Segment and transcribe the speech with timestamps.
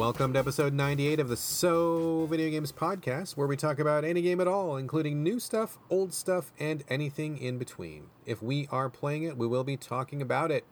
[0.00, 4.22] Welcome to episode 98 of the So Video Games Podcast, where we talk about any
[4.22, 8.04] game at all, including new stuff, old stuff, and anything in between.
[8.24, 10.64] If we are playing it, we will be talking about it.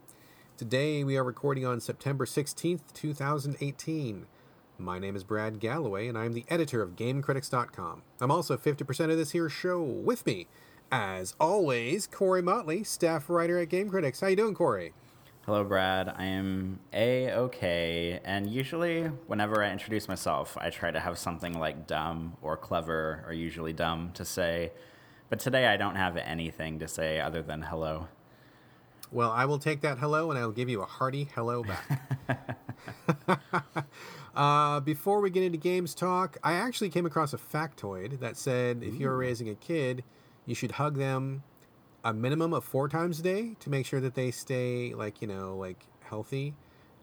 [0.57, 4.25] Today, we are recording on September 16th, 2018.
[4.79, 8.01] My name is Brad Galloway, and I'm the editor of GameCritics.com.
[8.23, 10.47] I'm also 50% of this here show with me,
[10.91, 14.21] as always, Corey Motley, staff writer at Game Critics.
[14.21, 14.95] How you doing, Corey?
[15.49, 16.13] Hello, Brad.
[16.15, 21.59] I am a okay, and usually, whenever I introduce myself, I try to have something
[21.59, 24.73] like dumb or clever, or usually dumb, to say.
[25.31, 28.09] But today, I don't have anything to say other than hello.
[29.11, 32.59] Well, I will take that hello, and I'll give you a hearty hello back.
[34.37, 38.83] uh, before we get into games talk, I actually came across a factoid that said
[38.83, 40.05] if you're raising a kid,
[40.45, 41.43] you should hug them
[42.05, 45.29] a minimum of four times a day to make sure that they stay like you
[45.29, 46.55] know like healthy.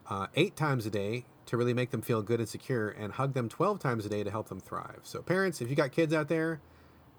[0.08, 3.34] Uh, eight times a day to really make them feel good and secure and hug
[3.34, 5.00] them 12 times a day to help them thrive.
[5.02, 6.60] So parents if you got kids out there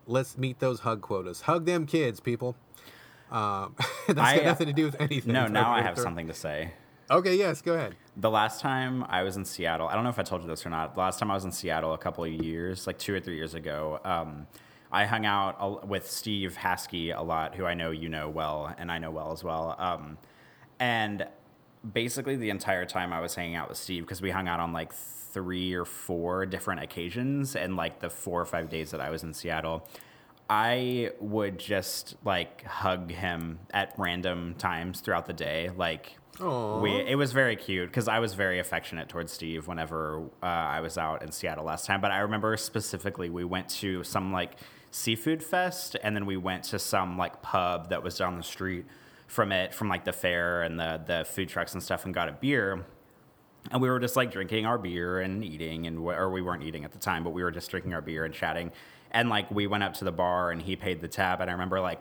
[0.06, 1.42] let's meet those hug quotas.
[1.42, 2.56] Hug them kids people.
[3.30, 3.74] Um,
[4.06, 5.32] that's I, got nothing to do with anything.
[5.32, 6.72] No, now I have something to say.
[7.10, 7.96] okay yes go ahead.
[8.16, 10.64] The last time I was in Seattle, I don't know if I told you this
[10.64, 10.94] or not.
[10.94, 13.36] The last time I was in Seattle a couple of years, like two or three
[13.36, 14.46] years ago, um,
[14.96, 18.90] I hung out with Steve Haskey a lot, who I know you know well, and
[18.90, 19.76] I know well as well.
[19.78, 20.16] Um,
[20.80, 21.28] and
[21.92, 24.72] basically, the entire time I was hanging out with Steve, because we hung out on
[24.72, 29.10] like three or four different occasions, and like the four or five days that I
[29.10, 29.86] was in Seattle,
[30.48, 35.68] I would just like hug him at random times throughout the day.
[35.76, 36.16] Like,
[36.80, 40.80] we, it was very cute because I was very affectionate towards Steve whenever uh, I
[40.80, 42.00] was out in Seattle last time.
[42.00, 44.56] But I remember specifically we went to some like
[44.96, 48.86] seafood fest, and then we went to some like pub that was down the street
[49.26, 52.28] from it, from like the fair and the the food trucks and stuff, and got
[52.28, 52.84] a beer.
[53.70, 56.84] And we were just like drinking our beer and eating, and or we weren't eating
[56.84, 58.72] at the time, but we were just drinking our beer and chatting.
[59.10, 61.40] And like we went up to the bar, and he paid the tab.
[61.40, 62.00] And I remember like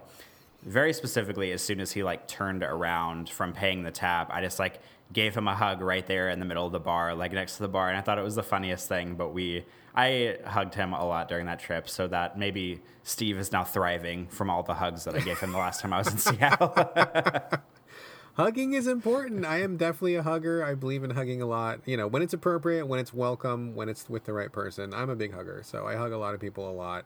[0.64, 4.58] very specifically, as soon as he like turned around from paying the tab, I just
[4.58, 4.80] like
[5.12, 7.64] gave him a hug right there in the middle of the bar, like next to
[7.64, 7.90] the bar.
[7.90, 9.16] And I thought it was the funniest thing.
[9.16, 13.52] But we, I hugged him a lot during that trip, so that maybe Steve is
[13.52, 16.08] now thriving from all the hugs that I gave him the last time I was
[16.12, 16.76] in Seattle.
[18.36, 19.46] hugging is important.
[19.46, 20.64] I am definitely a hugger.
[20.64, 21.80] I believe in hugging a lot.
[21.86, 25.10] You know when it's appropriate when it's welcome when it's with the right person i'm
[25.10, 25.62] a big hugger.
[25.64, 27.06] So i hug a lot of people a lot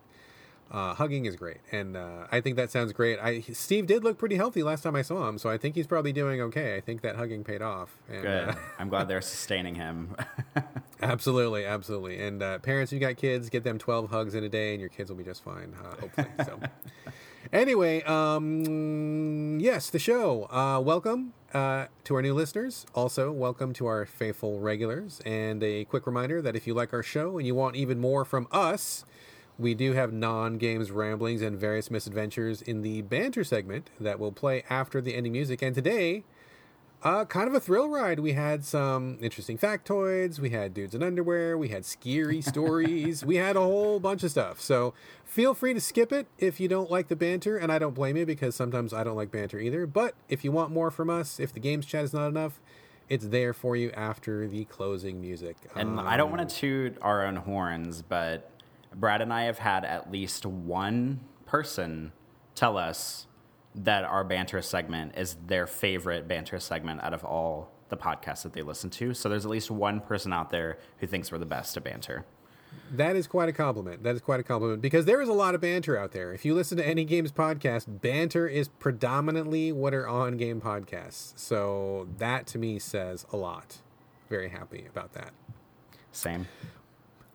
[0.71, 4.17] uh, hugging is great and uh, i think that sounds great I, steve did look
[4.17, 6.81] pretty healthy last time i saw him so i think he's probably doing okay i
[6.81, 8.49] think that hugging paid off and, Good.
[8.49, 10.15] uh, I'm glad they're sustaining him.
[11.01, 14.71] absolutely absolutely and uh, parents you got kids get them 12 hugs in a day
[14.73, 16.59] and your kids will be just fine uh, hopefully so
[17.53, 23.87] anyway um yes the show uh welcome uh to our new listeners also welcome to
[23.87, 27.55] our faithful regulars and a quick reminder that if you like our show and you
[27.55, 29.05] want even more from us
[29.59, 34.63] we do have non-games ramblings and various misadventures in the banter segment that will play
[34.69, 36.23] after the ending music and today
[37.01, 38.19] uh, kind of a thrill ride.
[38.19, 40.39] We had some interesting factoids.
[40.39, 41.57] We had dudes in underwear.
[41.57, 43.23] We had scary stories.
[43.23, 44.59] we had a whole bunch of stuff.
[44.59, 44.93] So
[45.23, 47.57] feel free to skip it if you don't like the banter.
[47.57, 49.85] And I don't blame you because sometimes I don't like banter either.
[49.85, 52.59] But if you want more from us, if the games chat is not enough,
[53.07, 55.55] it's there for you after the closing music.
[55.75, 58.51] And I don't want to toot our own horns, but
[58.95, 62.11] Brad and I have had at least one person
[62.55, 63.27] tell us
[63.75, 68.53] that our banter segment is their favorite banter segment out of all the podcasts that
[68.53, 69.13] they listen to.
[69.13, 72.25] So there's at least one person out there who thinks we're the best at banter.
[72.91, 74.03] That is quite a compliment.
[74.03, 76.33] That is quite a compliment because there is a lot of banter out there.
[76.33, 81.33] If you listen to any games podcast, banter is predominantly what are on game podcasts.
[81.35, 83.77] So that to me says a lot.
[84.29, 85.31] Very happy about that.
[86.11, 86.47] Same.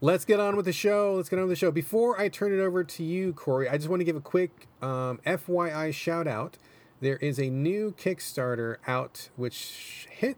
[0.04, 1.14] Let's get on with the show.
[1.14, 1.70] Let's get on with the show.
[1.70, 4.68] Before I turn it over to you, Corey, I just want to give a quick
[4.82, 6.58] um, FYI shout out.
[7.00, 10.36] There is a new Kickstarter out which hit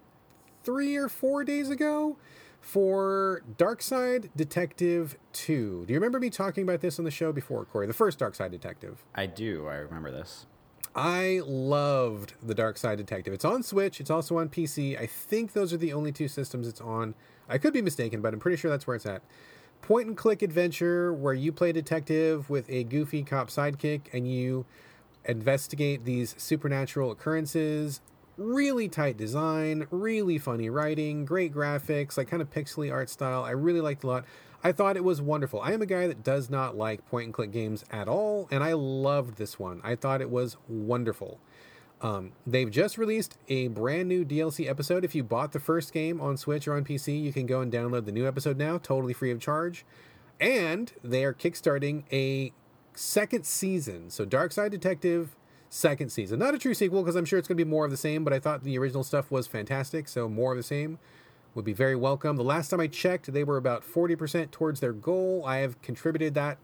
[0.62, 2.16] three or four days ago
[2.60, 5.86] for Darkside Detective 2.
[5.88, 7.88] Do you remember me talking about this on the show before, Corey?
[7.88, 9.04] The first Darkside Detective.
[9.16, 9.66] I do.
[9.66, 10.46] I remember this.
[10.94, 13.34] I loved the Darkside Detective.
[13.34, 14.00] It's on Switch.
[14.00, 14.96] It's also on PC.
[14.96, 17.16] I think those are the only two systems it's on.
[17.48, 19.22] I could be mistaken, but I'm pretty sure that's where it's at.
[19.82, 24.66] Point and click adventure where you play detective with a goofy cop sidekick and you
[25.24, 28.00] investigate these supernatural occurrences.
[28.36, 33.44] Really tight design, really funny writing, great graphics, like kind of pixely art style.
[33.44, 34.24] I really liked a lot.
[34.62, 35.60] I thought it was wonderful.
[35.60, 38.64] I am a guy that does not like point and click games at all, and
[38.64, 39.80] I loved this one.
[39.84, 41.38] I thought it was wonderful.
[42.02, 45.04] Um, they've just released a brand new DLC episode.
[45.04, 47.72] If you bought the first game on Switch or on PC, you can go and
[47.72, 49.84] download the new episode now, totally free of charge.
[50.38, 52.52] And they are kickstarting a
[52.94, 54.10] second season.
[54.10, 55.36] So, Darkside Detective
[55.70, 56.38] second season.
[56.38, 58.24] Not a true sequel because I'm sure it's going to be more of the same,
[58.24, 60.08] but I thought the original stuff was fantastic.
[60.08, 60.98] So, more of the same
[61.54, 62.36] would be very welcome.
[62.36, 65.42] The last time I checked, they were about 40% towards their goal.
[65.46, 66.58] I have contributed that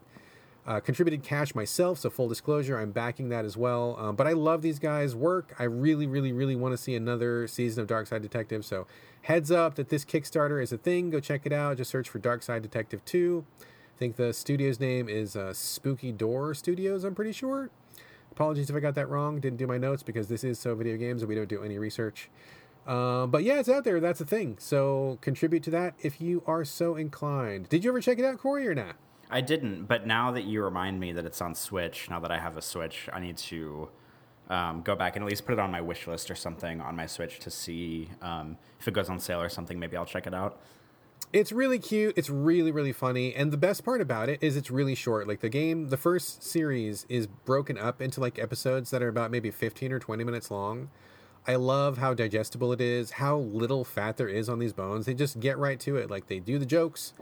[0.65, 3.97] uh, contributed cash myself, so full disclosure, I'm backing that as well.
[3.99, 5.55] Um, but I love these guys' work.
[5.59, 8.63] I really, really, really want to see another season of Darkside Detective.
[8.63, 8.87] So
[9.23, 11.09] heads up that this Kickstarter is a thing.
[11.09, 11.77] Go check it out.
[11.77, 13.45] Just search for Darkside Detective 2.
[13.61, 17.69] I think the studio's name is uh, Spooky Door Studios, I'm pretty sure.
[18.31, 19.39] Apologies if I got that wrong.
[19.39, 21.77] Didn't do my notes because this is so video games and we don't do any
[21.77, 22.29] research.
[22.87, 23.99] Um, but yeah, it's out there.
[23.99, 24.57] That's a thing.
[24.59, 27.69] So contribute to that if you are so inclined.
[27.69, 28.95] Did you ever check it out, Corey, or not?
[29.33, 32.37] I didn't, but now that you remind me that it's on Switch, now that I
[32.37, 33.89] have a Switch, I need to
[34.47, 36.95] um, go back and at least put it on my wish list or something on
[36.95, 39.79] my Switch to see um, if it goes on sale or something.
[39.79, 40.61] Maybe I'll check it out.
[41.33, 42.15] It's really cute.
[42.15, 43.33] It's really, really funny.
[43.33, 45.27] And the best part about it is it's really short.
[45.27, 49.31] Like the game, the first series is broken up into like episodes that are about
[49.31, 50.91] maybe 15 or 20 minutes long.
[51.47, 55.07] I love how digestible it is, how little fat there is on these bones.
[55.07, 56.11] They just get right to it.
[56.11, 57.13] Like they do the jokes,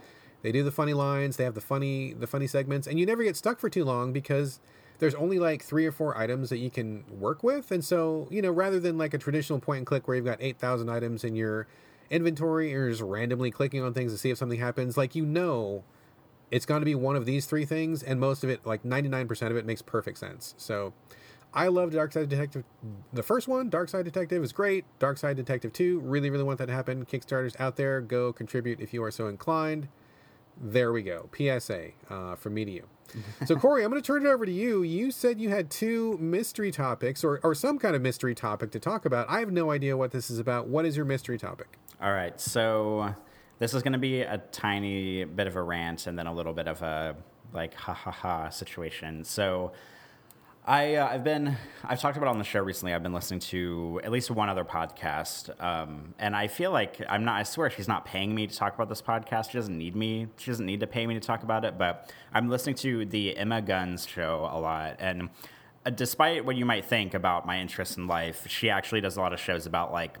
[0.42, 3.22] they do the funny lines, they have the funny the funny segments, and you never
[3.22, 4.60] get stuck for too long because
[4.98, 7.72] there's only like three or four items that you can work with.
[7.72, 10.38] And so, you know, rather than like a traditional point and click where you've got
[10.40, 11.66] 8,000 items in your
[12.08, 15.82] inventory or just randomly clicking on things to see if something happens, like you know
[16.52, 19.50] it's going to be one of these three things and most of it like 99%
[19.50, 20.54] of it makes perfect sense.
[20.56, 20.92] So,
[21.54, 22.64] I love Darkside Detective.
[23.12, 24.84] The first one, Darkside Detective, is great.
[24.98, 27.04] Darkside Detective 2, really, really want that to happen.
[27.04, 28.00] Kickstarter's out there.
[28.00, 29.88] Go contribute if you are so inclined.
[30.62, 31.28] There we go.
[31.36, 32.84] PSA uh, from me to you.
[33.46, 34.84] so, Corey, I'm going to turn it over to you.
[34.84, 38.78] You said you had two mystery topics or, or some kind of mystery topic to
[38.78, 39.28] talk about.
[39.28, 40.68] I have no idea what this is about.
[40.68, 41.78] What is your mystery topic?
[42.00, 42.40] All right.
[42.40, 43.14] So,
[43.58, 46.52] this is going to be a tiny bit of a rant and then a little
[46.52, 47.16] bit of a
[47.52, 49.24] like ha ha ha situation.
[49.24, 49.72] So,
[50.64, 52.94] I uh, I've been I've talked about on the show recently.
[52.94, 57.24] I've been listening to at least one other podcast, um, and I feel like I'm
[57.24, 57.40] not.
[57.40, 59.50] I swear she's not paying me to talk about this podcast.
[59.50, 60.28] She doesn't need me.
[60.36, 61.78] She doesn't need to pay me to talk about it.
[61.78, 65.30] But I'm listening to the Emma Guns show a lot, and
[65.84, 69.20] uh, despite what you might think about my interest in life, she actually does a
[69.20, 70.16] lot of shows about like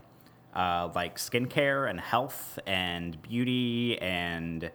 [0.56, 4.72] uh, like skincare and health and beauty and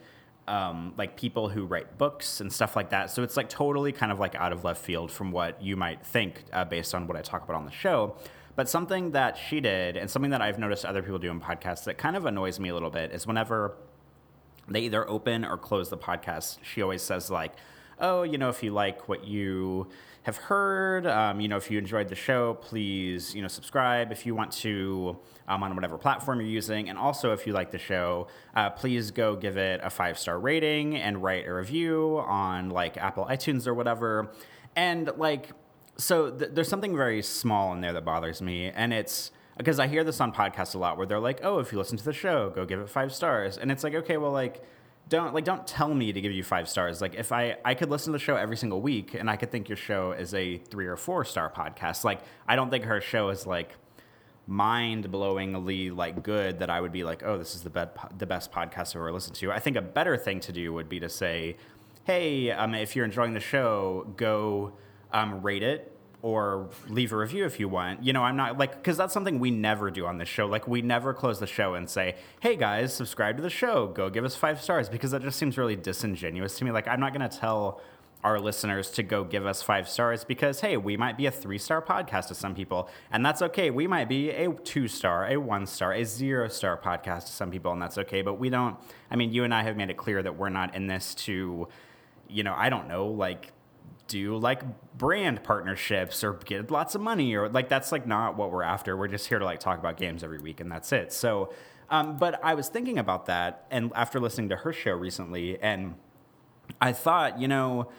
[0.47, 3.11] um, like people who write books and stuff like that.
[3.11, 6.05] So it's like totally kind of like out of left field from what you might
[6.05, 8.15] think uh, based on what I talk about on the show.
[8.55, 11.83] But something that she did and something that I've noticed other people do in podcasts
[11.83, 13.75] that kind of annoys me a little bit is whenever
[14.67, 17.53] they either open or close the podcast, she always says like,
[17.99, 19.87] "Oh, you know, if you like what you
[20.27, 21.07] have heard.
[21.07, 24.51] Um, you know, if you enjoyed the show, please, you know, subscribe if you want
[24.51, 26.89] to um, on whatever platform you're using.
[26.89, 30.37] And also, if you like the show, uh, please go give it a five star
[30.37, 34.29] rating and write a review on like Apple iTunes or whatever.
[34.75, 35.51] And like,
[35.95, 39.87] so th- there's something very small in there that bothers me, and it's because I
[39.87, 42.11] hear this on podcasts a lot where they're like, "Oh, if you listen to the
[42.13, 44.61] show, go give it five stars," and it's like, okay, well, like
[45.09, 47.01] don't like don't tell me to give you five stars.
[47.01, 49.51] Like if i i could listen to the show every single week and i could
[49.51, 52.03] think your show is a three or four star podcast.
[52.03, 53.71] Like i don't think her show is like
[54.49, 58.49] mind-blowingly like good that i would be like oh this is the best the best
[58.49, 59.51] podcast i've ever listened to.
[59.51, 61.57] I think a better thing to do would be to say
[62.05, 64.73] hey um, if you're enjoying the show go
[65.11, 68.03] um, rate it or leave a review if you want.
[68.03, 70.47] You know, I'm not like, because that's something we never do on this show.
[70.47, 74.09] Like, we never close the show and say, hey guys, subscribe to the show, go
[74.09, 76.71] give us five stars, because that just seems really disingenuous to me.
[76.71, 77.81] Like, I'm not going to tell
[78.23, 81.59] our listeners to go give us five stars because, hey, we might be a three
[81.59, 83.69] star podcast to some people, and that's okay.
[83.69, 87.51] We might be a two star, a one star, a zero star podcast to some
[87.51, 88.23] people, and that's okay.
[88.23, 88.75] But we don't,
[89.11, 91.67] I mean, you and I have made it clear that we're not in this to,
[92.27, 93.53] you know, I don't know, like,
[94.07, 94.61] do like
[94.97, 98.95] brand partnerships or get lots of money or like that's like not what we're after.
[98.95, 101.13] We're just here to like talk about games every week and that's it.
[101.13, 101.53] So,
[101.89, 105.95] um, but I was thinking about that and after listening to her show recently, and
[106.81, 107.89] I thought, you know,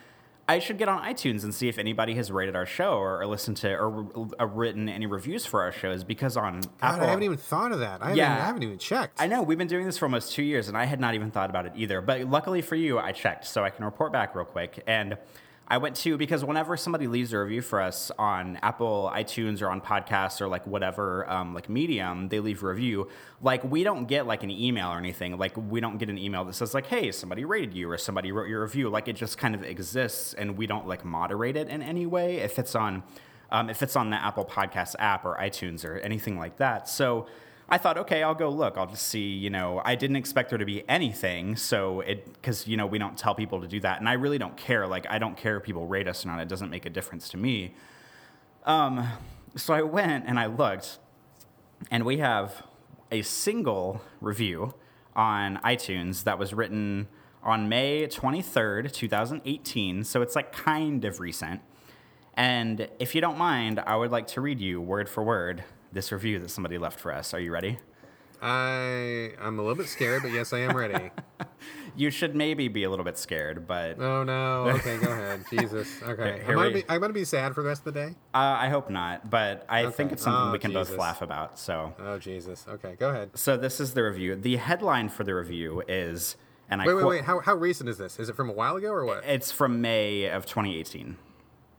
[0.50, 3.26] I should get on iTunes and see if anybody has rated our show or, or
[3.26, 7.06] listened to or, or, written any reviews for our shows because on God, Apple, I
[7.10, 8.00] haven't even thought of that.
[8.00, 8.32] I haven't, Yeah.
[8.32, 9.20] I haven't even checked.
[9.20, 11.30] I know we've been doing this for almost two years, and I had not even
[11.30, 12.00] thought about it either.
[12.00, 14.82] But luckily for you, I checked, so I can report back real quick.
[14.86, 15.18] And
[15.70, 19.68] I went to because whenever somebody leaves a review for us on Apple, iTunes, or
[19.68, 23.08] on podcasts or like whatever um, like medium, they leave a review.
[23.42, 25.36] Like we don't get like an email or anything.
[25.36, 28.32] Like we don't get an email that says like, "Hey, somebody rated you" or "Somebody
[28.32, 31.68] wrote your review." Like it just kind of exists, and we don't like moderate it
[31.68, 32.36] in any way.
[32.36, 33.02] If it's on
[33.50, 36.88] um, if it's on the Apple Podcast app or iTunes or anything like that.
[36.88, 37.26] So
[37.70, 38.78] I thought, okay, I'll go look.
[38.78, 39.28] I'll just see.
[39.28, 41.56] You know, I didn't expect there to be anything.
[41.56, 44.38] So it because you know we don't tell people to do that, and I really
[44.38, 44.86] don't care.
[44.86, 46.40] Like I don't care if people rate us or not.
[46.40, 47.74] It doesn't make a difference to me.
[48.64, 49.06] Um,
[49.54, 50.98] so I went and I looked,
[51.90, 52.62] and we have
[53.10, 54.74] a single review
[55.14, 57.08] on iTunes that was written
[57.42, 60.04] on May 23rd, 2018.
[60.04, 61.60] So it's like kind of recent.
[62.34, 66.12] And if you don't mind, I would like to read you word for word this
[66.12, 67.34] review that somebody left for us.
[67.34, 67.78] Are you ready?
[68.40, 71.10] I I'm a little bit scared, but yes, I am ready.
[71.96, 74.68] You should maybe be a little bit scared, but uh, oh no.
[74.68, 75.44] Okay, go ahead.
[75.50, 76.00] Jesus.
[76.00, 76.42] Okay.
[76.44, 78.14] Here I'm gonna we- be I'm gonna be sad for the rest of the day.
[78.32, 79.28] I hope not.
[79.28, 81.58] But I think it's something Oh, we can both laugh about.
[81.58, 82.64] So, Oh Jesus.
[82.68, 83.30] Okay, go ahead.
[83.36, 84.36] so this is the review.
[84.36, 86.36] The headline for the review is,
[86.70, 87.24] and I Wait, wait, wait.
[87.24, 88.20] How how recent is this?
[88.20, 89.24] Is it from a while ago or what?
[89.24, 91.16] It's from May of 2018.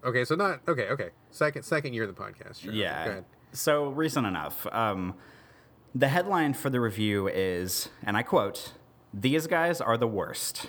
[0.03, 0.87] Okay, so not okay.
[0.89, 2.61] Okay, second second year of the podcast.
[2.63, 2.73] Sure.
[2.73, 3.21] Yeah.
[3.51, 4.67] So recent enough.
[4.71, 5.15] Um,
[5.95, 8.73] the headline for the review is, and I quote,
[9.13, 10.67] "These guys are the worst."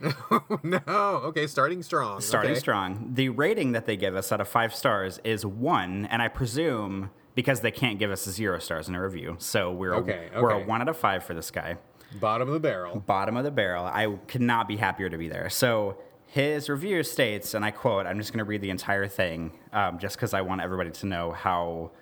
[0.62, 0.80] no.
[0.88, 2.20] Okay, starting strong.
[2.20, 2.60] Starting okay.
[2.60, 3.10] strong.
[3.12, 7.10] The rating that they give us out of five stars is one, and I presume
[7.34, 10.50] because they can't give us zero stars in a review, so we're Okay, a, we're
[10.50, 11.76] a one out of five for this guy.
[12.18, 12.98] Bottom of the barrel.
[13.00, 13.84] Bottom of the barrel.
[13.84, 15.48] I could not be happier to be there.
[15.48, 15.96] So
[16.26, 19.98] his review states, and I quote, I'm just going to read the entire thing, um,
[19.98, 21.92] just because I want everybody to know how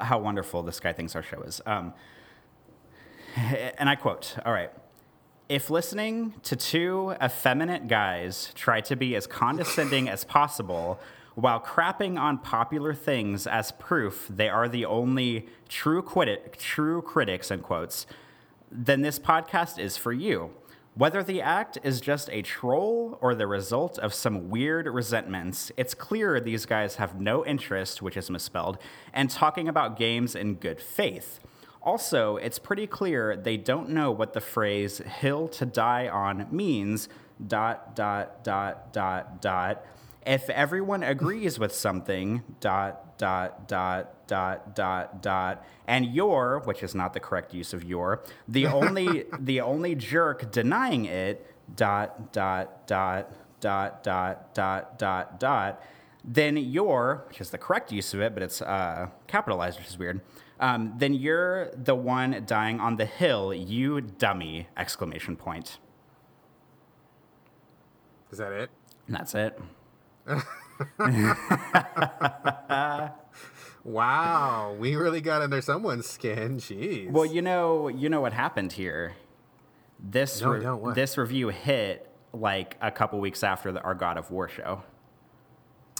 [0.00, 1.60] how wonderful this guy thinks our show is.
[1.66, 1.92] Um,
[3.78, 4.70] and I quote, all right.
[5.48, 11.00] If listening to two effeminate guys try to be as condescending as possible
[11.34, 16.02] while crapping on popular things as proof they are the only true,
[16.58, 18.06] true critics, in quotes,
[18.70, 20.50] then this podcast is for you.
[20.98, 25.94] Whether the act is just a troll or the result of some weird resentments, it's
[25.94, 28.78] clear these guys have no interest, which is misspelled,
[29.12, 31.38] and talking about games in good faith.
[31.82, 37.08] Also, it's pretty clear they don't know what the phrase hill to die on means,
[37.46, 39.86] dot, dot, dot, dot, dot.
[40.26, 46.94] If everyone agrees with something, dot, dot, dot, dot, dot, dot, and you're, which is
[46.94, 52.86] not the correct use of your, the only, the only jerk denying it, dot, dot,
[52.86, 55.82] dot, dot, dot, dot, dot, dot,
[56.24, 59.98] then you're, which is the correct use of it, but it's uh, capitalized, which is
[59.98, 60.20] weird.
[60.60, 64.68] Um, then you're the one dying on the hill, you dummy!
[64.76, 65.78] Exclamation point.
[68.30, 68.70] Is that it?
[69.06, 69.58] And that's it.
[73.84, 76.58] Wow, we really got under someone's skin.
[76.58, 77.10] Jeez.
[77.10, 79.14] Well, you know, you know what happened here.
[79.98, 84.18] This No, re- no, this review hit like a couple weeks after the, our God
[84.18, 84.82] of War show.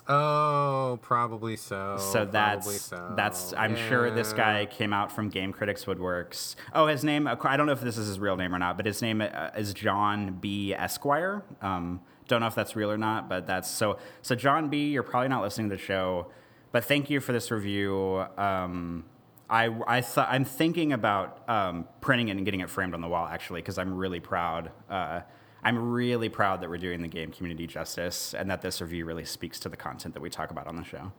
[0.06, 1.97] oh, probably so.
[1.99, 3.14] So that's so.
[3.16, 3.54] that's.
[3.54, 6.56] I'm sure this guy came out from Game Critics Woodworks.
[6.75, 7.26] Oh, his name.
[7.26, 9.50] I don't know if this is his real name or not, but his name uh,
[9.56, 10.75] is John B.
[10.75, 11.42] Esquire.
[11.62, 13.99] Um, don't know if that's real or not, but that's so.
[14.23, 14.90] So John B.
[14.90, 16.28] You're probably not listening to the show,
[16.73, 18.25] but thank you for this review.
[18.37, 19.04] Um,
[19.50, 23.08] I I thought I'm thinking about um, printing it and getting it framed on the
[23.08, 24.70] wall actually because I'm really proud.
[24.88, 25.23] Uh,
[25.62, 29.25] I'm really proud that we're doing the game community justice and that this review really
[29.25, 31.12] speaks to the content that we talk about on the show.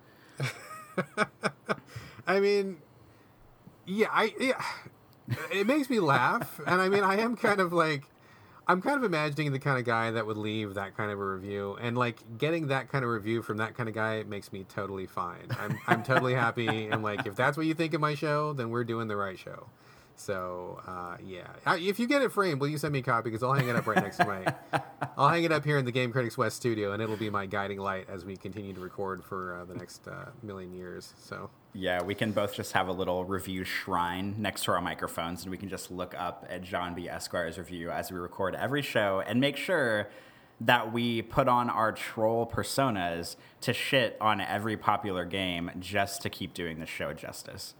[2.28, 2.78] I mean,
[3.86, 4.63] yeah, I yeah,
[5.51, 8.04] it makes me laugh, and I mean, I am kind of like,
[8.70, 11.26] I'm kind of imagining the kind of guy that would leave that kind of a
[11.26, 14.64] review, and like getting that kind of review from that kind of guy makes me
[14.64, 15.48] totally fine.
[15.60, 18.70] I'm I'm totally happy, and like if that's what you think of my show, then
[18.70, 19.66] we're doing the right show.
[20.16, 23.32] So uh, yeah, if you get it framed, will you send me a copy?
[23.32, 24.54] Because I'll hang it up right next to my,
[25.18, 27.48] I'll hang it up here in the Game Critics West studio, and it'll be my
[27.48, 31.16] guiding light as we continue to record for uh, the next uh, million years.
[31.18, 31.50] So.
[31.74, 35.52] Yeah, we can both just have a little review shrine next to our microphones, and
[35.52, 37.08] we can just look up at John B.
[37.08, 40.10] Esquire's review as we record every show and make sure
[40.62, 46.30] that we put on our troll personas to shit on every popular game just to
[46.30, 47.76] keep doing the show justice.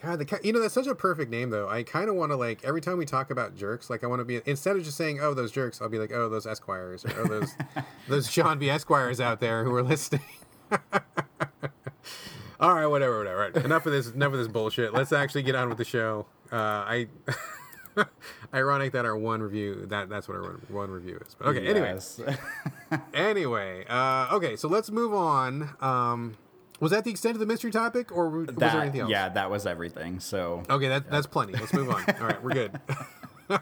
[0.00, 1.68] God, the, you know that's such a perfect name though.
[1.68, 4.20] I kind of want to like every time we talk about jerks, like I want
[4.20, 7.06] to be instead of just saying "oh those jerks," I'll be like "oh those Esquires"
[7.06, 7.54] or "oh those
[8.08, 8.68] those John B.
[8.68, 10.20] Esquires out there who are listening."
[12.60, 13.38] All right, whatever, whatever.
[13.38, 14.10] Right, enough of this.
[14.10, 14.92] Enough of this bullshit.
[14.94, 16.26] Let's actually get on with the show.
[16.52, 17.08] Uh, I
[18.54, 21.34] ironic that our one review that that's what our one, review is.
[21.38, 22.20] But okay, anyway, Yes.
[23.14, 24.56] anyway, uh, okay.
[24.56, 25.70] So let's move on.
[25.80, 26.36] Um,
[26.80, 29.10] was that the extent of the mystery topic, or was there That- anything else?
[29.10, 30.20] yeah, that was everything.
[30.20, 31.52] So Okay, that, that's plenty.
[31.54, 32.04] Let's move on.
[32.20, 32.80] All right, we're good.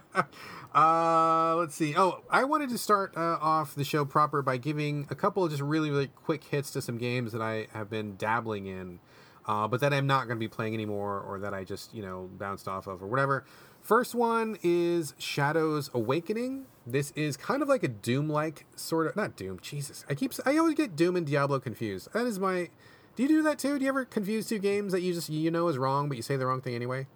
[0.74, 1.94] Uh, let's see.
[1.96, 5.50] Oh, I wanted to start uh, off the show proper by giving a couple of
[5.50, 8.98] just really, really quick hits to some games that I have been dabbling in,
[9.46, 12.02] uh, but that I'm not going to be playing anymore, or that I just you
[12.02, 13.44] know bounced off of, or whatever.
[13.82, 16.66] First one is Shadows Awakening.
[16.86, 19.58] This is kind of like a Doom-like sort of not Doom.
[19.60, 22.08] Jesus, I keep I always get Doom and Diablo confused.
[22.14, 22.70] That is my.
[23.14, 23.78] Do you do that too?
[23.78, 26.22] Do you ever confuse two games that you just you know is wrong, but you
[26.22, 27.08] say the wrong thing anyway?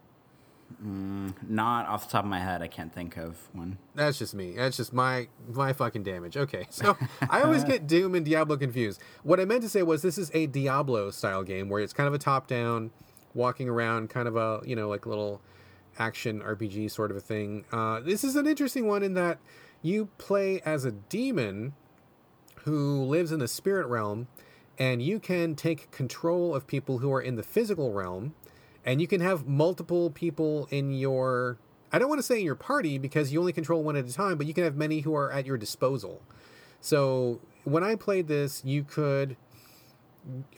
[0.80, 3.78] Not off the top of my head, I can't think of one.
[3.94, 4.54] That's just me.
[4.56, 6.36] That's just my my fucking damage.
[6.36, 6.96] Okay, so
[7.30, 9.00] I always get Doom and Diablo confused.
[9.22, 12.08] What I meant to say was this is a Diablo style game where it's kind
[12.08, 12.90] of a top down,
[13.34, 15.40] walking around, kind of a you know like little
[15.98, 17.64] action RPG sort of a thing.
[17.72, 19.38] Uh, this is an interesting one in that
[19.82, 21.74] you play as a demon
[22.64, 24.26] who lives in the spirit realm,
[24.78, 28.34] and you can take control of people who are in the physical realm,
[28.86, 31.58] and you can have multiple people in your.
[31.92, 34.12] I don't want to say in your party because you only control one at a
[34.12, 36.22] time, but you can have many who are at your disposal.
[36.80, 39.36] So when I played this, you could.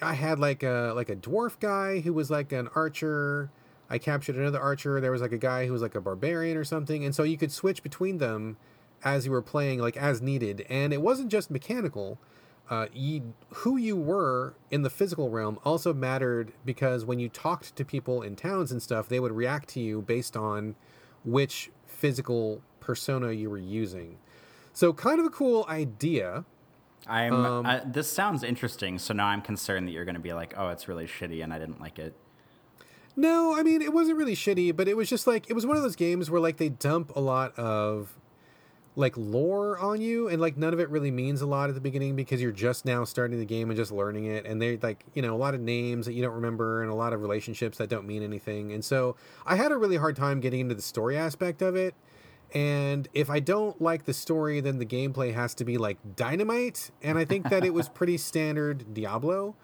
[0.00, 3.50] I had like a like a dwarf guy who was like an archer.
[3.90, 5.00] I captured another archer.
[5.00, 7.38] There was like a guy who was like a barbarian or something, and so you
[7.38, 8.58] could switch between them
[9.04, 10.66] as you were playing, like as needed.
[10.68, 12.18] And it wasn't just mechanical.
[12.70, 17.75] Uh, you, who you were in the physical realm also mattered because when you talked
[17.75, 20.75] to people in towns and stuff, they would react to you based on
[21.25, 24.18] which physical persona you were using.
[24.72, 26.44] So, kind of a cool idea.
[27.06, 27.32] I'm.
[27.32, 28.98] Um, I, this sounds interesting.
[28.98, 31.52] So now I'm concerned that you're going to be like, "Oh, it's really shitty," and
[31.52, 32.14] I didn't like it.
[33.18, 35.76] No, I mean it wasn't really shitty, but it was just like it was one
[35.76, 38.16] of those games where like they dump a lot of
[38.99, 41.81] like lore on you and like none of it really means a lot at the
[41.81, 45.04] beginning because you're just now starting the game and just learning it and they like
[45.15, 47.78] you know a lot of names that you don't remember and a lot of relationships
[47.78, 49.15] that don't mean anything and so
[49.47, 51.95] i had a really hard time getting into the story aspect of it
[52.52, 56.91] and if i don't like the story then the gameplay has to be like dynamite
[57.00, 59.54] and i think that it was pretty standard diablo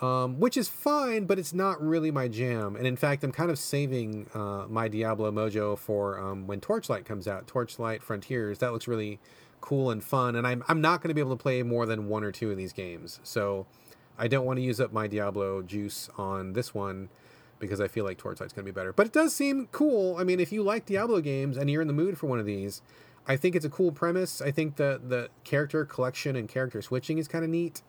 [0.00, 2.76] um, which is fine, but it's not really my jam.
[2.76, 7.04] And in fact, I'm kind of saving uh, my Diablo mojo for um, when Torchlight
[7.04, 7.46] comes out.
[7.46, 9.20] Torchlight Frontiers that looks really
[9.60, 12.08] cool and fun, and I'm I'm not going to be able to play more than
[12.08, 13.20] one or two of these games.
[13.22, 13.66] So
[14.18, 17.08] I don't want to use up my Diablo juice on this one
[17.58, 18.92] because I feel like Torchlight's going to be better.
[18.92, 20.16] But it does seem cool.
[20.16, 22.46] I mean, if you like Diablo games and you're in the mood for one of
[22.46, 22.82] these,
[23.26, 24.42] I think it's a cool premise.
[24.42, 27.82] I think the the character collection and character switching is kind of neat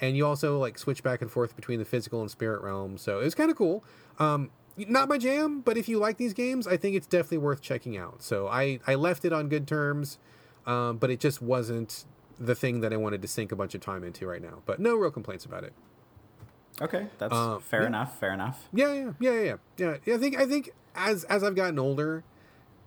[0.00, 2.98] and you also like switch back and forth between the physical and spirit realm.
[2.98, 3.84] So it was kind of cool.
[4.18, 7.62] Um, not my jam, but if you like these games, I think it's definitely worth
[7.62, 8.22] checking out.
[8.22, 10.18] So I I left it on good terms,
[10.66, 12.04] um, but it just wasn't
[12.38, 14.62] the thing that I wanted to sink a bunch of time into right now.
[14.66, 15.72] But no real complaints about it.
[16.80, 17.86] Okay, that's uh, fair yeah.
[17.86, 18.18] enough.
[18.18, 18.68] Fair enough.
[18.72, 19.96] Yeah, yeah, yeah, yeah, yeah.
[20.04, 22.22] yeah I think I think as as I've gotten older,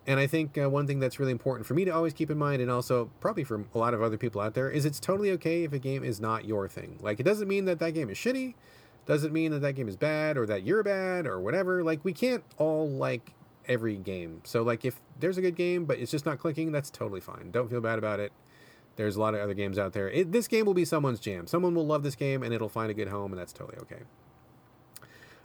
[0.06, 2.38] and I think uh, one thing that's really important for me to always keep in
[2.38, 5.30] mind, and also probably for a lot of other people out there, is it's totally
[5.32, 6.98] okay if a game is not your thing.
[7.00, 8.54] Like, it doesn't mean that that game is shitty,
[9.06, 11.82] doesn't mean that that game is bad, or that you're bad, or whatever.
[11.84, 13.32] Like, we can't all like
[13.68, 14.40] every game.
[14.44, 17.50] So, like, if there's a good game, but it's just not clicking, that's totally fine.
[17.50, 18.32] Don't feel bad about it.
[18.96, 20.10] There's a lot of other games out there.
[20.10, 21.46] It, this game will be someone's jam.
[21.46, 24.02] Someone will love this game, and it'll find a good home, and that's totally okay.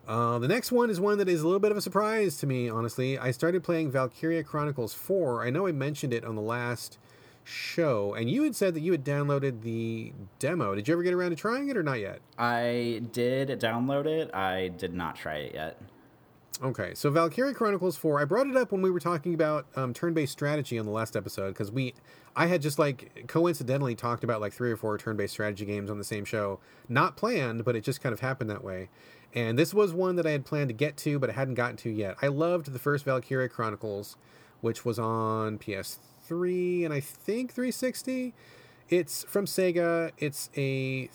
[0.07, 2.47] Uh, the next one is one that is a little bit of a surprise to
[2.47, 3.17] me, honestly.
[3.17, 5.43] I started playing Valkyria Chronicles 4.
[5.43, 6.99] I know I mentioned it on the last
[7.43, 10.75] show, and you had said that you had downloaded the demo.
[10.75, 12.19] Did you ever get around to trying it or not yet?
[12.37, 14.33] I did download it.
[14.33, 15.81] I did not try it yet.
[16.63, 19.93] Okay, so Valkyria Chronicles 4, I brought it up when we were talking about um,
[19.93, 21.93] turn-based strategy on the last episode because we,
[22.33, 25.97] I had just like coincidentally talked about like three or four turn-based strategy games on
[25.97, 28.89] the same show, not planned, but it just kind of happened that way.
[29.35, 31.75] And this was one that I had planned to get to, but I hadn't gotten
[31.77, 32.15] to yet.
[32.21, 34.15] I loved the first Valkyria Chronicles,
[34.61, 38.33] which was on PS3 and I think 360.
[38.89, 40.11] It's from Sega.
[40.17, 41.09] It's a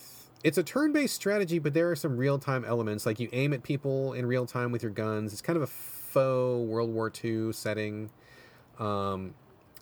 [0.44, 3.04] it's a turn-based strategy, but there are some real-time elements.
[3.04, 5.32] Like you aim at people in real time with your guns.
[5.32, 8.10] It's kind of a faux World War II setting.
[8.78, 9.34] Um,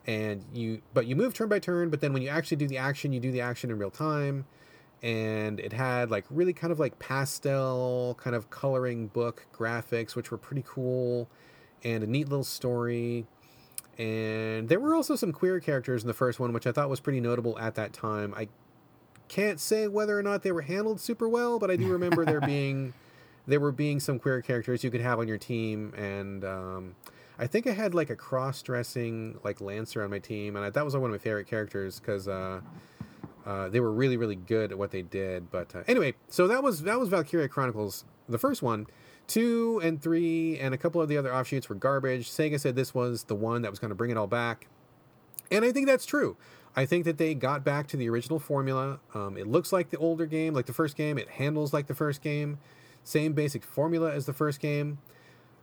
[0.07, 2.79] and you but you move turn by turn, but then when you actually do the
[2.79, 4.47] action, you do the action in real time
[5.03, 10.31] and it had like really kind of like pastel kind of coloring book graphics which
[10.31, 11.29] were pretty cool
[11.85, 13.25] and a neat little story.
[13.97, 17.01] And there were also some queer characters in the first one which i thought was
[17.01, 18.35] pretty notable at that time.
[18.37, 18.49] I
[19.29, 22.41] can't say whether or not they were handled super well but i do remember there
[22.55, 22.95] being
[23.47, 25.93] there were being some queer characters you could have on your team.
[25.97, 26.97] And um,
[27.39, 30.85] i think i had like a cross-dressing like lancer on my team and I, that
[30.85, 32.61] was one of my favorite characters because uh,
[33.49, 35.51] uh, they were really, really good at what they did.
[35.51, 38.87] But uh, anyway, so that was that was Valkyria Chronicles, the first one.
[39.27, 42.31] Two and three and a couple of the other offshoots were garbage.
[42.31, 44.69] Sega said this was the one that was going to bring it all back.
[45.51, 46.37] And I think that's true.
[46.77, 49.01] I think that they got back to the original formula.
[49.15, 51.17] Um, it looks like the older game, like the first game.
[51.17, 52.59] It handles like the first game.
[53.03, 54.99] Same basic formula as the first game.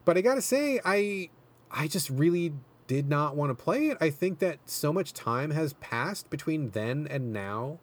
[0.06, 1.30] But I gotta say, I
[1.70, 2.54] I just really
[2.88, 3.98] did not want to play it.
[4.00, 7.80] I think that so much time has passed between then and now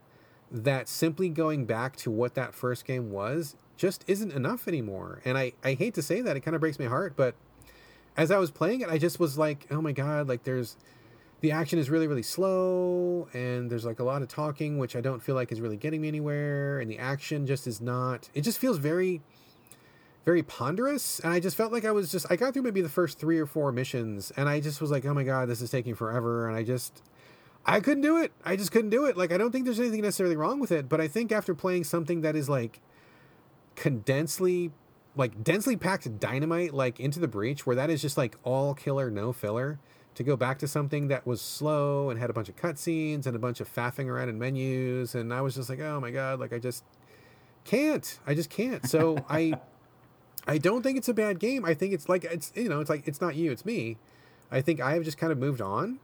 [0.50, 5.20] that simply going back to what that first game was just isn't enough anymore.
[5.24, 7.34] And I, I hate to say that, it kind of breaks my heart, but
[8.16, 10.76] as I was playing it, I just was like, oh my God, like there's
[11.40, 15.00] the action is really, really slow, and there's like a lot of talking, which I
[15.00, 18.42] don't feel like is really getting me anywhere, and the action just is not, it
[18.42, 19.22] just feels very,
[20.24, 21.20] very ponderous.
[21.20, 23.38] And I just felt like I was just, I got through maybe the first three
[23.38, 26.48] or four missions, and I just was like, oh my God, this is taking forever.
[26.48, 27.02] And I just,
[27.64, 28.32] I couldn't do it.
[28.44, 29.16] I just couldn't do it.
[29.16, 31.84] Like, I don't think there's anything necessarily wrong with it, but I think after playing
[31.84, 32.80] something that is like
[33.74, 34.70] condensely
[35.14, 39.10] like densely packed dynamite like into the breach where that is just like all killer
[39.10, 39.78] no filler
[40.14, 43.34] to go back to something that was slow and had a bunch of cutscenes and
[43.36, 46.40] a bunch of faffing around in menus and i was just like oh my god
[46.40, 46.84] like i just
[47.64, 49.52] can't i just can't so i
[50.46, 51.64] i don't think it's a bad game.
[51.64, 53.96] I think it's like it's you know it's like it's not you it's me.
[54.50, 56.00] I think i have just kind of moved on.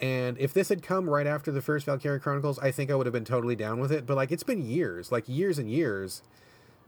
[0.00, 3.06] And if this had come right after the first valkyria chronicles i think i would
[3.06, 4.06] have been totally down with it.
[4.06, 6.22] But like it's been years like years and years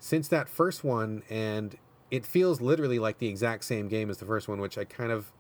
[0.01, 1.77] since that first one, and
[2.11, 5.13] it feels literally like the exact same game as the first one, which I kind
[5.13, 5.31] of,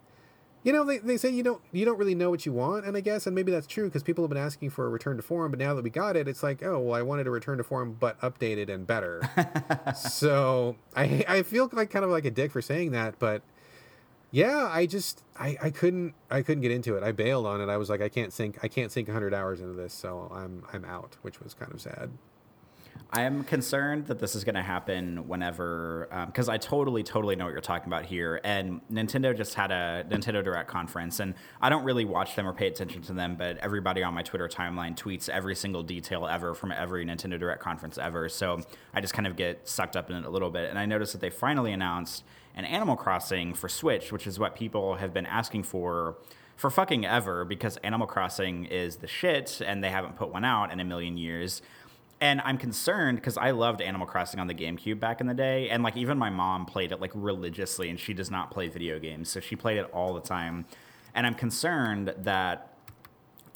[0.62, 2.96] you know, they, they say you don't you don't really know what you want, and
[2.96, 5.22] I guess, and maybe that's true because people have been asking for a return to
[5.22, 7.58] form, but now that we got it, it's like, oh well, I wanted a return
[7.58, 9.22] to form, but updated and better.
[9.96, 13.42] so I I feel like kind of like a dick for saying that, but
[14.30, 17.02] yeah, I just I, I couldn't I couldn't get into it.
[17.02, 17.68] I bailed on it.
[17.68, 20.64] I was like, I can't sink I can't sink 100 hours into this, so I'm
[20.72, 22.10] I'm out, which was kind of sad.
[23.12, 27.34] I am concerned that this is going to happen whenever, because um, I totally, totally
[27.34, 28.40] know what you're talking about here.
[28.44, 32.52] And Nintendo just had a Nintendo Direct conference, and I don't really watch them or
[32.52, 36.54] pay attention to them, but everybody on my Twitter timeline tweets every single detail ever
[36.54, 38.28] from every Nintendo Direct conference ever.
[38.28, 38.60] So
[38.94, 40.70] I just kind of get sucked up in it a little bit.
[40.70, 42.22] And I noticed that they finally announced
[42.54, 46.16] an Animal Crossing for Switch, which is what people have been asking for
[46.60, 50.70] for fucking ever because Animal Crossing is the shit and they haven't put one out
[50.70, 51.62] in a million years
[52.20, 55.70] and I'm concerned because I loved Animal Crossing on the GameCube back in the day,
[55.70, 58.98] and like even my mom played it like religiously, and she does not play video
[58.98, 60.66] games, so she played it all the time.
[61.14, 62.69] And I'm concerned that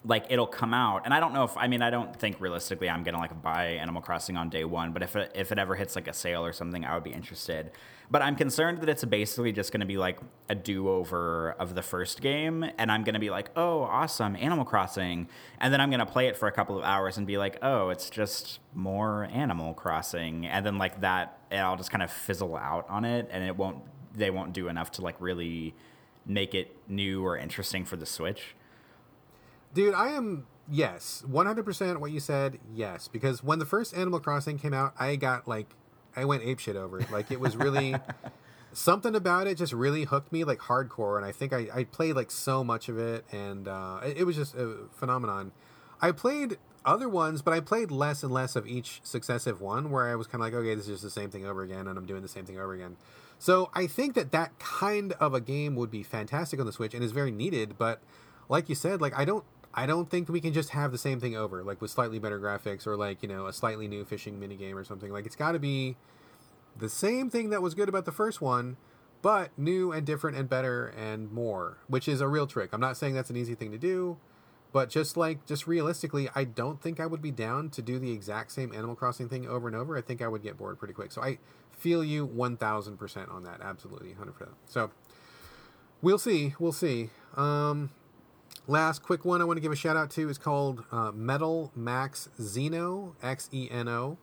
[0.05, 2.88] like it'll come out and i don't know if i mean i don't think realistically
[2.88, 5.75] i'm gonna like buy animal crossing on day one but if it, if it ever
[5.75, 7.71] hits like a sale or something i would be interested
[8.11, 11.83] but I'm concerned that it's basically just to be like a do over of the
[11.83, 12.64] first game.
[12.79, 15.29] And I'm to be like, oh, awesome, Animal Crossing.
[15.59, 17.88] And then I'm to play it for a couple of hours and be like, oh,
[17.88, 20.47] it's just more Animal Crossing.
[20.47, 23.79] And then like that, I'll just kind of fizzle out on it and it won't,
[24.12, 25.75] they won't do enough to like really
[26.27, 28.55] make it new or interesting for the Switch.
[29.75, 32.59] Dude, I am yes, 100% what you said.
[32.73, 35.75] Yes, because when the first Animal Crossing came out, I got like
[36.17, 37.11] I went ape shit over it.
[37.11, 37.97] Like it was really
[38.73, 42.15] something about it just really hooked me like hardcore, and I think I, I played
[42.15, 45.51] like so much of it, and uh, it, it was just a phenomenon.
[46.01, 50.09] I played other ones, but I played less and less of each successive one, where
[50.09, 51.99] I was kind of like, okay, this is just the same thing over again, and
[51.99, 52.97] I'm doing the same thing over again.
[53.41, 56.95] So I think that that kind of a game would be fantastic on the Switch
[56.95, 57.77] and is very needed.
[57.77, 58.01] But
[58.49, 61.21] like you said, like I don't I don't think we can just have the same
[61.21, 64.39] thing over, like with slightly better graphics or like, you know, a slightly new fishing
[64.39, 65.11] minigame or something.
[65.11, 65.97] Like it's got to be
[66.77, 68.77] the same thing that was good about the first one,
[69.21, 72.71] but new and different and better and more, which is a real trick.
[72.73, 74.17] I'm not saying that's an easy thing to do,
[74.73, 78.13] but just like just realistically, I don't think I would be down to do the
[78.13, 79.97] exact same Animal Crossing thing over and over.
[79.97, 81.11] I think I would get bored pretty quick.
[81.11, 81.39] So I
[81.73, 83.61] feel you 1000% on that.
[83.61, 84.49] Absolutely 100%.
[84.67, 84.91] So
[86.01, 86.55] we'll see.
[86.61, 87.11] We'll see.
[87.37, 87.91] Um,
[88.66, 91.70] Last quick one I want to give a shout out to is called uh, Metal
[91.77, 94.16] Max Xeno, X E N O.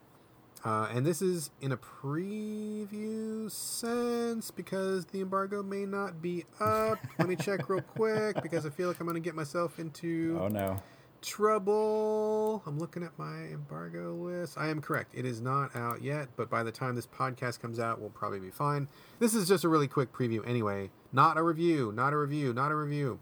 [0.65, 6.97] Uh, and this is in a preview sense because the embargo may not be up.
[7.19, 10.39] Let me check real quick because I feel like I'm going to get myself into
[10.41, 10.81] oh no
[11.21, 12.63] trouble.
[12.65, 14.57] I'm looking at my embargo list.
[14.57, 15.13] I am correct.
[15.13, 18.39] It is not out yet, but by the time this podcast comes out, we'll probably
[18.39, 18.87] be fine.
[19.19, 20.89] This is just a really quick preview anyway.
[21.13, 23.19] Not a review, not a review, not a review.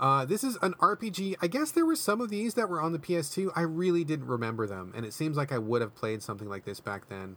[0.00, 1.36] Uh, this is an RPG.
[1.42, 3.50] I guess there were some of these that were on the PS2.
[3.56, 6.64] I really didn't remember them, and it seems like I would have played something like
[6.64, 7.36] this back then.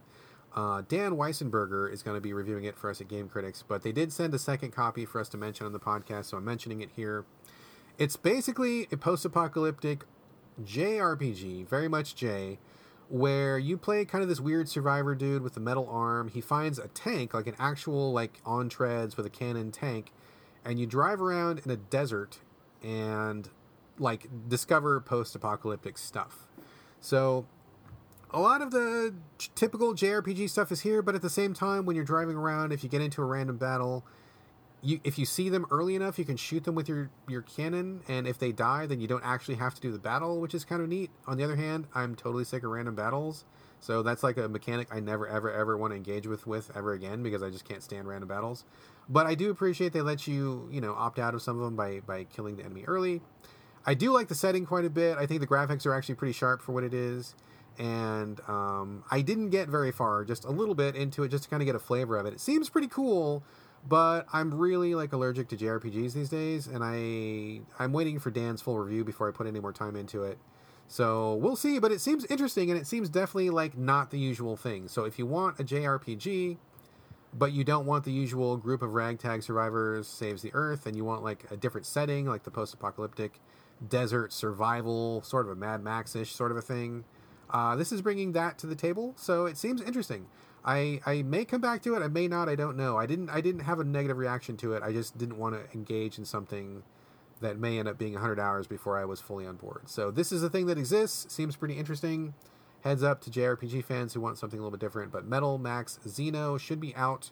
[0.54, 3.84] Uh, Dan Weissenberger is going to be reviewing it for us at Game Critics, but
[3.84, 6.46] they did send a second copy for us to mention on the podcast, so I'm
[6.46, 7.26] mentioning it here.
[7.98, 10.04] It's basically a post apocalyptic
[10.62, 12.60] JRPG, very much J,
[13.10, 16.28] where you play kind of this weird survivor dude with a metal arm.
[16.28, 20.12] He finds a tank, like an actual, like on treads with a cannon tank,
[20.64, 22.40] and you drive around in a desert
[22.84, 23.50] and
[24.00, 26.48] like discover post-apocalyptic stuff.
[27.00, 27.46] So
[28.32, 29.14] a lot of the
[29.56, 32.84] typical JRPG stuff is here, but at the same time, when you're driving around, if
[32.84, 34.06] you get into a random battle,
[34.82, 38.02] you if you see them early enough, you can shoot them with your your cannon,
[38.08, 40.66] and if they die, then you don't actually have to do the battle, which is
[40.66, 41.12] kind of neat.
[41.28, 43.46] On the other hand, I'm totally sick of random battles,
[43.80, 46.94] so that's like a mechanic I never ever ever want to engage with with ever
[46.94, 48.66] again because I just can't stand random battles.
[49.10, 51.76] But I do appreciate they let you you know opt out of some of them
[51.76, 53.22] by by killing the enemy early.
[53.86, 55.18] I do like the setting quite a bit.
[55.18, 57.36] I think the graphics are actually pretty sharp for what it is.
[57.80, 61.50] And um, I didn't get very far, just a little bit into it, just to
[61.50, 62.34] kind of get a flavor of it.
[62.34, 63.44] It seems pretty cool,
[63.88, 68.62] but I'm really like allergic to JRPGs these days, and I I'm waiting for Dan's
[68.62, 70.38] full review before I put any more time into it.
[70.88, 74.58] So we'll see, but it seems interesting, and it seems definitely like not the usual
[74.58, 74.90] thing.
[74.90, 76.58] So if you want a JRPG,
[77.34, 81.06] but you don't want the usual group of ragtag survivors saves the earth, and you
[81.06, 83.40] want like a different setting, like the post-apocalyptic
[83.88, 87.04] desert survival, sort of a Mad Max-ish sort of a thing.
[87.50, 90.28] Uh, this is bringing that to the table, so it seems interesting.
[90.64, 92.04] I I may come back to it.
[92.04, 92.48] I may not.
[92.48, 92.98] I don't know.
[92.98, 94.84] I didn't I didn't have a negative reaction to it.
[94.84, 96.84] I just didn't want to engage in something
[97.42, 99.90] that may end up being 100 hours before I was fully on board.
[99.90, 101.34] So this is a thing that exists.
[101.34, 102.36] Seems pretty interesting.
[102.82, 105.12] Heads up to JRPG fans who want something a little bit different.
[105.12, 107.32] But Metal Max Xeno should be out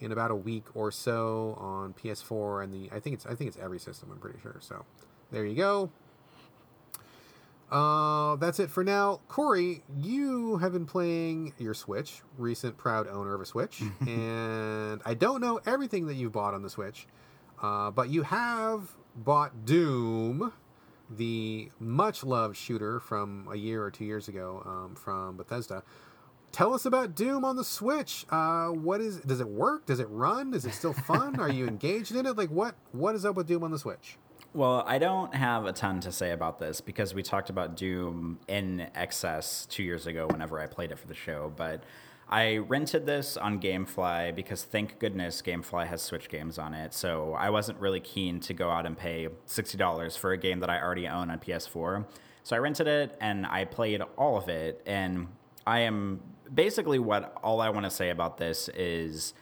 [0.00, 3.48] in about a week or so on PS4 and the I think it's I think
[3.48, 4.10] it's every system.
[4.12, 4.56] I'm pretty sure.
[4.60, 4.84] So
[5.30, 5.90] there you go.
[7.70, 9.20] Uh, that's it for now.
[9.26, 15.14] Corey, you have been playing your Switch, recent proud owner of a Switch, and I
[15.14, 17.08] don't know everything that you've bought on the Switch,
[17.60, 20.52] uh, but you have bought Doom,
[21.10, 25.82] the much loved shooter from a year or two years ago um, from Bethesda.
[26.52, 28.24] Tell us about Doom on the Switch.
[28.30, 29.20] Uh, what is?
[29.20, 29.84] Does it work?
[29.86, 30.54] Does it run?
[30.54, 31.38] Is it still fun?
[31.38, 32.36] Are you engaged in it?
[32.36, 32.74] Like what?
[32.92, 34.16] What is up with Doom on the Switch?
[34.54, 38.38] Well, I don't have a ton to say about this because we talked about Doom
[38.48, 41.52] in excess two years ago whenever I played it for the show.
[41.54, 41.84] But
[42.28, 46.92] I rented this on Gamefly because thank goodness Gamefly has Switch games on it.
[46.92, 50.70] So I wasn't really keen to go out and pay $60 for a game that
[50.70, 52.04] I already own on PS4.
[52.42, 54.82] So I rented it and I played all of it.
[54.86, 55.28] And
[55.66, 56.20] I am
[56.52, 59.32] basically what all I want to say about this is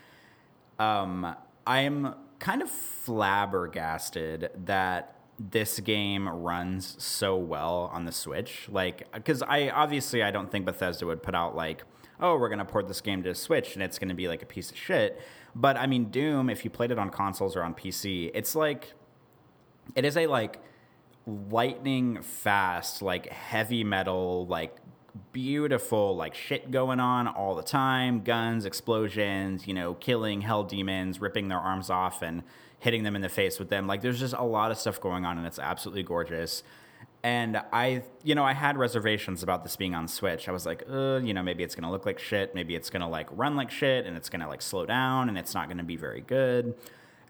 [0.78, 1.34] um,
[1.66, 8.68] I'm kind of flabbergasted that this game runs so well on the Switch.
[8.68, 11.84] Like, because I obviously I don't think Bethesda would put out like,
[12.20, 14.70] oh, we're gonna port this game to Switch and it's gonna be like a piece
[14.70, 15.20] of shit.
[15.54, 18.92] But I mean, Doom, if you played it on consoles or on PC, it's like,
[19.94, 20.60] it is a like
[21.26, 24.76] lightning fast, like heavy metal, like
[25.32, 28.22] beautiful like shit going on all the time.
[28.22, 32.42] Guns explosions you know killing hell demons ripping their arms off and
[32.78, 33.86] hitting them in the face with them.
[33.86, 36.62] Like there's just a lot of stuff going on and it's absolutely gorgeous
[37.24, 40.84] and i you know i had reservations about this being on switch i was like
[40.88, 43.70] uh, you know maybe it's gonna look like shit maybe it's gonna like run like
[43.70, 46.74] shit and it's gonna like slow down and it's not gonna be very good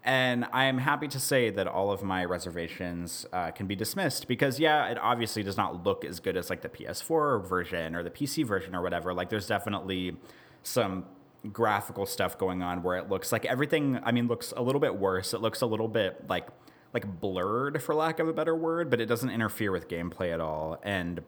[0.07, 4.27] and I am happy to say that all of my reservations uh, can be dismissed
[4.27, 8.03] because, yeah, it obviously does not look as good as like the PS4 version or
[8.03, 9.15] the PC version or whatever.
[9.15, 10.15] Like, there's definitely
[10.61, 11.05] some
[11.51, 13.99] graphical stuff going on where it looks like everything.
[14.03, 15.33] I mean, looks a little bit worse.
[15.33, 16.49] It looks a little bit like
[16.95, 20.39] like blurred, for lack of a better word, but it doesn't interfere with gameplay at
[20.39, 20.79] all.
[20.81, 21.21] And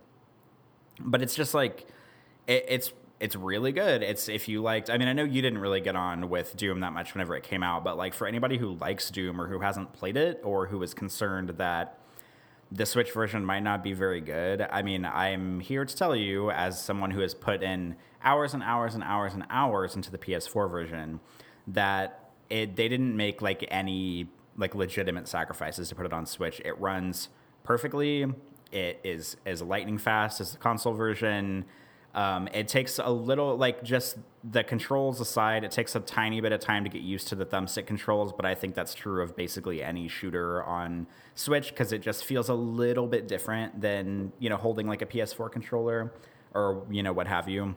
[0.98, 1.86] but it's just like
[2.48, 4.02] it, it's it's really good.
[4.02, 4.90] It's if you liked.
[4.90, 7.44] I mean, I know you didn't really get on with Doom that much whenever it
[7.44, 10.68] came out, but like for anybody who likes Doom or who hasn't played it or
[10.68, 12.00] who is concerned that
[12.72, 16.50] the Switch version might not be very good, I mean, I'm here to tell you,
[16.50, 20.18] as someone who has put in hours and hours and hours and hours into the
[20.18, 21.20] PS4 version,
[21.68, 26.60] that it they didn't make like any like legitimate sacrifices to put it on Switch.
[26.66, 27.30] It runs
[27.64, 28.26] perfectly.
[28.72, 31.66] It is as lightning fast as the console version
[32.18, 36.52] um, it takes a little, like just the controls aside, it takes a tiny bit
[36.52, 39.36] of time to get used to the thumbstick controls, but I think that's true of
[39.36, 44.50] basically any shooter on Switch because it just feels a little bit different than, you
[44.50, 46.12] know, holding like a PS4 controller
[46.56, 47.76] or, you know, what have you.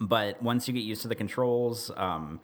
[0.00, 2.40] But once you get used to the controls, um,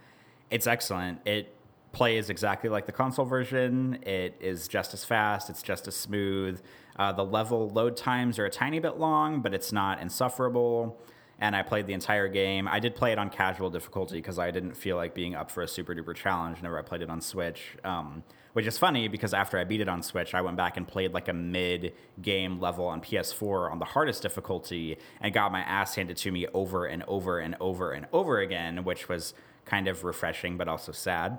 [0.50, 1.20] it's excellent.
[1.24, 1.55] It
[1.96, 3.98] plays exactly like the console version.
[4.02, 6.60] It is just as fast, it's just as smooth.
[6.98, 11.00] Uh, the level load times are a tiny bit long, but it's not insufferable.
[11.38, 12.68] And I played the entire game.
[12.68, 15.62] I did play it on casual difficulty because I didn't feel like being up for
[15.62, 17.78] a super duper challenge whenever I played it on Switch.
[17.82, 20.86] Um, which is funny because after I beat it on Switch, I went back and
[20.86, 25.60] played like a mid game level on PS4 on the hardest difficulty and got my
[25.60, 29.32] ass handed to me over and over and over and over again, which was
[29.64, 31.38] kind of refreshing but also sad.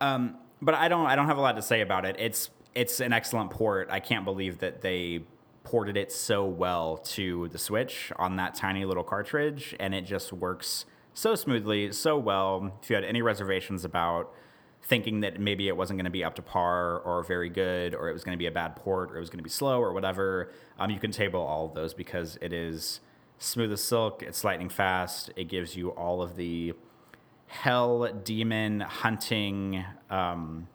[0.00, 2.16] Um, but I don't I don't have a lot to say about it.
[2.18, 3.88] It's it's an excellent port.
[3.90, 5.24] I can't believe that they
[5.64, 10.32] ported it so well to the Switch on that tiny little cartridge, and it just
[10.32, 12.72] works so smoothly, so well.
[12.82, 14.32] If you had any reservations about
[14.82, 18.08] thinking that maybe it wasn't going to be up to par or very good, or
[18.08, 19.80] it was going to be a bad port, or it was going to be slow,
[19.80, 23.00] or whatever, um, you can table all of those because it is
[23.38, 24.22] smooth as silk.
[24.22, 25.30] It's lightning fast.
[25.34, 26.74] It gives you all of the
[27.46, 29.84] hell demon hunting.
[30.10, 30.68] Um,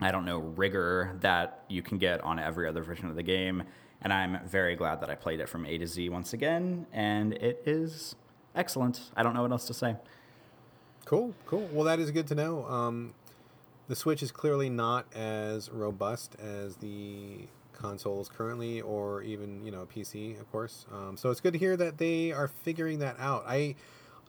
[0.00, 3.64] I don't know rigor that you can get on every other version of the game,
[4.02, 7.32] and I'm very glad that I played it from A to Z once again, and
[7.34, 8.14] it is
[8.54, 9.10] excellent.
[9.16, 9.96] I don't know what else to say.
[11.04, 11.68] Cool, cool.
[11.72, 12.64] Well, that is good to know.
[12.66, 13.14] Um,
[13.88, 19.86] the Switch is clearly not as robust as the consoles currently, or even you know
[19.86, 20.84] PC, of course.
[20.92, 23.44] Um, so it's good to hear that they are figuring that out.
[23.46, 23.76] I,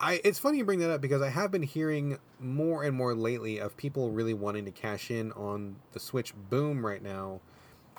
[0.01, 3.13] I, it's funny you bring that up because I have been hearing more and more
[3.13, 7.41] lately of people really wanting to cash in on the Switch boom right now,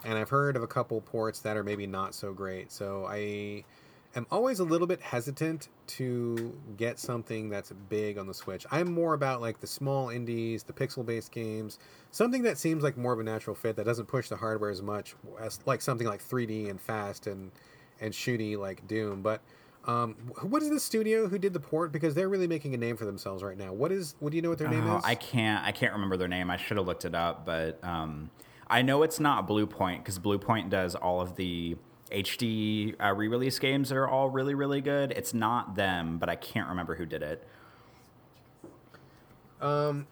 [0.05, 2.73] and I've heard of a couple ports that are maybe not so great.
[2.73, 3.65] So I
[4.17, 8.65] am always a little bit hesitant to get something that's big on the Switch.
[8.71, 11.79] I'm more about like the small indies, the pixel based games,
[12.13, 14.81] something that seems like more of a natural fit that doesn't push the hardware as
[14.81, 17.51] much as like something like 3D and fast and
[18.01, 19.21] and shooty like Doom.
[19.21, 19.43] But
[19.87, 21.93] um, what is the studio who did the port?
[21.93, 23.73] Because they're really making a name for themselves right now.
[23.73, 24.15] What is?
[24.21, 25.05] What do you know what their name Oh, is?
[25.05, 25.65] I can't.
[25.65, 26.51] I can't remember their name.
[26.51, 28.31] I should have looked it up, but um,
[28.69, 31.77] I know it's not Bluepoint because Bluepoint does all of the
[32.11, 35.13] HD uh, re-release games that are all really, really good.
[35.13, 37.47] It's not them, but I can't remember who did it.
[39.61, 40.07] Um,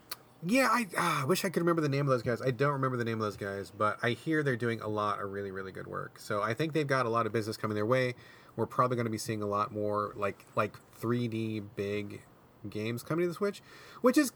[0.46, 2.40] Yeah, I ah, wish I could remember the name of those guys.
[2.40, 5.20] I don't remember the name of those guys, but I hear they're doing a lot
[5.20, 6.18] of really, really good work.
[6.18, 8.14] So I think they've got a lot of business coming their way.
[8.58, 12.22] We're probably going to be seeing a lot more like like 3D big
[12.68, 13.62] games coming to the Switch,
[14.00, 14.32] which is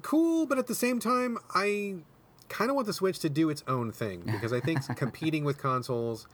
[0.00, 0.46] cool.
[0.46, 1.96] But at the same time, I
[2.48, 5.58] kind of want the Switch to do its own thing because I think competing with
[5.58, 6.26] consoles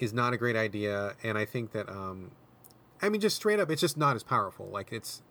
[0.00, 2.32] is not a great idea, and I think that um,
[3.00, 4.66] I mean, just straight up, it's just not as powerful.
[4.66, 5.22] Like it's,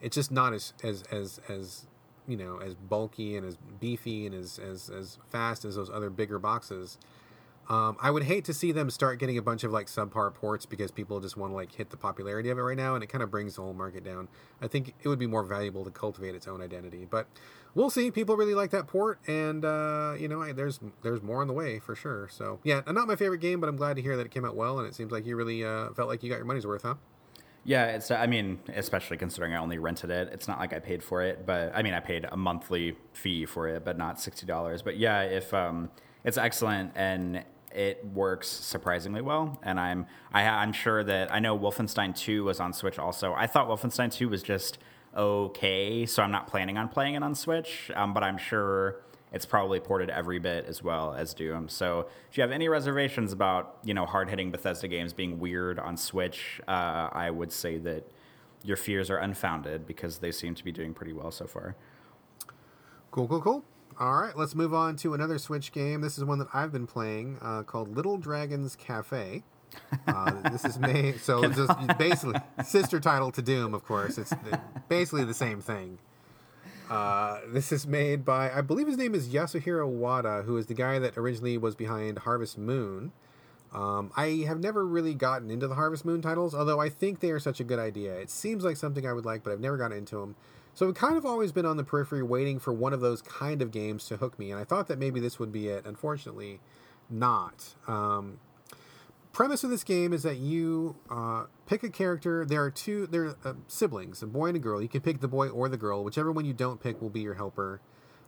[0.00, 1.86] it's just not as as as as
[2.26, 6.10] you know as bulky and as beefy and as as as fast as those other
[6.10, 6.98] bigger boxes.
[7.68, 10.64] Um, I would hate to see them start getting a bunch of like subpar ports
[10.64, 13.08] because people just want to like hit the popularity of it right now, and it
[13.08, 14.28] kind of brings the whole market down.
[14.62, 17.26] I think it would be more valuable to cultivate its own identity, but
[17.74, 18.10] we'll see.
[18.10, 21.52] People really like that port, and uh, you know, I, there's there's more on the
[21.52, 22.28] way for sure.
[22.30, 24.56] So yeah, not my favorite game, but I'm glad to hear that it came out
[24.56, 26.82] well, and it seems like you really uh, felt like you got your money's worth,
[26.82, 26.94] huh?
[27.64, 28.10] Yeah, it's.
[28.10, 30.30] I mean, especially considering I only rented it.
[30.32, 33.44] It's not like I paid for it, but I mean, I paid a monthly fee
[33.44, 34.80] for it, but not sixty dollars.
[34.80, 35.90] But yeah, if um,
[36.24, 41.58] it's excellent and it works surprisingly well, and I'm I, I'm sure that I know
[41.58, 43.34] Wolfenstein Two was on Switch also.
[43.34, 44.78] I thought Wolfenstein Two was just
[45.16, 49.00] okay, so I'm not planning on playing it on Switch, um, but I'm sure
[49.32, 51.68] it's probably ported every bit as well as Doom.
[51.68, 55.78] So if you have any reservations about you know hard hitting Bethesda games being weird
[55.78, 58.04] on Switch, uh, I would say that
[58.64, 61.76] your fears are unfounded because they seem to be doing pretty well so far.
[63.10, 63.64] Cool, cool, cool.
[64.00, 66.02] All right, let's move on to another Switch game.
[66.02, 69.42] This is one that I've been playing uh, called Little Dragons Cafe.
[70.06, 74.16] Uh, this is made so it's just basically sister title to Doom, of course.
[74.16, 74.32] It's
[74.88, 75.98] basically the same thing.
[76.88, 80.74] Uh, this is made by I believe his name is Yasuhiro Wada, who is the
[80.74, 83.10] guy that originally was behind Harvest Moon.
[83.74, 87.32] Um, I have never really gotten into the Harvest Moon titles, although I think they
[87.32, 88.14] are such a good idea.
[88.14, 90.36] It seems like something I would like, but I've never gotten into them.
[90.78, 93.62] So I've kind of always been on the periphery waiting for one of those kind
[93.62, 95.84] of games to hook me, and I thought that maybe this would be it.
[95.84, 96.60] Unfortunately,
[97.10, 97.74] not.
[97.88, 98.38] Um,
[99.32, 102.44] premise of this game is that you uh, pick a character.
[102.44, 103.08] There are two.
[103.08, 104.80] There are uh, siblings, a boy and a girl.
[104.80, 106.04] You can pick the boy or the girl.
[106.04, 107.80] Whichever one you don't pick will be your helper.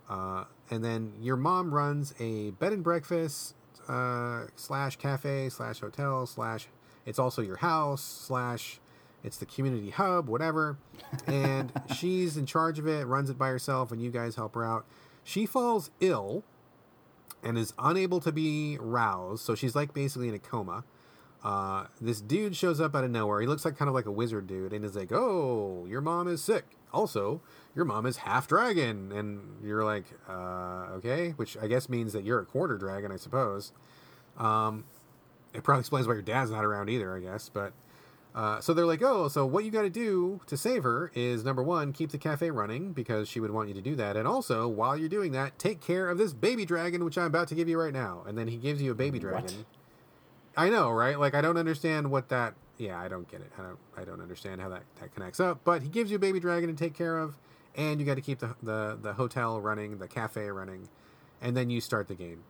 [0.08, 3.54] Uh, and then your mom runs a bed and breakfast
[3.86, 6.66] uh, slash cafe slash hotel slash.
[7.06, 8.80] It's also your house slash.
[9.22, 10.78] It's the community hub, whatever.
[11.26, 14.64] And she's in charge of it, runs it by herself, and you guys help her
[14.64, 14.86] out.
[15.24, 16.44] She falls ill
[17.42, 19.44] and is unable to be roused.
[19.44, 20.84] So she's like basically in a coma.
[21.42, 23.40] Uh, this dude shows up out of nowhere.
[23.40, 26.28] He looks like kind of like a wizard dude, and is like, "Oh, your mom
[26.28, 26.64] is sick.
[26.92, 27.40] Also,
[27.74, 32.24] your mom is half dragon." And you're like, uh, "Okay," which I guess means that
[32.24, 33.72] you're a quarter dragon, I suppose.
[34.36, 34.84] Um,
[35.54, 37.48] it probably explains why your dad's not around either, I guess.
[37.48, 37.72] But
[38.34, 41.44] uh, so they're like, "Oh, so what you got to do to save her is
[41.44, 44.28] number one, keep the cafe running because she would want you to do that, and
[44.28, 47.54] also while you're doing that, take care of this baby dragon, which I'm about to
[47.54, 49.44] give you right now." And then he gives you a baby dragon.
[49.44, 49.64] What?
[50.56, 51.18] I know, right?
[51.18, 52.54] Like I don't understand what that.
[52.78, 53.50] Yeah, I don't get it.
[53.58, 53.78] I don't.
[53.96, 55.60] I don't understand how that that connects up.
[55.64, 57.36] But he gives you a baby dragon to take care of,
[57.74, 60.88] and you got to keep the, the the hotel running, the cafe running,
[61.40, 62.44] and then you start the game.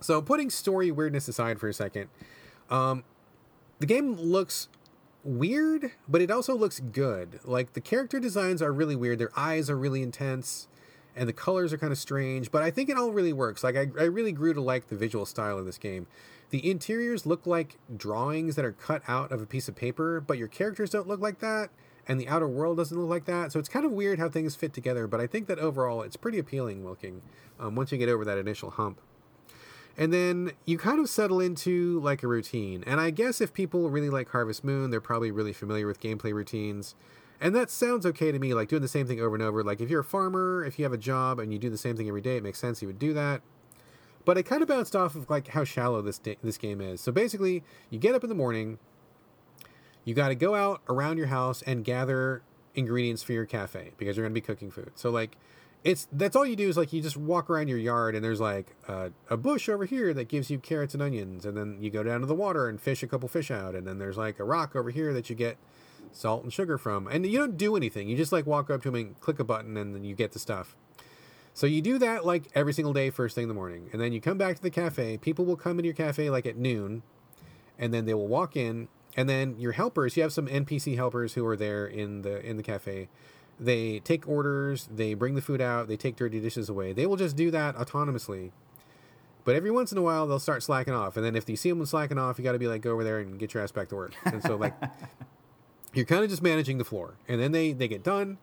[0.00, 2.08] So putting story weirdness aside for a second,
[2.68, 3.04] um,
[3.78, 4.68] the game looks
[5.24, 7.40] weird, but it also looks good.
[7.44, 9.18] Like the character designs are really weird.
[9.18, 10.68] Their eyes are really intense,
[11.16, 12.50] and the colors are kind of strange.
[12.50, 13.64] But I think it all really works.
[13.64, 16.06] Like I, I really grew to like the visual style of this game.
[16.50, 20.38] The interiors look like drawings that are cut out of a piece of paper, but
[20.38, 21.70] your characters don't look like that,
[22.06, 23.50] and the outer world doesn't look like that.
[23.50, 25.06] So it's kind of weird how things fit together.
[25.06, 27.22] But I think that overall it's pretty appealing looking
[27.58, 29.00] um, once you get over that initial hump.
[29.96, 32.82] And then you kind of settle into like a routine.
[32.86, 36.32] And I guess if people really like Harvest Moon, they're probably really familiar with gameplay
[36.32, 36.94] routines.
[37.40, 39.62] And that sounds okay to me, like doing the same thing over and over.
[39.62, 41.96] Like if you're a farmer, if you have a job and you do the same
[41.96, 43.42] thing every day, it makes sense you would do that.
[44.24, 47.00] But it kind of bounced off of like how shallow this da- this game is.
[47.00, 48.78] So basically, you get up in the morning,
[50.04, 52.42] you got to go out around your house and gather
[52.74, 54.92] ingredients for your cafe because you're going to be cooking food.
[54.94, 55.36] So like
[55.84, 58.40] it's that's all you do is like you just walk around your yard and there's
[58.40, 61.90] like a, a, bush over here that gives you carrots and onions and then you
[61.90, 64.38] go down to the water and fish a couple fish out and then there's like
[64.38, 65.58] a rock over here that you get
[66.14, 67.06] salt and sugar from.
[67.06, 68.08] And you don't do anything.
[68.08, 70.32] You just like walk up to them and click a button and then you get
[70.32, 70.76] the stuff.
[71.52, 73.88] So you do that like every single day first thing in the morning.
[73.92, 75.16] And then you come back to the cafe.
[75.18, 77.02] People will come into your cafe like at noon
[77.78, 78.88] and then they will walk in.
[79.16, 82.56] And then your helpers you have some npc helpers who are there in the in
[82.56, 83.08] the cafe
[83.58, 86.92] they take orders, they bring the food out, they take dirty dishes away.
[86.92, 88.50] They will just do that autonomously.
[89.44, 91.16] But every once in a while, they'll start slacking off.
[91.16, 93.04] And then if you see them slacking off, you got to be like, go over
[93.04, 94.14] there and get your ass back to work.
[94.24, 94.72] And so, like,
[95.94, 97.14] you're kind of just managing the floor.
[97.28, 98.38] And then they, they get done.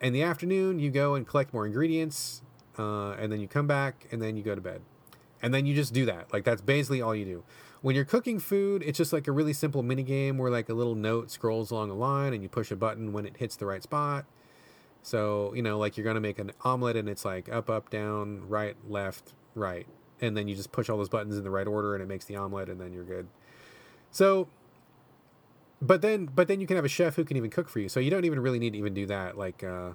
[0.00, 2.42] In the afternoon, you go and collect more ingredients.
[2.78, 4.82] Uh, and then you come back and then you go to bed.
[5.40, 6.32] And then you just do that.
[6.32, 7.44] Like, that's basically all you do.
[7.80, 10.74] When you're cooking food, it's just like a really simple mini game where, like, a
[10.74, 13.66] little note scrolls along a line and you push a button when it hits the
[13.66, 14.26] right spot
[15.02, 17.90] so, you know, like you're going to make an omelet and it's like up, up,
[17.90, 19.86] down, right, left, right.
[20.20, 22.24] And then you just push all those buttons in the right order and it makes
[22.24, 23.26] the omelet and then you're good.
[24.10, 24.48] So,
[25.80, 27.88] but then, but then you can have a chef who can even cook for you.
[27.88, 29.36] So you don't even really need to even do that.
[29.36, 29.90] Like, uh,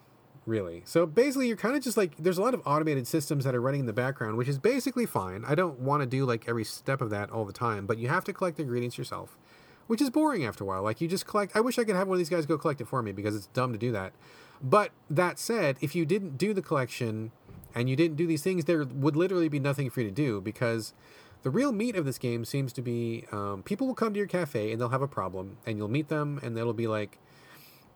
[0.47, 0.81] really.
[0.85, 3.61] So basically, you're kind of just like there's a lot of automated systems that are
[3.61, 5.43] running in the background, which is basically fine.
[5.45, 8.07] I don't want to do like every step of that all the time, but you
[8.07, 9.37] have to collect the ingredients yourself,
[9.85, 10.81] which is boring after a while.
[10.81, 11.55] Like you just collect.
[11.55, 13.35] I wish I could have one of these guys go collect it for me because
[13.35, 14.13] it's dumb to do that.
[14.61, 17.31] But that said, if you didn't do the collection
[17.75, 20.41] and you didn't do these things, there would literally be nothing for you to do
[20.41, 20.93] because
[21.43, 24.27] the real meat of this game seems to be um, people will come to your
[24.27, 27.19] cafe and they'll have a problem and you'll meet them and they'll be like,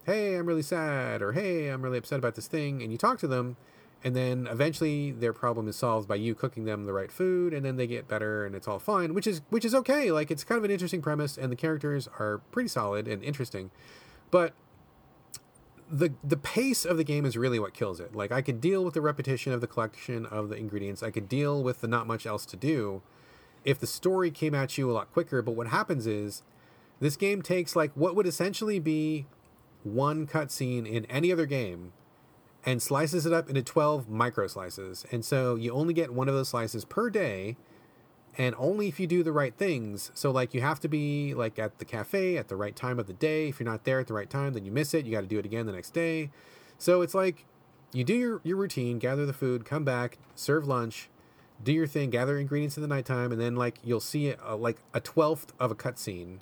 [0.05, 2.81] hey, I'm really sad or hey, I'm really upset about this thing.
[2.81, 3.57] And you talk to them
[4.03, 7.65] and then eventually their problem is solved by you cooking them the right food and
[7.65, 10.43] then they get better and it's all fine which is which is okay like it's
[10.43, 13.69] kind of an interesting premise and the characters are pretty solid and interesting
[14.31, 14.53] but
[15.91, 18.15] the the pace of the game is really what kills it.
[18.15, 21.03] Like I could deal with the repetition of the collection of the ingredients.
[21.03, 23.01] I could deal with the not much else to do
[23.63, 26.43] if the story came at you a lot quicker, but what happens is
[26.99, 29.27] this game takes like what would essentially be
[29.83, 31.91] one cutscene in any other game
[32.65, 35.05] and slices it up into 12 micro slices.
[35.11, 37.57] And so you only get one of those slices per day
[38.37, 40.11] and only if you do the right things.
[40.13, 43.07] So like you have to be like at the cafe at the right time of
[43.07, 43.49] the day.
[43.49, 45.05] If you're not there at the right time, then you miss it.
[45.05, 46.29] You got to do it again the next day.
[46.77, 47.45] So it's like
[47.93, 51.09] you do your your routine, gather the food, come back, serve lunch,
[51.63, 54.77] do your thing, gather ingredients in the nighttime, and then like you'll see a, like
[54.93, 56.39] a twelfth of a cutscene,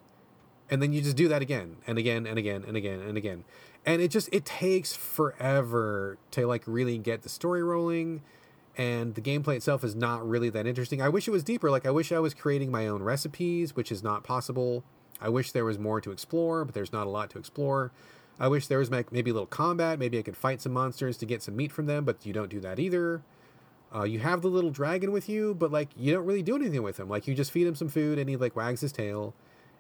[0.69, 3.43] and then you just do that again and again and again and again and again,
[3.85, 8.21] and it just it takes forever to like really get the story rolling
[8.79, 11.01] and the gameplay itself is not really that interesting.
[11.01, 11.69] I wish it was deeper.
[11.69, 14.85] Like I wish I was creating my own recipes, which is not possible.
[15.19, 17.91] I wish there was more to explore, but there's not a lot to explore.
[18.39, 19.99] I wish there was maybe a little combat.
[19.99, 22.49] Maybe I could fight some monsters to get some meat from them, but you don't
[22.49, 23.21] do that either.
[23.93, 26.81] Uh, you have the little dragon with you, but like you don't really do anything
[26.81, 27.09] with him.
[27.09, 29.33] Like you just feed him some food and he like wags his tail.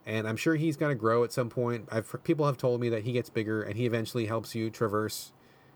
[0.05, 1.87] And I'm sure he's gonna grow at some point.
[1.89, 5.31] I've people have told me that he gets bigger and he eventually helps you traverse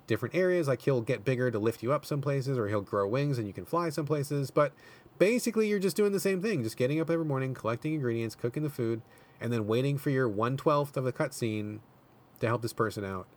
[0.08, 0.68] different areas.
[0.68, 3.48] Like he'll get bigger to lift you up some places, or he'll grow wings and
[3.48, 4.52] you can fly some places.
[4.52, 4.74] But
[5.18, 8.64] basically, you're just doing the same thing, just getting up every morning, collecting ingredients, cooking
[8.64, 9.02] the food,
[9.40, 11.80] and then waiting for your one twelfth of the cutscene
[12.40, 13.28] to help this person out.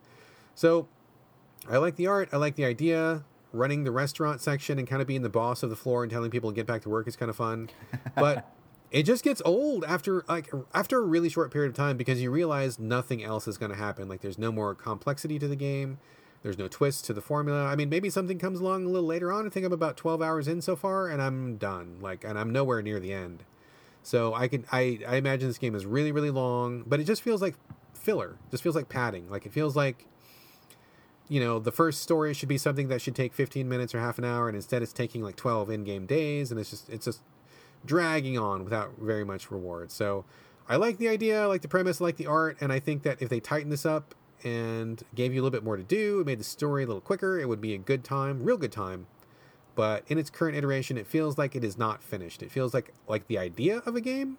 [0.55, 0.87] So
[1.69, 2.29] I like the art.
[2.31, 3.23] I like the idea.
[3.53, 6.29] Running the restaurant section and kind of being the boss of the floor and telling
[6.29, 7.69] people to get back to work is kind of fun.
[8.15, 8.51] But
[8.91, 12.31] it just gets old after like after a really short period of time because you
[12.31, 14.07] realize nothing else is going to happen.
[14.07, 15.99] Like there's no more complexity to the game.
[16.43, 17.65] There's no twist to the formula.
[17.65, 19.45] I mean, maybe something comes along a little later on.
[19.45, 21.97] I think I'm about 12 hours in so far, and I'm done.
[21.99, 23.43] Like, and I'm nowhere near the end.
[24.07, 27.21] So I can I I imagine this game is really really long, but it just
[27.21, 27.55] feels like
[27.93, 28.37] filler.
[28.51, 29.29] Just feels like padding.
[29.29, 30.05] Like it feels like
[31.27, 34.17] you know the first story should be something that should take 15 minutes or half
[34.17, 37.19] an hour, and instead it's taking like 12 in-game days, and it's just it's just
[37.85, 39.91] dragging on without very much reward.
[39.91, 40.23] So
[40.69, 43.03] I like the idea, I like the premise, I like the art, and I think
[43.03, 46.19] that if they tighten this up and gave you a little bit more to do,
[46.19, 48.71] It made the story a little quicker, it would be a good time, real good
[48.71, 49.07] time.
[49.75, 52.41] But in its current iteration, it feels like it is not finished.
[52.41, 54.37] It feels like like the idea of a game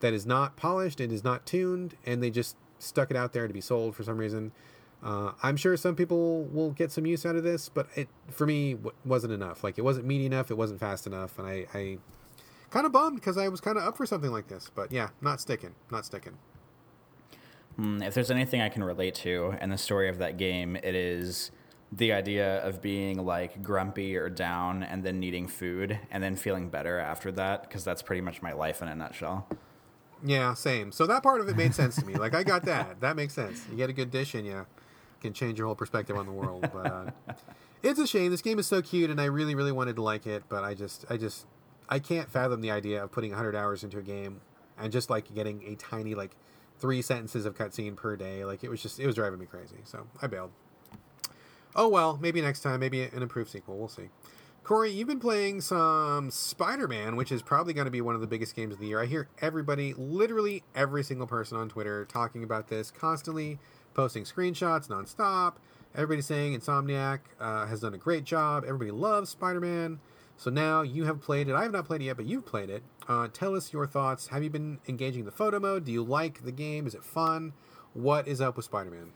[0.00, 3.46] that is not polished, and is not tuned, and they just stuck it out there
[3.46, 4.52] to be sold for some reason.
[5.02, 8.46] Uh, I'm sure some people will get some use out of this, but it for
[8.46, 9.62] me w- wasn't enough.
[9.62, 11.98] Like it wasn't meaty enough, it wasn't fast enough, and I, I
[12.70, 14.70] kind of bummed because I was kind of up for something like this.
[14.74, 16.38] But yeah, not sticking, not sticking.
[17.78, 20.94] Mm, if there's anything I can relate to in the story of that game, it
[20.94, 21.50] is
[21.92, 26.68] the idea of being like grumpy or down and then needing food and then feeling
[26.68, 29.46] better after that because that's pretty much my life in a nutshell.
[30.24, 30.90] Yeah, same.
[30.90, 32.14] So that part of it made sense to me.
[32.14, 33.00] Like I got that.
[33.00, 33.66] That makes sense.
[33.70, 34.66] You get a good dish and you
[35.20, 36.68] can change your whole perspective on the world.
[36.72, 37.10] But uh,
[37.82, 38.30] it's a shame.
[38.30, 40.74] This game is so cute, and I really, really wanted to like it, but I
[40.74, 41.46] just, I just,
[41.88, 44.40] I can't fathom the idea of putting 100 hours into a game
[44.78, 46.36] and just like getting a tiny like
[46.84, 48.44] three sentences of cutscene per day.
[48.44, 49.78] Like it was just, it was driving me crazy.
[49.84, 50.50] So I bailed.
[51.74, 53.78] Oh well, maybe next time, maybe an improved sequel.
[53.78, 54.10] We'll see.
[54.64, 58.20] Corey, you've been playing some Spider Man, which is probably going to be one of
[58.20, 59.00] the biggest games of the year.
[59.00, 63.58] I hear everybody, literally every single person on Twitter, talking about this constantly,
[63.94, 65.54] posting screenshots nonstop.
[65.94, 68.62] Everybody's saying Insomniac uh, has done a great job.
[68.66, 70.00] Everybody loves Spider Man.
[70.36, 71.54] So now you have played it.
[71.54, 72.82] I have not played it yet, but you've played it.
[73.08, 74.28] Uh, tell us your thoughts.
[74.28, 75.84] Have you been engaging the photo mode?
[75.84, 76.86] Do you like the game?
[76.86, 77.52] Is it fun?
[77.92, 79.12] What is up with Spider Man?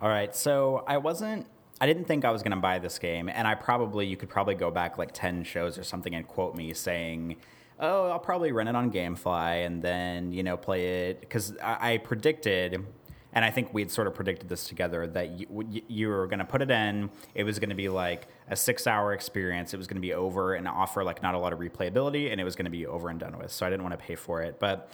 [0.00, 1.46] All right, so I wasn't
[1.80, 4.28] I didn't think I was going to buy this game, and I probably you could
[4.28, 7.36] probably go back like ten shows or something and quote me saying,
[7.78, 11.94] "Oh, I'll probably rent it on GameFly and then you know play it," because I,
[11.94, 12.84] I, predicted,
[13.32, 16.44] and I think we'd sort of predicted this together that you, you were going to
[16.44, 17.10] put it in.
[17.34, 19.74] It was going to be like a six-hour experience.
[19.74, 22.40] It was going to be over and offer like not a lot of replayability, and
[22.40, 23.52] it was going to be over and done with.
[23.52, 24.90] So I didn't want to pay for it, but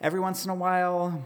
[0.00, 1.22] every once in a while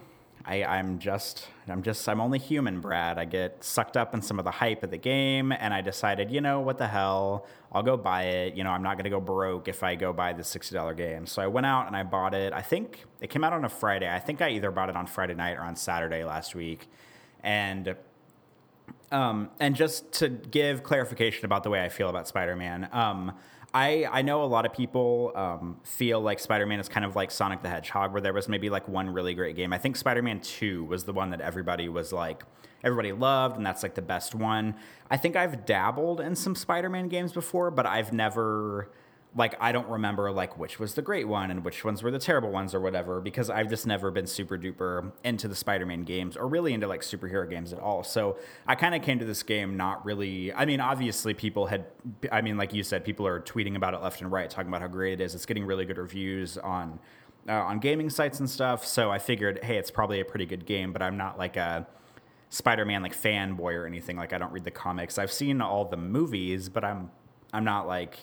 [0.47, 3.18] I, I'm just, I'm just, I'm only human, Brad.
[3.18, 6.30] I get sucked up in some of the hype of the game, and I decided,
[6.30, 7.47] you know, what the hell?
[7.72, 8.55] I'll go buy it.
[8.55, 11.26] You know, I'm not to go broke if I go buy the $60 game.
[11.26, 12.53] So I went out and I bought it.
[12.53, 14.09] I think it came out on a Friday.
[14.09, 16.88] I think I either bought it on Friday night or on Saturday last week.
[17.42, 17.97] And
[19.11, 23.32] um, and just to give clarification about the way I feel about Spider Man, um,
[23.77, 27.14] I, I know a lot of people um, feel like Spider Man is kind of
[27.14, 29.70] like Sonic the Hedgehog, where there was maybe like one really great game.
[29.74, 32.43] I think Spider Man 2 was the one that everybody was like,
[32.83, 34.77] everybody loved, and that's like the best one.
[35.11, 38.91] I think I've dabbled in some Spider Man games before, but I've never
[39.37, 42.18] like I don't remember like which was the great one and which ones were the
[42.18, 46.37] terrible ones or whatever because I've just never been super duper into the Spider-Man games
[46.37, 48.03] or really into like superhero games at all.
[48.03, 51.87] So I kind of came to this game not really I mean obviously people had
[52.32, 54.80] I mean like you said people are tweeting about it left and right talking about
[54.80, 55.34] how great it is.
[55.34, 56.99] It's getting really good reviews on
[57.49, 58.87] uh, on gaming sites and stuff.
[58.87, 61.87] So I figured hey it's probably a pretty good game, but I'm not like a
[62.49, 64.16] Spider-Man like fanboy or anything.
[64.16, 65.18] Like I don't read the comics.
[65.18, 67.11] I've seen all the movies, but I'm
[67.53, 68.18] I'm not like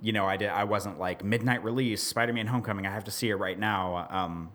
[0.00, 0.48] you know, I did.
[0.48, 2.86] I wasn't like midnight release, Spider-Man: Homecoming.
[2.86, 4.06] I have to see it right now.
[4.10, 4.50] Um,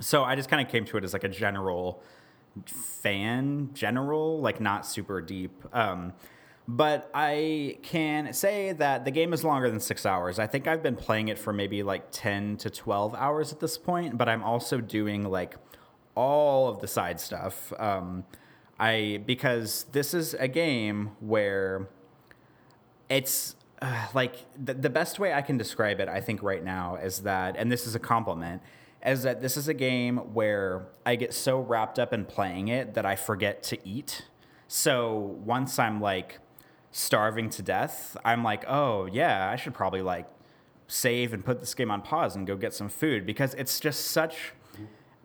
[0.00, 2.02] so I just kind of came to it as like a general
[2.66, 5.64] fan, general, like not super deep.
[5.72, 6.12] Um,
[6.66, 10.38] but I can say that the game is longer than six hours.
[10.38, 13.76] I think I've been playing it for maybe like 10 to 12 hours at this
[13.76, 15.56] point, but I'm also doing like
[16.14, 17.72] all of the side stuff.
[17.78, 18.24] Um,
[18.80, 21.88] I because this is a game where
[23.08, 23.56] it's
[24.14, 27.56] like the, the best way I can describe it, I think right now is that,
[27.56, 28.62] and this is a compliment,
[29.04, 32.94] is that this is a game where I get so wrapped up in playing it
[32.94, 34.26] that I forget to eat.
[34.66, 36.38] So once I'm like
[36.90, 40.26] starving to death, I'm like, oh yeah, I should probably like
[40.86, 44.06] save and put this game on pause and go get some food because it's just
[44.06, 44.52] such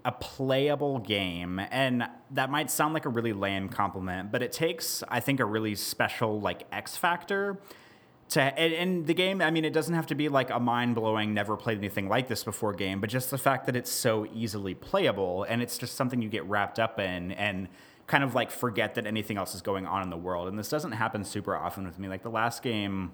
[0.05, 5.03] a playable game and that might sound like a really lame compliment but it takes
[5.09, 7.59] i think a really special like x factor
[8.29, 11.33] to and, and, the game i mean it doesn't have to be like a mind-blowing
[11.33, 14.73] never played anything like this before game but just the fact that it's so easily
[14.73, 17.67] playable and it's just something you get wrapped up in and
[18.09, 20.67] kind of like forget that anything else is going on in the world and this
[20.67, 22.07] doesn't happen super often with me.
[22.07, 23.11] Like the last game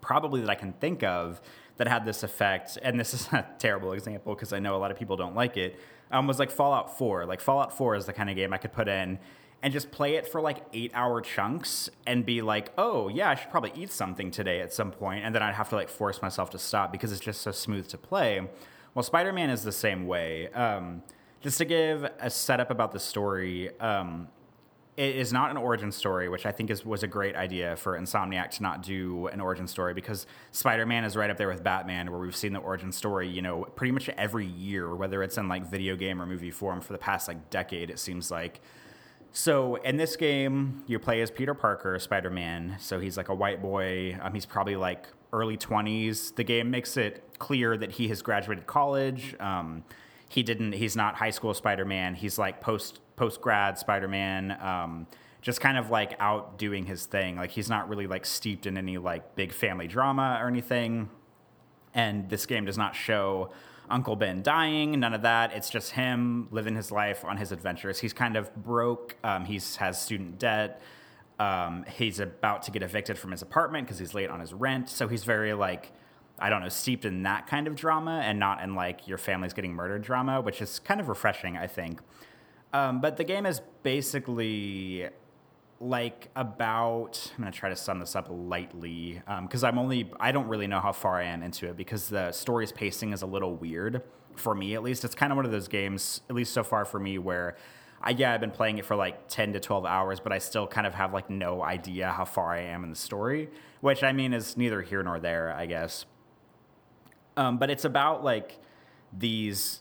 [0.00, 1.42] probably that i can think of
[1.76, 4.90] that had this effect and this is a terrible example because i know a lot
[4.90, 5.78] of people don't like it
[6.10, 8.72] um, was like fallout 4 like fallout 4 is the kind of game i could
[8.72, 9.18] put in
[9.64, 13.34] and just play it for like eight hour chunks and be like, oh, yeah, I
[13.34, 15.24] should probably eat something today at some point.
[15.24, 17.88] And then I'd have to like force myself to stop because it's just so smooth
[17.88, 18.46] to play.
[18.92, 20.48] Well, Spider Man is the same way.
[20.50, 21.02] Um,
[21.40, 24.28] just to give a setup about the story, um,
[24.98, 27.98] it is not an origin story, which I think is was a great idea for
[27.98, 32.10] Insomniac to not do an origin story because Spider-Man is right up there with Batman,
[32.10, 35.48] where we've seen the origin story, you know, pretty much every year, whether it's in
[35.48, 38.60] like video game or movie form for the past like decade, it seems like.
[39.36, 42.76] So in this game, you play as Peter Parker, Spider Man.
[42.78, 44.16] So he's like a white boy.
[44.22, 46.36] Um, he's probably like early 20s.
[46.36, 49.34] The game makes it clear that he has graduated college.
[49.40, 49.82] Um,
[50.28, 50.74] he didn't.
[50.74, 52.14] He's not high school Spider Man.
[52.14, 54.56] He's like post post grad Spider Man.
[54.62, 55.08] Um,
[55.42, 57.34] just kind of like out doing his thing.
[57.34, 61.10] Like he's not really like steeped in any like big family drama or anything.
[61.92, 63.50] And this game does not show
[63.90, 65.52] Uncle Ben dying, none of that.
[65.52, 67.98] It's just him living his life on his adventures.
[67.98, 69.16] He's kind of broke.
[69.22, 70.80] Um, he's has student debt.
[71.38, 74.88] Um, he's about to get evicted from his apartment because he's late on his rent.
[74.88, 75.92] So he's very like,
[76.38, 79.52] I don't know, steeped in that kind of drama and not in like your family's
[79.52, 82.00] getting murdered drama, which is kind of refreshing, I think.
[82.72, 85.08] Um, but the game is basically
[85.80, 90.10] like about i'm going to try to sum this up lightly because um, i'm only
[90.20, 93.22] i don't really know how far i am into it because the story's pacing is
[93.22, 94.02] a little weird
[94.36, 96.84] for me at least it's kind of one of those games at least so far
[96.84, 97.56] for me where
[98.04, 100.66] I, yeah, I've been playing it for like 10 to 12 hours, but I still
[100.66, 103.48] kind of have like no idea how far I am in the story,
[103.80, 106.04] which I mean is neither here nor there, I guess.
[107.38, 108.58] Um, but it's about like
[109.10, 109.80] these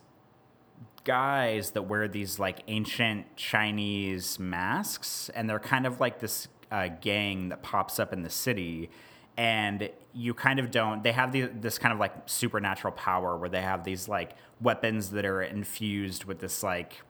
[1.03, 6.87] guys that wear these like ancient Chinese masks, and they're kind of like this uh,
[7.01, 8.89] gang that pops up in the city.
[9.35, 11.03] And you kind of don't.
[11.03, 15.09] They have the, this kind of like supernatural power where they have these like weapons
[15.11, 17.01] that are infused with this like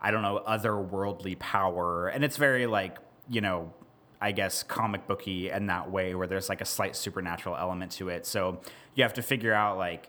[0.00, 3.72] I don't know otherworldly power, and it's very like you know
[4.20, 8.08] I guess comic booky in that way where there's like a slight supernatural element to
[8.08, 8.26] it.
[8.26, 8.60] So
[8.94, 10.08] you have to figure out like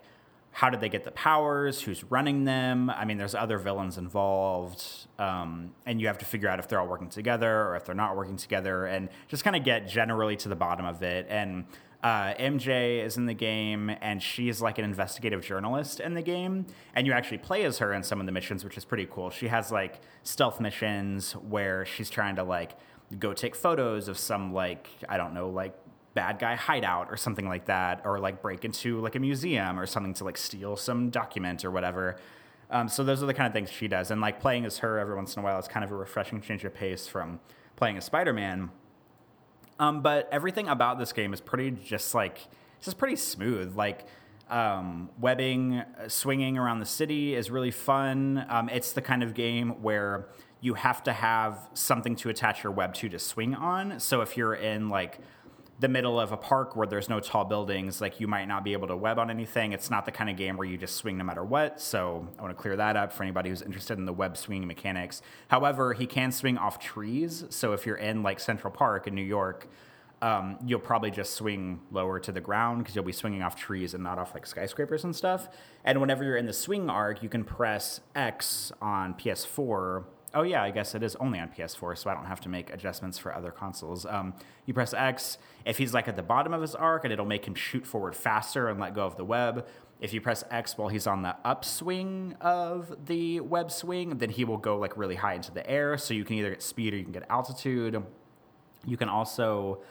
[0.52, 1.82] how did they get the powers?
[1.82, 2.90] Who's running them?
[2.90, 4.84] I mean, there's other villains involved,
[5.18, 7.94] um, and you have to figure out if they're all working together or if they're
[7.94, 11.26] not working together, and just kind of get generally to the bottom of it.
[11.28, 11.64] And
[12.02, 16.66] uh, MJ is in the game, and she's like an investigative journalist in the game,
[16.94, 19.30] and you actually play as her in some of the missions, which is pretty cool.
[19.30, 22.72] She has like stealth missions where she's trying to like
[23.18, 25.74] go take photos of some like I don't know like
[26.14, 29.86] bad guy hideout or something like that, or like break into like a museum or
[29.86, 32.16] something to like steal some document or whatever.
[32.70, 34.98] Um, so those are the kind of things she does, and like playing as her
[34.98, 37.40] every once in a while is kind of a refreshing change of pace from
[37.76, 38.70] playing as Spider Man.
[39.78, 42.38] Um, but everything about this game is pretty just like
[42.76, 43.74] it's just pretty smooth.
[43.74, 44.06] Like
[44.50, 48.44] um, webbing, uh, swinging around the city is really fun.
[48.48, 50.28] Um, it's the kind of game where
[50.60, 53.98] you have to have something to attach your web to to swing on.
[53.98, 55.18] So if you're in like
[55.80, 58.74] the middle of a park where there's no tall buildings, like you might not be
[58.74, 59.72] able to web on anything.
[59.72, 61.80] It's not the kind of game where you just swing no matter what.
[61.80, 64.68] So I want to clear that up for anybody who's interested in the web swinging
[64.68, 65.22] mechanics.
[65.48, 67.44] However, he can swing off trees.
[67.48, 69.68] So if you're in like Central Park in New York,
[70.20, 73.94] um, you'll probably just swing lower to the ground because you'll be swinging off trees
[73.94, 75.48] and not off like skyscrapers and stuff.
[75.82, 80.62] And whenever you're in the swing arc, you can press X on PS4 Oh yeah,
[80.62, 83.34] I guess it is only on PS4, so I don't have to make adjustments for
[83.34, 84.06] other consoles.
[84.06, 87.26] Um, you press X if he's like at the bottom of his arc, and it'll
[87.26, 89.66] make him shoot forward faster and let go of the web.
[90.00, 94.44] If you press X while he's on the upswing of the web swing, then he
[94.44, 95.98] will go like really high into the air.
[95.98, 98.02] So you can either get speed or you can get altitude.
[98.86, 99.82] You can also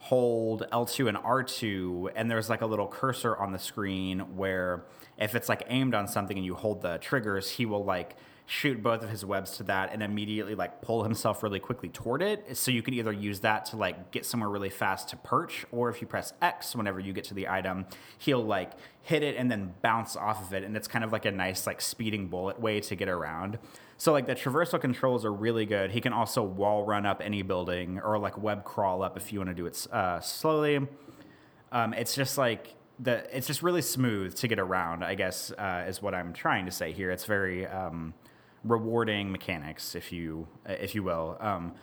[0.00, 4.84] hold L2 and R2, and there's like a little cursor on the screen where
[5.18, 8.16] if it's like aimed on something and you hold the triggers, he will like
[8.50, 12.22] shoot both of his webs to that and immediately like pull himself really quickly toward
[12.22, 12.56] it.
[12.56, 15.90] So you can either use that to like get somewhere really fast to perch, or
[15.90, 17.84] if you press X whenever you get to the item,
[18.16, 18.72] he'll like
[19.02, 20.64] hit it and then bounce off of it.
[20.64, 23.58] And it's kind of like a nice like speeding bullet way to get around.
[23.98, 25.90] So like the traversal controls are really good.
[25.90, 29.40] He can also wall run up any building or like web crawl up if you
[29.40, 30.88] want to do it uh, slowly.
[31.70, 35.04] Um, it's just like the it's just really smooth to get around.
[35.04, 37.10] I guess uh, is what I'm trying to say here.
[37.10, 38.14] It's very um,
[38.68, 41.36] rewarding mechanics, if you if you will.
[41.40, 41.74] Um,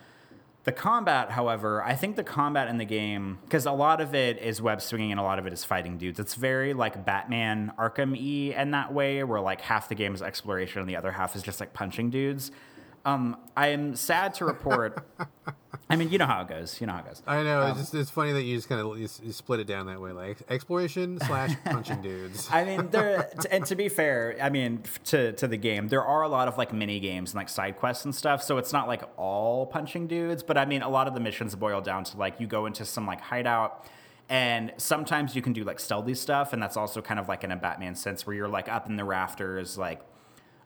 [0.64, 4.38] the combat, however, I think the combat in the game, because a lot of it
[4.38, 6.18] is web swinging and a lot of it is fighting dudes.
[6.18, 10.22] It's very like Batman Arkham E in that way, where like half the game is
[10.22, 12.50] exploration and the other half is just like punching dudes.
[13.06, 15.06] Um, I am sad to report.
[15.88, 16.80] I mean, you know how it goes.
[16.80, 17.22] You know how it goes.
[17.24, 17.62] I know.
[17.62, 19.86] Um, it's just it's funny that you just kind of you, you, split it down
[19.86, 22.48] that way, like exploration slash punching dudes.
[22.50, 26.22] I mean, there and to be fair, I mean to to the game, there are
[26.22, 28.42] a lot of like mini games and like side quests and stuff.
[28.42, 31.54] So it's not like all punching dudes, but I mean, a lot of the missions
[31.54, 33.86] boil down to like you go into some like hideout.
[34.28, 37.52] And sometimes you can do like stealthy stuff, and that's also kind of like in
[37.52, 40.00] a Batman sense where you're like up in the rafters, like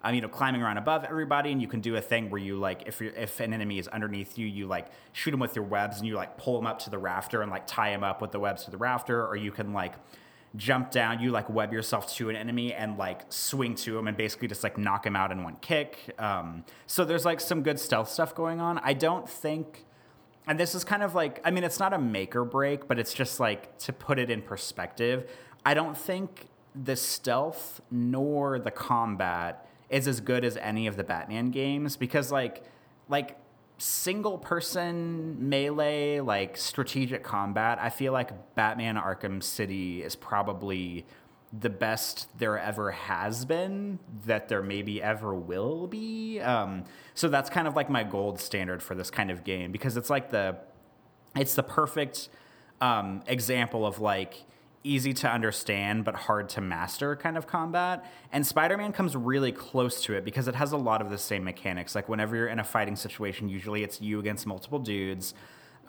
[0.03, 2.57] um, you know, climbing around above everybody, and you can do a thing where you
[2.57, 5.65] like, if you if an enemy is underneath you, you like shoot them with your
[5.65, 8.23] webs, and you like pull them up to the rafter and like tie them up
[8.23, 9.95] with the webs to the rafter, or you can like
[10.57, 14.17] jump down, you like web yourself to an enemy and like swing to him and
[14.17, 16.13] basically just like knock him out in one kick.
[16.19, 18.79] Um, so there's like some good stealth stuff going on.
[18.79, 19.85] I don't think,
[20.49, 22.99] and this is kind of like, I mean, it's not a make or break, but
[22.99, 25.31] it's just like to put it in perspective.
[25.65, 31.05] I don't think the stealth nor the combat is as good as any of the
[31.05, 32.65] Batman games because like
[33.09, 33.37] like
[33.79, 41.07] single person melee like strategic combat i feel like batman arkham city is probably
[41.53, 46.41] the best there ever has been that there maybe ever will be.
[46.41, 46.85] Um,
[47.15, 50.11] so that's kind of like my gold standard for this kind of game because it's
[50.11, 50.57] like the
[51.35, 52.29] it's the perfect
[52.81, 54.45] um, example of like
[54.83, 58.05] easy to understand but hard to master kind of combat.
[58.33, 61.19] And Spider Man comes really close to it because it has a lot of the
[61.19, 61.95] same mechanics.
[61.95, 65.35] Like, whenever you're in a fighting situation, usually it's you against multiple dudes.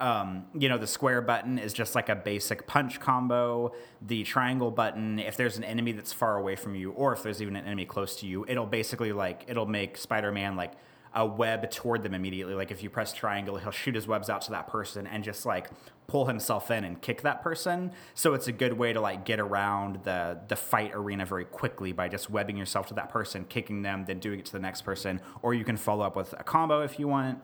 [0.00, 3.72] Um, you know, the square button is just like a basic punch combo.
[4.00, 7.40] The triangle button, if there's an enemy that's far away from you, or if there's
[7.40, 10.72] even an enemy close to you, it'll basically like, it'll make Spider Man like
[11.14, 12.54] a web toward them immediately.
[12.54, 15.44] Like if you press triangle, he'll shoot his webs out to that person and just
[15.44, 15.70] like
[16.06, 17.92] pull himself in and kick that person.
[18.14, 21.92] So it's a good way to like get around the the fight arena very quickly
[21.92, 24.82] by just webbing yourself to that person, kicking them, then doing it to the next
[24.82, 25.20] person.
[25.42, 27.38] Or you can follow up with a combo if you want.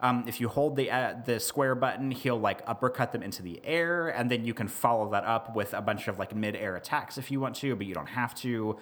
[0.00, 3.60] Um, if you hold the uh, the square button, he'll like uppercut them into the
[3.64, 6.76] air, and then you can follow that up with a bunch of like mid air
[6.76, 8.76] attacks if you want to, but you don't have to.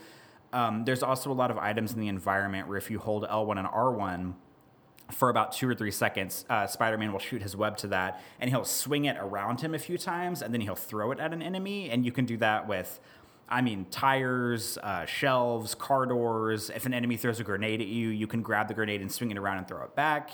[0.53, 3.59] Um, there's also a lot of items in the environment where if you hold L1
[3.59, 4.34] and R1
[5.11, 8.20] for about two or three seconds, uh, Spider Man will shoot his web to that
[8.40, 11.32] and he'll swing it around him a few times and then he'll throw it at
[11.32, 11.90] an enemy.
[11.90, 13.00] And you can do that with,
[13.48, 16.70] I mean, tires, uh, shelves, car doors.
[16.70, 19.30] If an enemy throws a grenade at you, you can grab the grenade and swing
[19.30, 20.30] it around and throw it back.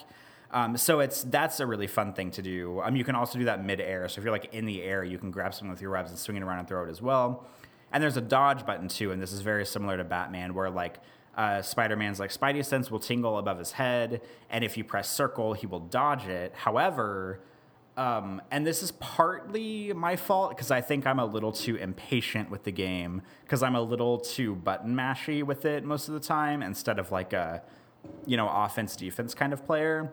[0.51, 2.81] Um, so it's that's a really fun thing to do.
[2.81, 4.09] Um, you can also do that mid air.
[4.09, 6.19] So if you're like in the air, you can grab something with your webs and
[6.19, 7.47] swing it around and throw it as well.
[7.93, 10.99] And there's a dodge button too, and this is very similar to Batman, where like
[11.37, 14.21] uh, Spider Man's like Spidey sense will tingle above his head,
[14.51, 16.53] and if you press circle, he will dodge it.
[16.55, 17.41] However,
[17.99, 22.49] um, and this is partly my fault because I think I'm a little too impatient
[22.49, 26.21] with the game because I'm a little too button mashy with it most of the
[26.21, 27.61] time instead of like a
[28.25, 30.13] you know offense defense kind of player.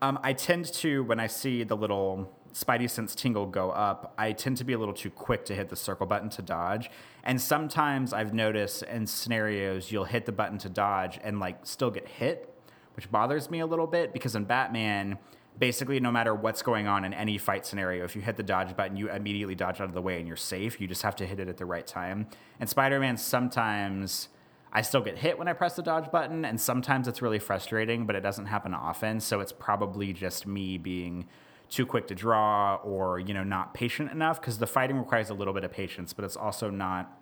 [0.00, 4.32] Um, I tend to when I see the little Spidey sense tingle go up, I
[4.32, 6.90] tend to be a little too quick to hit the circle button to dodge.
[7.22, 11.90] And sometimes I've noticed in scenarios you'll hit the button to dodge and like still
[11.90, 12.50] get hit,
[12.94, 15.18] which bothers me a little bit because in Batman,
[15.58, 18.74] basically no matter what's going on in any fight scenario, if you hit the dodge
[18.74, 20.80] button, you immediately dodge out of the way and you're safe.
[20.80, 22.26] You just have to hit it at the right time.
[22.58, 24.30] And Spider-Man sometimes
[24.72, 28.06] I still get hit when I press the dodge button, and sometimes it's really frustrating,
[28.06, 29.20] but it doesn't happen often.
[29.20, 31.26] So it's probably just me being
[31.68, 35.34] too quick to draw or you know not patient enough because the fighting requires a
[35.34, 37.20] little bit of patience but it's also not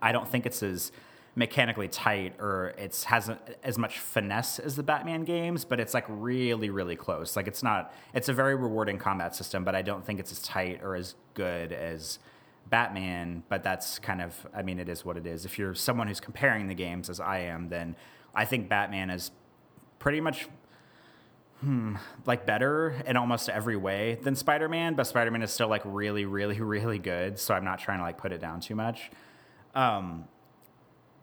[0.00, 0.90] i don't think it's as
[1.38, 6.04] mechanically tight or it's hasn't as much finesse as the batman games but it's like
[6.08, 7.36] really really close.
[7.36, 10.42] Like it's not it's a very rewarding combat system but i don't think it's as
[10.42, 12.18] tight or as good as
[12.70, 15.44] batman but that's kind of i mean it is what it is.
[15.44, 17.94] If you're someone who's comparing the games as i am then
[18.34, 19.30] i think batman is
[20.00, 20.48] pretty much
[21.60, 21.96] hmm,
[22.26, 25.82] like better in almost every way than Spider Man, but Spider Man is still like
[25.84, 27.38] really, really, really good.
[27.38, 29.10] So I'm not trying to like put it down too much.
[29.74, 30.24] Um,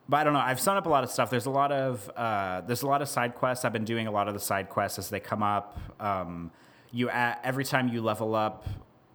[0.08, 0.40] but I don't know.
[0.40, 1.30] I've summed up a lot of stuff.
[1.30, 3.66] There's a lot of uh, there's a lot of side quests.
[3.66, 5.80] I've been doing a lot of the side quests as they come up.
[6.00, 6.52] Um,
[6.92, 8.68] you add, every time you level up,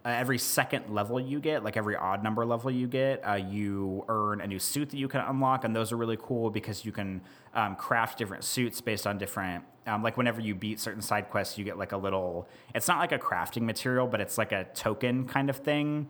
[0.03, 4.03] uh, every second level you get, like every odd number level you get, uh, you
[4.09, 6.91] earn a new suit that you can unlock, and those are really cool because you
[6.91, 7.21] can
[7.53, 9.63] um, craft different suits based on different.
[9.85, 12.47] Um, like whenever you beat certain side quests, you get like a little.
[12.73, 16.07] It's not like a crafting material, but it's like a token kind of thing.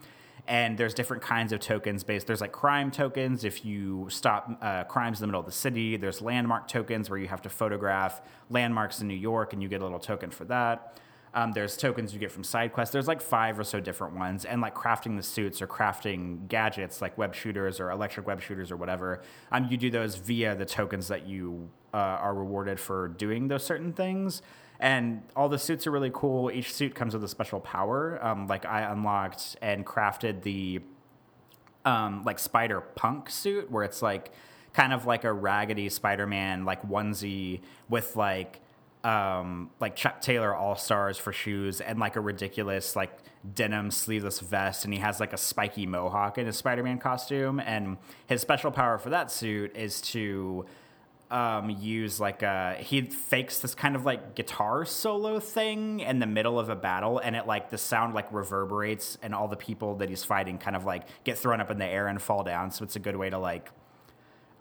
[0.47, 2.27] And there's different kinds of tokens based.
[2.27, 5.97] There's like crime tokens if you stop uh, crimes in the middle of the city.
[5.97, 9.81] There's landmark tokens where you have to photograph landmarks in New York, and you get
[9.81, 10.97] a little token for that.
[11.33, 12.91] Um, there's tokens you get from side quests.
[12.91, 17.01] There's like five or so different ones, and like crafting the suits or crafting gadgets
[17.01, 19.21] like web shooters or electric web shooters or whatever.
[19.51, 23.63] Um, you do those via the tokens that you uh, are rewarded for doing those
[23.63, 24.41] certain things.
[24.79, 26.49] And all the suits are really cool.
[26.49, 28.19] Each suit comes with a special power.
[28.21, 30.81] Um, like I unlocked and crafted the
[31.85, 34.31] um, like Spider Punk suit, where it's like
[34.73, 38.60] kind of like a raggedy Spider Man like onesie with like
[39.03, 43.11] um, like Chuck Taylor All Stars for shoes and like a ridiculous like
[43.53, 47.59] denim sleeveless vest, and he has like a spiky mohawk in his Spider Man costume.
[47.59, 47.97] And
[48.27, 50.65] his special power for that suit is to
[51.31, 56.27] um, use like a he fakes this kind of like guitar solo thing in the
[56.27, 59.95] middle of a battle, and it like the sound like reverberates, and all the people
[59.95, 62.69] that he's fighting kind of like get thrown up in the air and fall down.
[62.69, 63.71] So it's a good way to like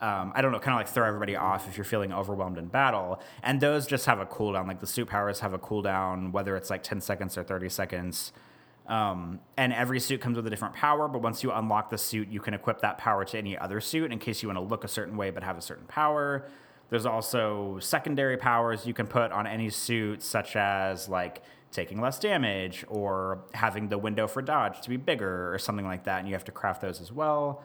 [0.00, 2.66] um, I don't know, kind of like throw everybody off if you're feeling overwhelmed in
[2.68, 3.20] battle.
[3.42, 4.66] And those just have a cooldown.
[4.66, 8.32] Like the suit powers have a cooldown, whether it's like 10 seconds or 30 seconds.
[8.86, 12.28] Um, and every suit comes with a different power, but once you unlock the suit,
[12.28, 14.82] you can equip that power to any other suit in case you want to look
[14.82, 16.48] a certain way but have a certain power.
[16.88, 22.18] There's also secondary powers you can put on any suit, such as like taking less
[22.18, 26.18] damage or having the window for dodge to be bigger or something like that.
[26.18, 27.62] And you have to craft those as well.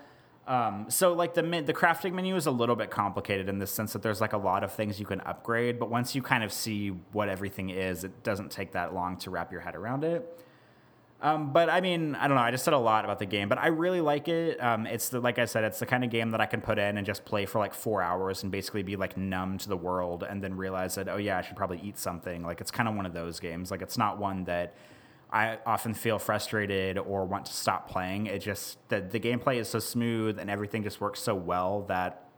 [0.47, 3.93] Um, so like the the crafting menu is a little bit complicated in the sense
[3.93, 6.53] that there's like a lot of things you can upgrade, but once you kind of
[6.53, 10.39] see what everything is, it doesn't take that long to wrap your head around it.
[11.21, 12.43] Um, but I mean, I don't know.
[12.43, 14.61] I just said a lot about the game, but I really like it.
[14.61, 16.77] Um, it's the, like I said, it's the kind of game that I can put
[16.77, 19.77] in and just play for like four hours and basically be like numb to the
[19.77, 22.43] world, and then realize that oh yeah, I should probably eat something.
[22.43, 23.71] Like it's kind of one of those games.
[23.71, 24.75] Like it's not one that
[25.35, 28.27] I often feel frustrated or want to stop playing.
[28.27, 32.29] It just the the gameplay is so smooth and everything just works so well that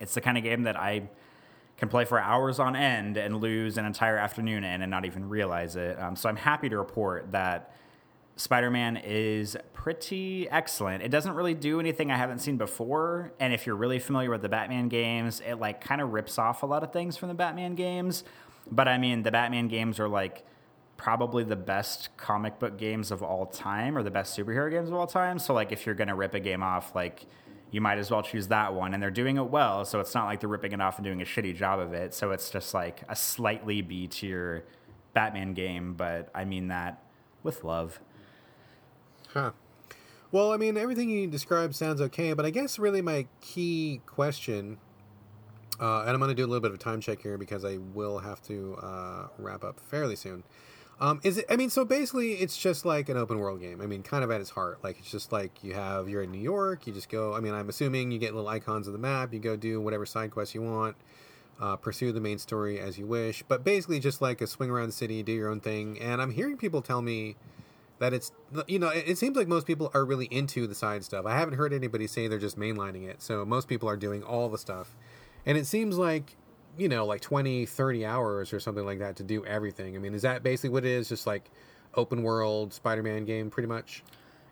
[0.00, 1.10] it's the kind of game that I
[1.76, 5.28] can play for hours on end and lose an entire afternoon in and not even
[5.28, 6.00] realize it.
[6.00, 7.74] Um, so I'm happy to report that
[8.36, 11.02] Spider-Man is pretty excellent.
[11.02, 14.40] It doesn't really do anything I haven't seen before, and if you're really familiar with
[14.40, 17.34] the Batman games, it like kind of rips off a lot of things from the
[17.34, 18.24] Batman games.
[18.70, 20.46] But I mean, the Batman games are like
[21.04, 24.94] probably the best comic book games of all time or the best superhero games of
[24.94, 25.38] all time.
[25.38, 27.26] So like if you're to rip a game off like
[27.70, 30.24] you might as well choose that one and they're doing it well, so it's not
[30.24, 32.14] like they're ripping it off and doing a shitty job of it.
[32.14, 34.64] So it's just like a slightly B tier
[35.12, 37.02] Batman game, but I mean that
[37.42, 38.00] with love.
[39.34, 39.50] Huh.
[40.32, 44.78] Well, I mean, everything you described sounds okay, but I guess really my key question,
[45.78, 47.62] uh, and I'm going to do a little bit of a time check here because
[47.62, 50.44] I will have to uh, wrap up fairly soon.
[51.00, 51.46] Um, is it?
[51.50, 53.80] I mean, so basically, it's just like an open world game.
[53.80, 56.30] I mean, kind of at its heart, like it's just like you have you're in
[56.30, 56.86] New York.
[56.86, 57.34] You just go.
[57.34, 59.32] I mean, I'm assuming you get little icons of the map.
[59.32, 60.96] You go do whatever side quests you want,
[61.60, 63.42] uh, pursue the main story as you wish.
[63.48, 66.00] But basically, just like a swing around the city, do your own thing.
[66.00, 67.34] And I'm hearing people tell me
[67.98, 68.30] that it's
[68.68, 71.26] you know it, it seems like most people are really into the side stuff.
[71.26, 73.20] I haven't heard anybody say they're just mainlining it.
[73.20, 74.94] So most people are doing all the stuff,
[75.44, 76.36] and it seems like
[76.78, 79.96] you know, like 20, 30 hours or something like that to do everything.
[79.96, 81.08] I mean, is that basically what it is?
[81.08, 81.50] Just like
[81.94, 84.02] open world Spider Man game, pretty much?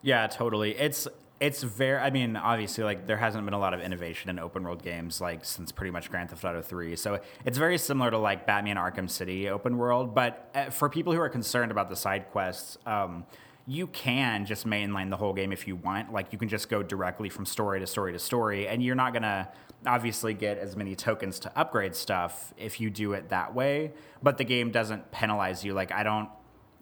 [0.02, 0.76] Yeah, totally.
[0.76, 1.08] It's
[1.42, 4.62] it's very i mean obviously like there hasn't been a lot of innovation in open
[4.62, 8.18] world games like since pretty much grand theft auto 3 so it's very similar to
[8.18, 11.96] like batman arkham city open world but uh, for people who are concerned about the
[11.96, 13.26] side quests um,
[13.66, 16.12] you can just mainline the whole game if you want.
[16.12, 19.12] Like you can just go directly from story to story to story, and you're not
[19.12, 19.48] gonna
[19.86, 23.92] obviously get as many tokens to upgrade stuff if you do it that way.
[24.22, 25.74] But the game doesn't penalize you.
[25.74, 26.28] Like I don't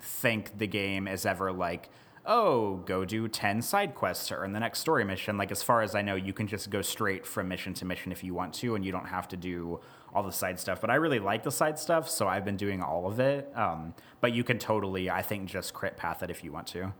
[0.00, 1.90] think the game is ever like,
[2.26, 5.36] oh, go do 10 side quests to earn the next story mission.
[5.36, 8.12] Like, as far as I know, you can just go straight from mission to mission
[8.12, 9.80] if you want to, and you don't have to do
[10.14, 10.80] all the side stuff.
[10.80, 13.50] But I really like the side stuff, so I've been doing all of it.
[13.54, 16.92] Um, but you can totally, I think, just crit path it if you want to.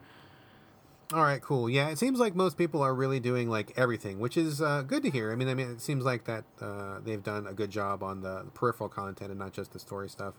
[1.12, 1.68] All right, cool.
[1.68, 5.02] Yeah, it seems like most people are really doing like everything, which is uh, good
[5.02, 5.32] to hear.
[5.32, 8.20] I mean, I mean, it seems like that uh, they've done a good job on
[8.20, 10.34] the, peripheral content and not just the story stuff.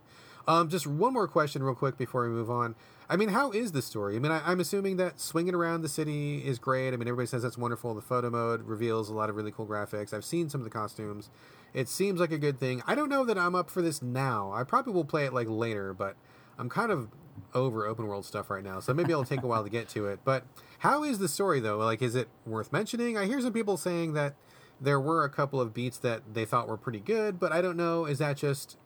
[0.47, 2.75] Um, just one more question, real quick, before we move on.
[3.11, 4.15] I mean, how is the story?
[4.15, 6.87] I mean, I, am assuming that swinging around the city is great.
[6.87, 7.93] I mean, everybody says that's wonderful.
[7.93, 10.13] The photo mode reveals a lot of really cool graphics.
[10.13, 11.29] I've seen some of the costumes.
[11.73, 12.81] It seems like a good thing.
[12.87, 14.53] I don't know that I'm up for this now.
[14.53, 16.15] I probably will play it like later, but
[16.57, 17.09] I'm kind of
[17.53, 20.07] over open world stuff right now, so maybe it'll take a while to get to
[20.07, 20.19] it.
[20.23, 20.45] But
[20.79, 21.79] how is the story though?
[21.79, 23.17] Like, is it worth mentioning?
[23.17, 24.35] I hear some people saying that
[24.79, 27.75] there were a couple of beats that they thought were pretty good, but I don't
[27.75, 28.05] know.
[28.05, 28.77] Is that just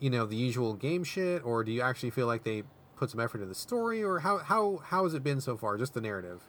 [0.00, 2.64] you know the usual game shit, or do you actually feel like they
[2.96, 5.76] put some effort into the story, or how how how has it been so far?
[5.76, 6.40] Just the narrative.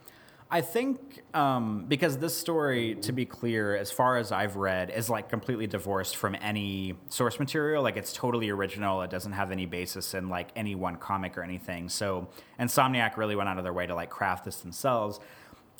[0.49, 5.09] I think um, because this story, to be clear, as far as I've read, is
[5.09, 7.81] like completely divorced from any source material.
[7.81, 9.01] Like it's totally original.
[9.01, 11.89] It doesn't have any basis in like any one comic or anything.
[11.89, 12.29] So
[12.59, 15.19] Insomniac really went out of their way to like craft this themselves.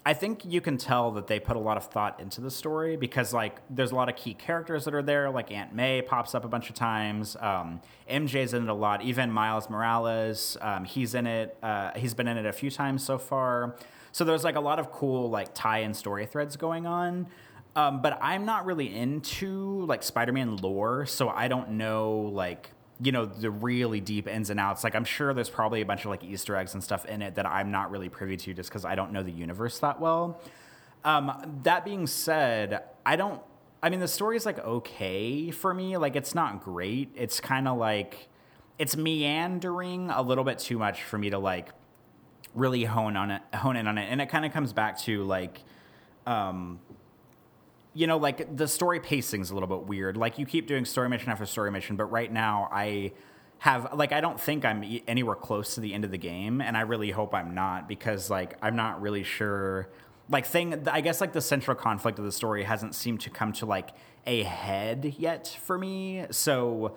[0.07, 2.95] I think you can tell that they put a lot of thought into the story
[2.95, 5.31] because like there's a lot of key characters that are there.
[5.31, 7.35] Like Aunt May pops up a bunch of times.
[7.39, 9.01] Um, MJ's in it a lot.
[9.01, 11.57] Even Miles Morales, um, he's in it.
[11.63, 13.75] Uh, he's been in it a few times so far.
[14.11, 17.25] So there's like a lot of cool like tie-in story threads going on.
[17.75, 22.69] Um, but I'm not really into like Spider-Man lore, so I don't know like
[23.01, 24.83] you know the really deep ins and outs.
[24.83, 27.35] Like I'm sure there's probably a bunch of like Easter eggs and stuff in it
[27.35, 30.39] that I'm not really privy to just because I don't know the universe that well.
[31.03, 33.41] Um, that being said, I don't
[33.85, 35.95] I mean, the story is like okay for me.
[35.97, 37.11] Like, it's not great.
[37.13, 38.29] It's kind of like
[38.79, 41.69] it's meandering a little bit too much for me to like
[42.55, 44.07] really hone on it, hone in on it.
[44.09, 45.61] And it kind of comes back to like,
[46.25, 46.79] um,
[47.95, 50.17] you know, like the story pacing's a little bit weird.
[50.17, 53.13] Like you keep doing story mission after story mission, but right now I
[53.59, 56.75] have like I don't think I'm anywhere close to the end of the game, and
[56.75, 59.89] I really hope I'm not because like I'm not really sure.
[60.29, 63.53] Like thing, I guess like the central conflict of the story hasn't seemed to come
[63.53, 63.91] to like
[64.25, 66.25] a head yet for me.
[66.31, 66.95] So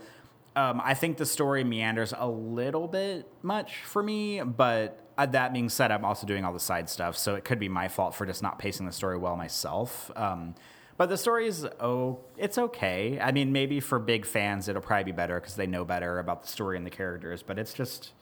[0.57, 5.53] um, I think the story meanders a little bit much for me, but uh, that
[5.53, 8.15] being said, I'm also doing all the side stuff, so it could be my fault
[8.15, 10.11] for just not pacing the story well myself.
[10.17, 10.55] Um,
[10.99, 13.19] but the story is oh, it's okay.
[13.21, 16.43] I mean, maybe for big fans, it'll probably be better because they know better about
[16.43, 17.43] the story and the characters.
[17.43, 18.13] But it's just,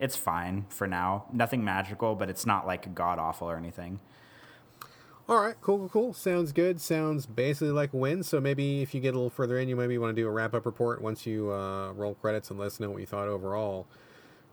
[0.00, 1.26] it's fine for now.
[1.32, 4.00] Nothing magical, but it's not like god awful or anything.
[5.26, 6.12] All right, cool, cool, cool.
[6.12, 6.80] Sounds good.
[6.80, 8.22] Sounds basically like a win.
[8.24, 10.30] So maybe if you get a little further in, you maybe want to do a
[10.30, 13.28] wrap up report once you uh, roll credits and let us know what you thought
[13.28, 13.86] overall.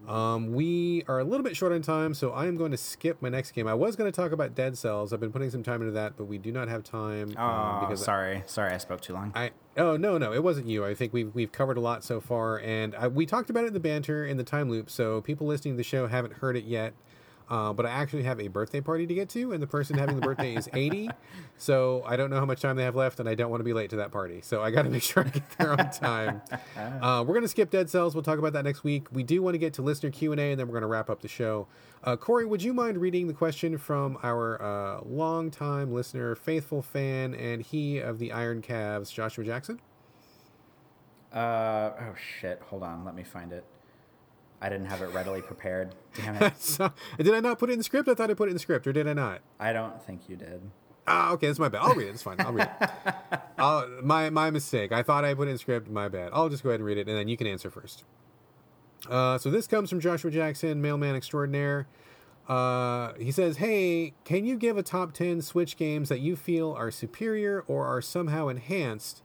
[0.08, 3.22] Um, we are a little bit short on time, so I am going to skip
[3.22, 3.68] my next game.
[3.68, 5.14] I was going to talk about Dead Cells.
[5.14, 7.34] I've been putting some time into that, but we do not have time.
[7.38, 9.32] Oh, um, because sorry, sorry, I spoke too long.
[9.36, 10.86] I oh no no, it wasn't you.
[10.86, 13.68] I think we've we've covered a lot so far, and I, we talked about it
[13.68, 14.90] in the banter in the time loop.
[14.90, 16.94] So people listening to the show haven't heard it yet.
[17.52, 20.16] Uh, but I actually have a birthday party to get to, and the person having
[20.16, 21.10] the birthday is 80.
[21.58, 23.64] So I don't know how much time they have left, and I don't want to
[23.64, 24.42] be late to that party.
[24.42, 26.42] So I got to make sure I get there on time.
[27.02, 28.16] Uh, we're going to skip Dead Cells.
[28.16, 29.08] We'll talk about that next week.
[29.12, 31.22] We do want to get to listener Q&A, and then we're going to wrap up
[31.22, 31.68] the show.
[32.04, 37.36] Uh, Corey, would you mind reading the question from our uh, longtime listener, faithful fan,
[37.36, 39.80] and he of the Iron Calves, Joshua Jackson?
[41.34, 42.62] Uh, oh, shit.
[42.70, 43.06] Hold on.
[43.06, 43.64] Let me find it.
[44.62, 45.96] I didn't have it readily prepared.
[46.14, 46.62] Damn it.
[46.62, 48.08] so, did I not put it in the script?
[48.08, 49.42] I thought I put it in the script, or did I not?
[49.60, 50.62] I don't think you did.
[51.08, 51.82] Ah, okay, that's my bad.
[51.82, 52.12] I'll read it.
[52.12, 52.40] It's fine.
[52.40, 53.42] I'll read it.
[53.58, 54.92] I'll, my my mistake.
[54.92, 55.90] I thought I put it in script.
[55.90, 56.30] My bad.
[56.32, 58.04] I'll just go ahead and read it, and then you can answer first.
[59.10, 61.88] Uh, so this comes from Joshua Jackson, mailman extraordinaire.
[62.48, 66.72] Uh, he says, "Hey, can you give a top ten Switch games that you feel
[66.74, 69.24] are superior or are somehow enhanced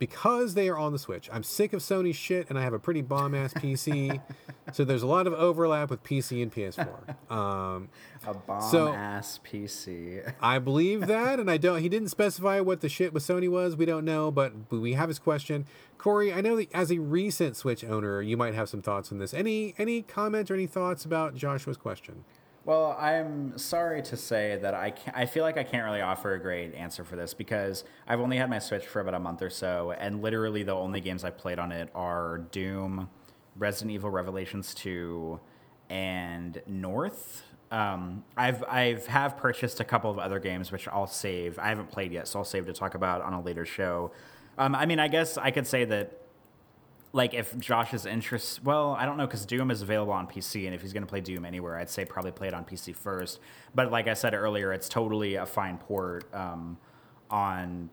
[0.00, 1.28] because they are on the Switch.
[1.30, 4.20] I'm sick of Sony shit, and I have a pretty bomb ass PC,
[4.72, 7.30] so there's a lot of overlap with PC and PS4.
[7.30, 7.90] Um,
[8.26, 10.32] a bomb so ass PC.
[10.40, 11.80] I believe that, and I don't.
[11.80, 13.76] He didn't specify what the shit with Sony was.
[13.76, 15.66] We don't know, but we have his question.
[15.98, 19.18] Corey, I know that as a recent Switch owner, you might have some thoughts on
[19.18, 19.34] this.
[19.34, 22.24] Any any comments or any thoughts about Joshua's question?
[22.66, 26.34] Well, I'm sorry to say that I can't, I feel like I can't really offer
[26.34, 29.40] a great answer for this because I've only had my Switch for about a month
[29.40, 33.08] or so, and literally the only games I've played on it are Doom,
[33.56, 35.40] Resident Evil Revelations 2,
[35.88, 37.44] and North.
[37.70, 41.58] Um, I've I've have purchased a couple of other games which I'll save.
[41.58, 44.12] I haven't played yet, so I'll save to talk about on a later show.
[44.58, 46.19] Um, I mean, I guess I could say that
[47.12, 50.74] like if Josh's interest, well, I don't know because Doom is available on PC, and
[50.74, 53.40] if he's going to play Doom anywhere, I'd say probably play it on PC first.
[53.74, 56.78] But like I said earlier, it's totally a fine port um,
[57.28, 57.90] on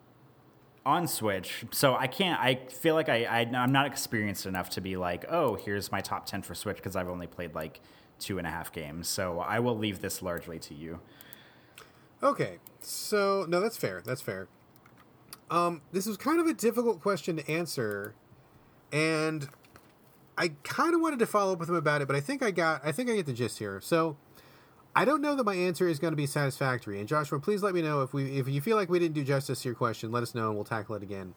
[0.85, 1.65] on Switch.
[1.71, 2.39] So I can't.
[2.39, 6.01] I feel like I, I am not experienced enough to be like, oh, here's my
[6.01, 7.81] top ten for Switch because I've only played like
[8.19, 9.07] two and a half games.
[9.07, 10.99] So I will leave this largely to you.
[12.21, 14.01] Okay, so no, that's fair.
[14.05, 14.47] That's fair.
[15.49, 18.15] Um, this was kind of a difficult question to answer
[18.91, 19.49] and
[20.37, 22.51] I kind of wanted to follow up with him about it, but I think I
[22.51, 23.81] got I think I get the gist here.
[23.81, 24.17] So
[24.95, 26.99] I don't know that my answer is going to be satisfactory.
[26.99, 29.23] And Joshua, please let me know if we if you feel like we didn't do
[29.23, 30.11] justice to your question.
[30.11, 31.33] Let us know and we'll tackle it again.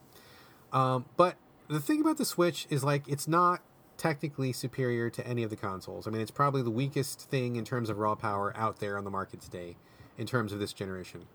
[0.72, 1.36] Um, but
[1.68, 3.62] the thing about the Switch is like it's not
[3.96, 6.06] technically superior to any of the consoles.
[6.06, 9.04] I mean, it's probably the weakest thing in terms of raw power out there on
[9.04, 9.76] the market today,
[10.16, 11.26] in terms of this generation.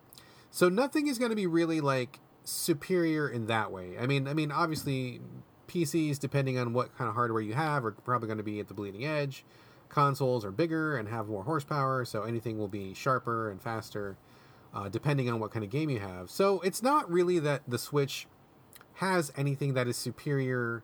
[0.49, 3.97] So nothing is going to be really like superior in that way.
[3.99, 5.22] I mean, I mean, obviously
[5.68, 8.68] PCs, depending on what kind of hardware you have, are probably going to be at
[8.68, 9.43] the bleeding edge.
[9.89, 14.18] Consoles are bigger and have more horsepower, so anything will be sharper and faster,
[14.74, 16.30] uh, depending on what kind of game you have.
[16.30, 18.28] So it's not really that the Switch
[18.95, 20.84] has anything that is superior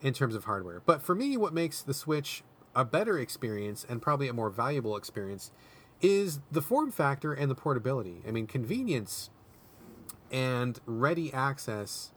[0.00, 0.82] in terms of hardware.
[0.84, 2.42] But for me, what makes the Switch
[2.74, 5.50] a better experience and probably a more valuable experience
[6.00, 8.22] is the form factor and the portability.
[8.26, 9.30] I mean, convenience
[10.30, 12.12] and ready access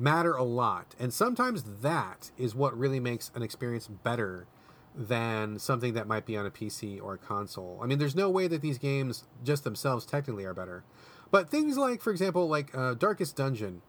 [0.00, 0.94] matter a lot.
[0.98, 4.46] And sometimes that is what really makes an experience better
[4.94, 7.78] than something that might be on a PC or a console.
[7.82, 10.84] I mean, there's no way that these games just themselves technically are better.
[11.30, 13.82] But things like, for example, like uh, Darkest Dungeon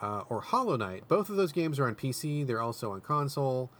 [0.00, 2.46] uh, or Hollow Knight, both of those games are on PC.
[2.46, 3.70] They're also on console.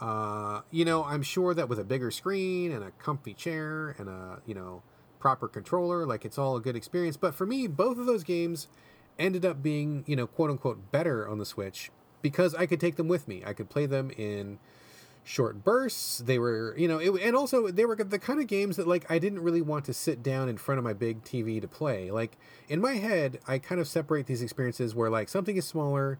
[0.00, 4.08] Uh, you know, I'm sure that with a bigger screen and a comfy chair and
[4.08, 4.82] a, you know,
[5.20, 7.16] proper controller, like it's all a good experience.
[7.16, 8.66] But for me, both of those games
[9.20, 11.90] ended up being, you know, quote unquote better on the Switch
[12.22, 13.42] because I could take them with me.
[13.46, 14.58] I could play them in
[15.22, 16.18] short bursts.
[16.18, 19.10] They were, you know, it, and also they were the kind of games that like
[19.10, 22.10] I didn't really want to sit down in front of my big TV to play.
[22.10, 22.36] Like
[22.68, 26.18] in my head, I kind of separate these experiences where like something is smaller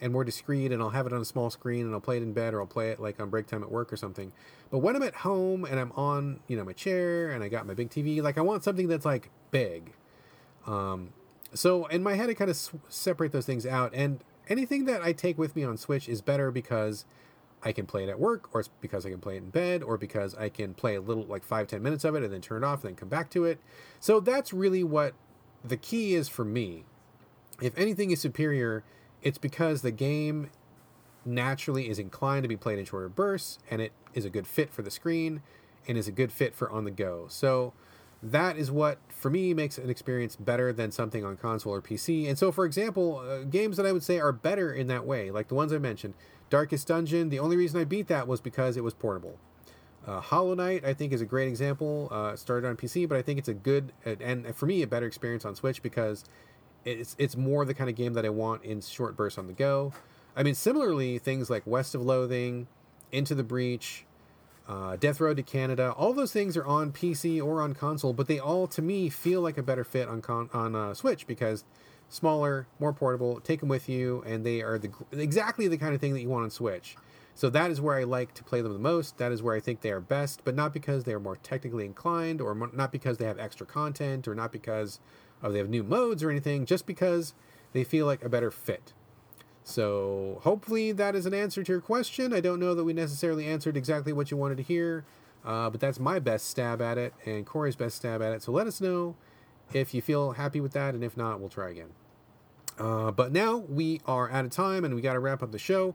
[0.00, 2.22] and more discreet and I'll have it on a small screen and I'll play it
[2.22, 4.32] in bed or I'll play it like on break time at work or something.
[4.70, 7.66] But when I'm at home and I'm on, you know, my chair and I got
[7.66, 9.92] my big TV, like I want something that's like big.
[10.66, 11.10] Um,
[11.54, 15.12] so in my head, I kind of separate those things out and anything that I
[15.12, 17.04] take with me on Switch is better because
[17.62, 19.82] I can play it at work, or it's because I can play it in bed,
[19.82, 22.40] or because I can play a little, like five, ten minutes of it, and then
[22.40, 23.60] turn it off, and then come back to it.
[24.00, 25.14] So that's really what
[25.62, 26.84] the key is for me.
[27.60, 28.82] If anything is superior,
[29.22, 30.50] it's because the game
[31.24, 34.72] naturally is inclined to be played in shorter bursts, and it is a good fit
[34.72, 35.42] for the screen,
[35.86, 37.26] and is a good fit for on the go.
[37.28, 37.72] So
[38.22, 42.28] that is what for me makes an experience better than something on console or PC.
[42.28, 45.30] And so, for example, uh, games that I would say are better in that way,
[45.30, 46.14] like the ones I mentioned,
[46.50, 47.30] Darkest Dungeon.
[47.30, 49.38] The only reason I beat that was because it was portable.
[50.06, 52.08] Uh, Hollow Knight, I think, is a great example.
[52.10, 55.06] Uh, started on PC, but I think it's a good and for me a better
[55.06, 56.24] experience on Switch because
[56.84, 59.52] it's it's more the kind of game that I want in short bursts on the
[59.52, 59.92] go.
[60.36, 62.66] I mean, similarly, things like West of Loathing,
[63.12, 64.06] Into the Breach,
[64.68, 68.28] uh, Death Road to Canada, all those things are on PC or on console, but
[68.28, 71.64] they all, to me, feel like a better fit on con- on uh, Switch because
[72.08, 76.00] smaller, more portable, take them with you, and they are the exactly the kind of
[76.00, 76.96] thing that you want on Switch.
[77.34, 79.16] So that is where I like to play them the most.
[79.16, 81.86] That is where I think they are best, but not because they are more technically
[81.86, 85.00] inclined, or not because they have extra content, or not because
[85.40, 86.66] of they have new modes or anything.
[86.66, 87.34] Just because
[87.72, 88.92] they feel like a better fit.
[89.64, 92.32] So hopefully that is an answer to your question.
[92.32, 95.04] I don't know that we necessarily answered exactly what you wanted to hear,
[95.44, 98.42] uh, but that's my best stab at it and Corey's best stab at it.
[98.42, 99.14] So let us know
[99.72, 101.90] if you feel happy with that, and if not, we'll try again.
[102.78, 105.58] Uh, but now we are out of time and we got to wrap up the
[105.58, 105.94] show.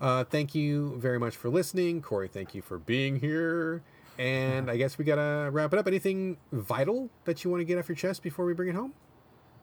[0.00, 2.02] Uh, thank you very much for listening.
[2.02, 3.82] Corey, thank you for being here.
[4.18, 5.86] And I guess we got to wrap it up.
[5.86, 8.92] Anything vital that you want to get off your chest before we bring it home?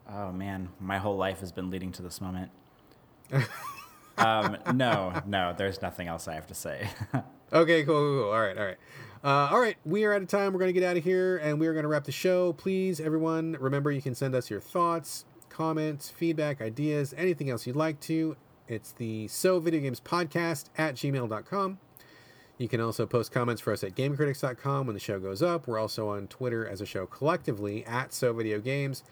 [0.09, 0.69] Oh, man.
[0.79, 2.51] My whole life has been leading to this moment.
[4.17, 6.89] Um, no, no, there's nothing else I have to say.
[7.53, 8.31] okay, cool, cool, cool.
[8.31, 8.77] All right, all right.
[9.21, 10.53] Uh, all right, we are out of time.
[10.53, 12.53] We're going to get out of here and we are going to wrap the show.
[12.53, 17.75] Please, everyone, remember you can send us your thoughts, comments, feedback, ideas, anything else you'd
[17.75, 18.37] like to.
[18.69, 21.79] It's the So Video Games Podcast at gmail.com.
[22.57, 25.67] You can also post comments for us at gamecritics.com when the show goes up.
[25.67, 29.03] We're also on Twitter as a show collectively at So Video Games.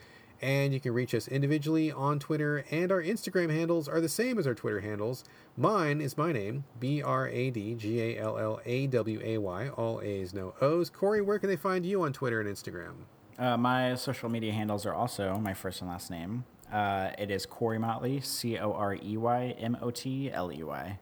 [0.42, 4.38] And you can reach us individually on Twitter, and our Instagram handles are the same
[4.38, 5.24] as our Twitter handles.
[5.58, 9.40] Mine is my name, B R A D G A L L A W A
[9.40, 10.92] Y, all A's, no O's.
[10.92, 12.94] Corey, where can they find you on Twitter and Instagram?
[13.40, 16.46] Uh, my social media handles are also my first and last name.
[16.72, 20.64] Uh, it is Corey Motley, C O R E Y M O T L E
[20.64, 21.00] Y.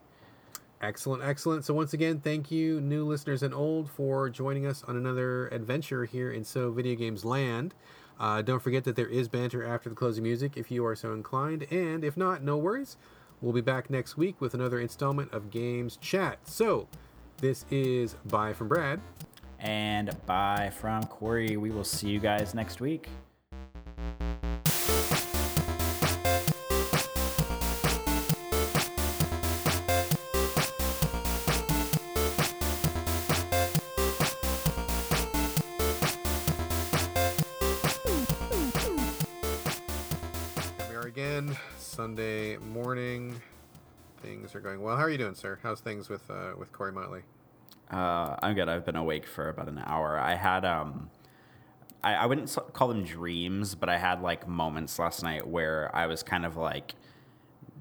[0.82, 1.64] Excellent, excellent.
[1.64, 6.04] So, once again, thank you, new listeners and old, for joining us on another adventure
[6.04, 7.74] here in So Video Games Land.
[8.18, 11.12] Uh, don't forget that there is banter after the closing music if you are so
[11.12, 12.96] inclined, and if not, no worries.
[13.42, 16.38] We'll be back next week with another installment of Games Chat.
[16.48, 16.88] So,
[17.38, 19.00] this is Bye from Brad.
[19.58, 21.56] And bye from Corey.
[21.56, 23.08] We will see you guys next week.
[44.46, 44.96] Things are going well.
[44.96, 45.58] How are you doing, sir?
[45.60, 47.22] How's things with uh, with Corey Motley?
[47.90, 48.68] Uh, I'm good.
[48.68, 50.20] I've been awake for about an hour.
[50.20, 51.10] I had um,
[52.04, 56.06] I, I wouldn't call them dreams, but I had like moments last night where I
[56.06, 56.94] was kind of like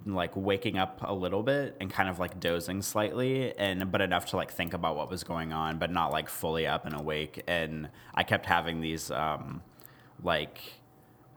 [0.08, 4.26] like waking up a little bit and kind of like dozing slightly and but enough
[4.28, 7.44] to like think about what was going on but not like fully up and awake
[7.48, 9.64] and i kept having these um
[10.22, 10.62] like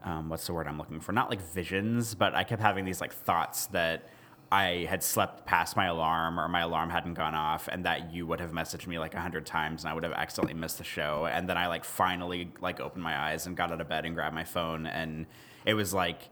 [0.04, 1.12] um, what's the word I'm looking for?
[1.12, 4.08] Not like visions, but I kept having these like thoughts that
[4.50, 8.26] I had slept past my alarm or my alarm hadn't gone off and that you
[8.26, 10.84] would have messaged me like a hundred times and I would have accidentally missed the
[10.84, 11.26] show.
[11.26, 14.14] And then I like finally like opened my eyes and got out of bed and
[14.14, 15.26] grabbed my phone and
[15.66, 16.30] it was like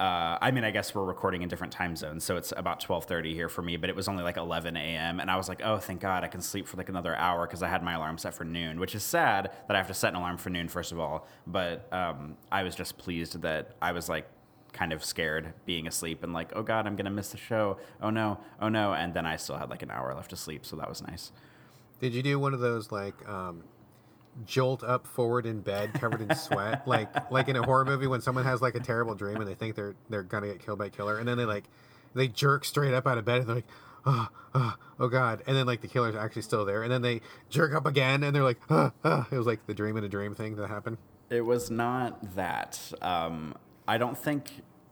[0.00, 3.04] uh, I mean, I guess we're recording in different time zones, so it's about twelve
[3.04, 3.76] thirty here for me.
[3.76, 6.28] But it was only like eleven a.m., and I was like, "Oh, thank God, I
[6.28, 8.80] can sleep for like another hour" because I had my alarm set for noon.
[8.80, 11.28] Which is sad that I have to set an alarm for noon, first of all.
[11.46, 14.26] But um, I was just pleased that I was like
[14.72, 17.78] kind of scared being asleep and like, "Oh God, I'm gonna miss the show.
[18.02, 20.64] Oh no, oh no!" And then I still had like an hour left to sleep,
[20.66, 21.32] so that was nice.
[22.00, 23.28] Did you do one of those like?
[23.28, 23.64] Um
[24.46, 28.20] jolt up forward in bed covered in sweat like like in a horror movie when
[28.20, 30.86] someone has like a terrible dream and they think they're they're gonna get killed by
[30.86, 31.64] a killer and then they like
[32.14, 33.66] they jerk straight up out of bed and they're like
[34.06, 37.20] oh, oh, oh god and then like the killer's actually still there and then they
[37.50, 39.26] jerk up again and they're like oh, oh.
[39.30, 40.96] it was like the dream in a dream thing that happened
[41.28, 42.92] It was not that.
[43.02, 43.54] Um,
[43.86, 44.50] I don't think.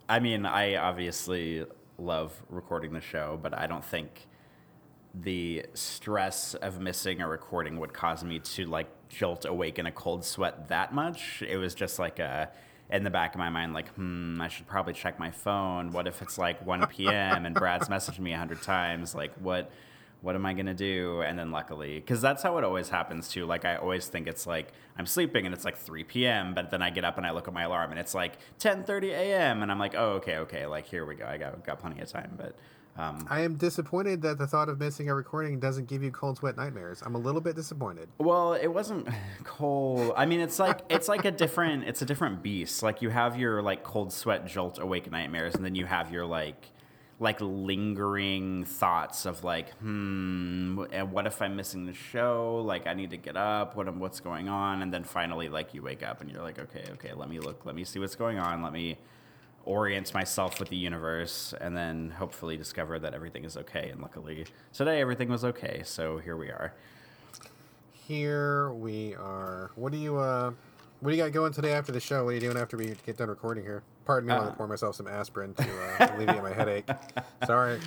[0.09, 1.65] I mean, I obviously
[1.99, 4.27] love recording the show, but I don't think
[5.15, 9.93] the stress of missing a recording would cause me to like jolt awake in a
[9.93, 11.43] cold sweat that much.
[11.43, 12.51] It was just like a
[12.91, 15.91] in the back of my mind, like, hmm, I should probably check my phone.
[15.93, 17.45] What if it's like 1 p.m.
[17.45, 19.15] and Brad's messaged me a hundred times?
[19.15, 19.71] Like, what?
[20.21, 21.23] What am I gonna do?
[21.23, 23.47] And then luckily, because that's how it always happens too.
[23.47, 26.55] Like I always think it's like I'm sleeping and it's like 3 p.m.
[26.55, 29.11] But then I get up and I look at my alarm and it's like 10:30
[29.11, 29.63] a.m.
[29.63, 31.27] And I'm like, oh okay, okay, like here we go.
[31.27, 32.33] I got got plenty of time.
[32.37, 32.57] But
[32.97, 36.39] um, I am disappointed that the thought of missing a recording doesn't give you cold
[36.39, 37.01] sweat nightmares.
[37.07, 38.09] I'm a little bit disappointed.
[38.19, 39.09] well, it wasn't
[39.45, 40.15] cold.
[40.17, 42.83] I mean, it's like it's like a different it's a different beast.
[42.83, 46.27] Like you have your like cold sweat jolt awake nightmares, and then you have your
[46.27, 46.73] like
[47.21, 52.63] like lingering thoughts of like, hmm, what if I'm missing the show?
[52.65, 53.77] Like I need to get up.
[53.77, 54.83] What what's going on?
[54.83, 57.67] And then finally, like you wake up and you're like, okay, okay, let me look,
[57.67, 58.63] let me see what's going on.
[58.63, 58.99] Let me
[59.65, 63.91] orient myself with the universe, and then hopefully discover that everything is okay.
[63.91, 65.83] And luckily, today everything was okay.
[65.85, 66.73] So here we are.
[67.93, 69.73] Here we are.
[69.75, 70.53] What do you uh
[71.01, 72.25] what do you got going today after the show?
[72.25, 73.83] What are you doing after we get done recording here?
[74.09, 74.53] Pardon me while I Uh.
[74.53, 76.89] pour myself some aspirin to uh, alleviate my headache.
[77.47, 77.79] Sorry,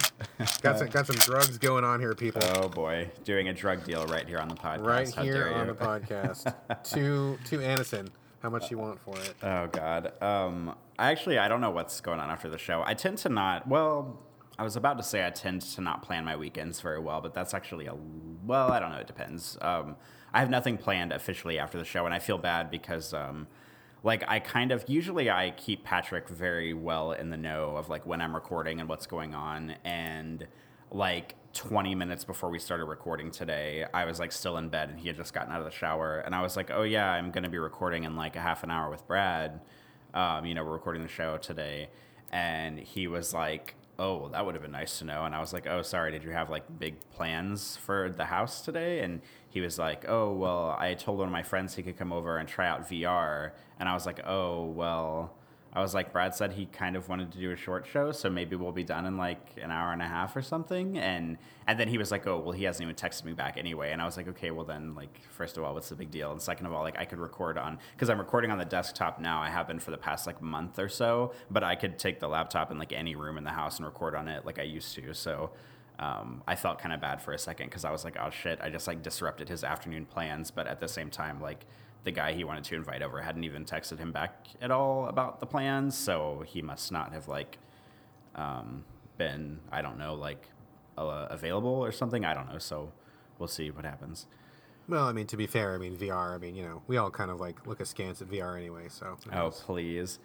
[0.62, 2.44] got some got some drugs going on here, people.
[2.58, 4.86] Oh boy, doing a drug deal right here on the podcast.
[4.86, 6.54] right How here on the podcast.
[6.94, 8.10] to to Anison,
[8.44, 9.34] how much you want for it?
[9.42, 10.14] Oh God.
[10.22, 12.84] Um, I actually I don't know what's going on after the show.
[12.86, 13.68] I tend to not.
[13.68, 14.20] Well,
[14.60, 17.34] I was about to say I tend to not plan my weekends very well, but
[17.34, 17.96] that's actually a
[18.46, 18.72] well.
[18.72, 19.00] I don't know.
[19.00, 19.58] It depends.
[19.60, 19.96] Um,
[20.32, 23.12] I have nothing planned officially after the show, and I feel bad because.
[23.12, 23.48] Um,
[24.04, 28.06] like I kind of usually I keep Patrick very well in the know of like
[28.06, 29.76] when I'm recording and what's going on.
[29.84, 30.48] And
[30.90, 35.00] like 20 minutes before we started recording today I was like still in bed and
[35.00, 36.20] he had just gotten out of the shower.
[36.20, 38.64] And I was like oh yeah I'm going to be recording in like a half
[38.64, 39.62] an hour with Brad.
[40.14, 41.90] Um, you know we're recording the show today.
[42.32, 45.26] And he was like oh well, that would have been nice to know.
[45.26, 48.62] And I was like oh sorry did you have like big plans for the house
[48.62, 49.02] today?
[49.02, 49.22] And
[49.52, 52.38] he was like, "Oh, well, I told one of my friends he could come over
[52.38, 55.36] and try out VR." And I was like, "Oh, well."
[55.74, 58.30] I was like, Brad said he kind of wanted to do a short show, so
[58.30, 60.98] maybe we'll be done in like an hour and a half or something.
[60.98, 63.92] And and then he was like, "Oh, well, he hasn't even texted me back anyway."
[63.92, 66.32] And I was like, "Okay, well then, like, first of all, what's the big deal?
[66.34, 69.22] And second of all, like, I could record on because I'm recording on the desktop
[69.22, 69.42] now.
[69.42, 72.28] I have been for the past like month or so, but I could take the
[72.28, 74.94] laptop in like any room in the house and record on it like I used
[74.96, 75.14] to.
[75.14, 75.52] So
[76.02, 78.60] um, I felt kind of bad for a second because I was like, oh shit,
[78.62, 80.52] I just like disrupted his afternoon plans.
[80.52, 81.66] But at the same time, like
[82.04, 85.40] the guy he wanted to invite over hadn't even texted him back at all about
[85.40, 87.60] the plans, so he must not have like
[88.36, 88.84] um,
[89.18, 90.50] been, I don't know, like
[90.98, 92.26] uh, available or something.
[92.26, 92.58] I don't know.
[92.60, 92.92] So
[93.40, 94.26] we'll see what happens.
[94.88, 96.34] Well, I mean, to be fair, I mean VR.
[96.34, 98.88] I mean, you know, we all kind of like look askance at VR anyway.
[98.90, 99.62] So Oh, knows?
[99.64, 100.20] please.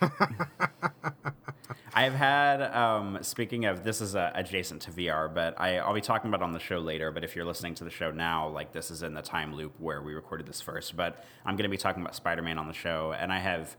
[1.94, 6.00] I've had, um, speaking of, this is uh, adjacent to VR, but I, I'll be
[6.00, 7.10] talking about on the show later.
[7.10, 9.72] But if you're listening to the show now, like this is in the time loop
[9.78, 10.96] where we recorded this first.
[10.96, 13.14] But I'm going to be talking about Spider Man on the show.
[13.18, 13.76] And I have,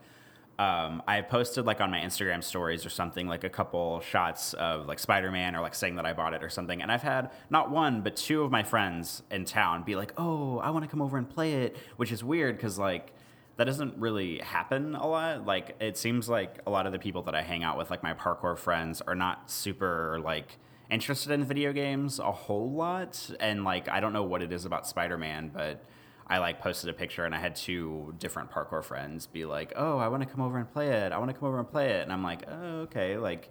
[0.58, 4.86] um, I posted like on my Instagram stories or something, like a couple shots of
[4.86, 6.82] like Spider Man or like saying that I bought it or something.
[6.82, 10.58] And I've had not one, but two of my friends in town be like, oh,
[10.58, 13.14] I want to come over and play it, which is weird because like,
[13.60, 15.44] that doesn't really happen a lot.
[15.44, 18.02] Like it seems like a lot of the people that I hang out with, like
[18.02, 20.56] my parkour friends, are not super like
[20.90, 23.30] interested in video games a whole lot.
[23.38, 25.84] And like I don't know what it is about Spider Man, but
[26.26, 29.98] I like posted a picture and I had two different parkour friends be like, "Oh,
[29.98, 31.12] I want to come over and play it.
[31.12, 33.50] I want to come over and play it." And I'm like, "Oh, okay." Like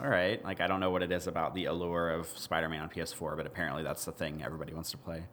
[0.00, 0.42] all right.
[0.42, 3.46] Like I don't know what it is about the allure of Spider-Man on PS4, but
[3.46, 5.24] apparently that's the thing everybody wants to play.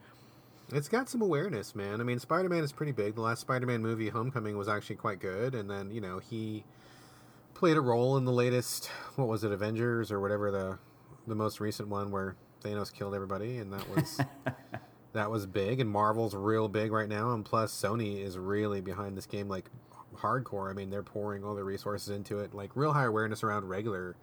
[0.71, 1.99] It's got some awareness, man.
[1.99, 3.15] I mean, Spider Man is pretty big.
[3.15, 5.55] The last Spider Man movie, Homecoming, was actually quite good.
[5.55, 6.63] And then, you know, he
[7.53, 10.79] played a role in the latest, what was it, Avengers or whatever the
[11.27, 14.19] the most recent one where Thanos killed everybody, and that was
[15.13, 15.79] that was big.
[15.79, 19.69] And Marvel's real big right now, and plus Sony is really behind this game like
[20.15, 20.69] hardcore.
[20.69, 24.15] I mean, they're pouring all their resources into it, like real high awareness around regular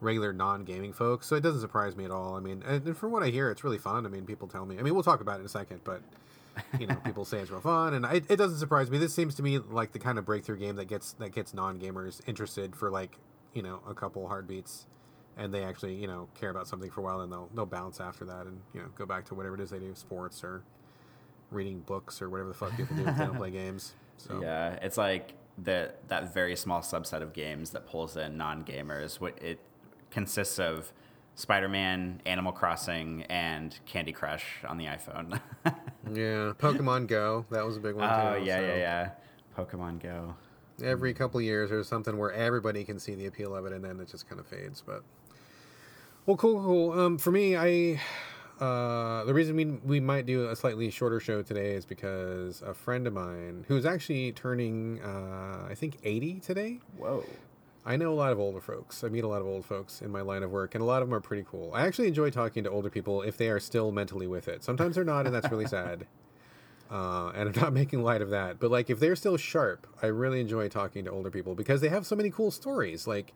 [0.00, 3.10] regular non-gaming folks so it doesn't surprise me at all i mean and, and from
[3.10, 5.20] what i hear it's really fun i mean people tell me i mean we'll talk
[5.20, 6.00] about it in a second but
[6.78, 9.34] you know people say it's real fun and I, it doesn't surprise me this seems
[9.36, 12.90] to me like the kind of breakthrough game that gets that gets non-gamers interested for
[12.90, 13.18] like
[13.54, 14.86] you know a couple heartbeats
[15.36, 18.00] and they actually you know care about something for a while and they'll they'll bounce
[18.00, 20.62] after that and you know go back to whatever it is they do sports or
[21.50, 23.94] reading books or whatever the fuck people do if they don't play games.
[24.16, 28.64] So Yeah, it's like the that very small subset of games that pulls in non
[28.64, 29.20] gamers.
[29.20, 29.60] What it
[30.10, 30.92] consists of
[31.34, 35.40] Spider Man, Animal Crossing, and Candy Crush on the iPhone.
[36.12, 38.40] yeah, Pokemon Go that was a big one oh too.
[38.40, 39.10] Oh yeah, so yeah, yeah.
[39.56, 40.34] Pokemon Go.
[40.82, 44.00] Every couple years, there's something where everybody can see the appeal of it, and then
[44.00, 44.82] it just kind of fades.
[44.84, 45.02] But
[46.26, 46.92] well, cool, cool.
[46.92, 48.00] Um, for me, I
[48.60, 52.74] uh, the reason we we might do a slightly shorter show today is because a
[52.74, 56.80] friend of mine who's actually turning, uh, I think, 80 today.
[56.96, 57.24] Whoa.
[57.88, 59.02] I know a lot of older folks.
[59.02, 61.00] I meet a lot of old folks in my line of work, and a lot
[61.00, 61.72] of them are pretty cool.
[61.72, 64.62] I actually enjoy talking to older people if they are still mentally with it.
[64.62, 66.06] Sometimes they're not, and that's really sad.
[66.90, 68.58] Uh, and I'm not making light of that.
[68.58, 71.90] But like, if they're still sharp, I really enjoy talking to older people because they
[71.90, 73.06] have so many cool stories.
[73.06, 73.34] Like,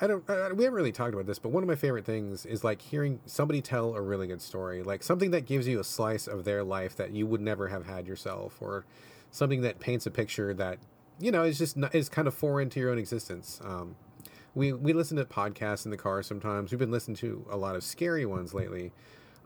[0.00, 2.46] I don't, I, we haven't really talked about this, but one of my favorite things
[2.46, 5.84] is like hearing somebody tell a really good story, like something that gives you a
[5.84, 8.86] slice of their life that you would never have had yourself, or
[9.30, 10.78] something that paints a picture that
[11.18, 13.60] you know it's just not, is kind of foreign to your own existence.
[13.64, 13.96] Um,
[14.54, 16.70] we we listen to podcasts in the car sometimes.
[16.70, 18.92] We've been listening to a lot of scary ones lately.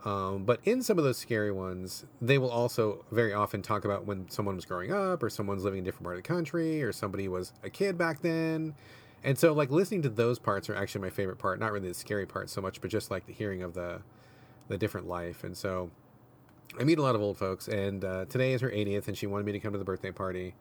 [0.04, 4.06] Um, but in some of those scary ones, they will also very often talk about
[4.06, 6.82] when someone was growing up, or someone's living in a different part of the country,
[6.82, 8.74] or somebody was a kid back then.
[9.22, 11.60] And so, like listening to those parts are actually my favorite part.
[11.60, 14.00] Not really the scary part so much, but just like the hearing of the
[14.68, 15.44] the different life.
[15.44, 15.90] And so,
[16.78, 17.68] I meet a lot of old folks.
[17.68, 20.12] And uh, today is her 80th, and she wanted me to come to the birthday
[20.12, 20.54] party.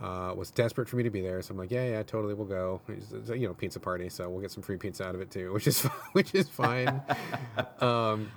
[0.00, 2.46] Uh, was desperate for me to be there, so I'm like, yeah, yeah, totally, we'll
[2.46, 2.80] go.
[2.88, 5.52] It's, you know, pizza party, so we'll get some free pizza out of it too,
[5.54, 5.82] which is
[6.12, 7.00] which is fine.
[7.80, 8.30] um,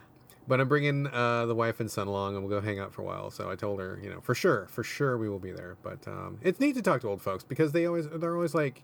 [0.48, 3.02] but I'm bringing uh, the wife and son along, and we'll go hang out for
[3.02, 3.32] a while.
[3.32, 5.76] So I told her, you know, for sure, for sure, we will be there.
[5.82, 8.84] But um, it's neat to talk to old folks because they always they're always like,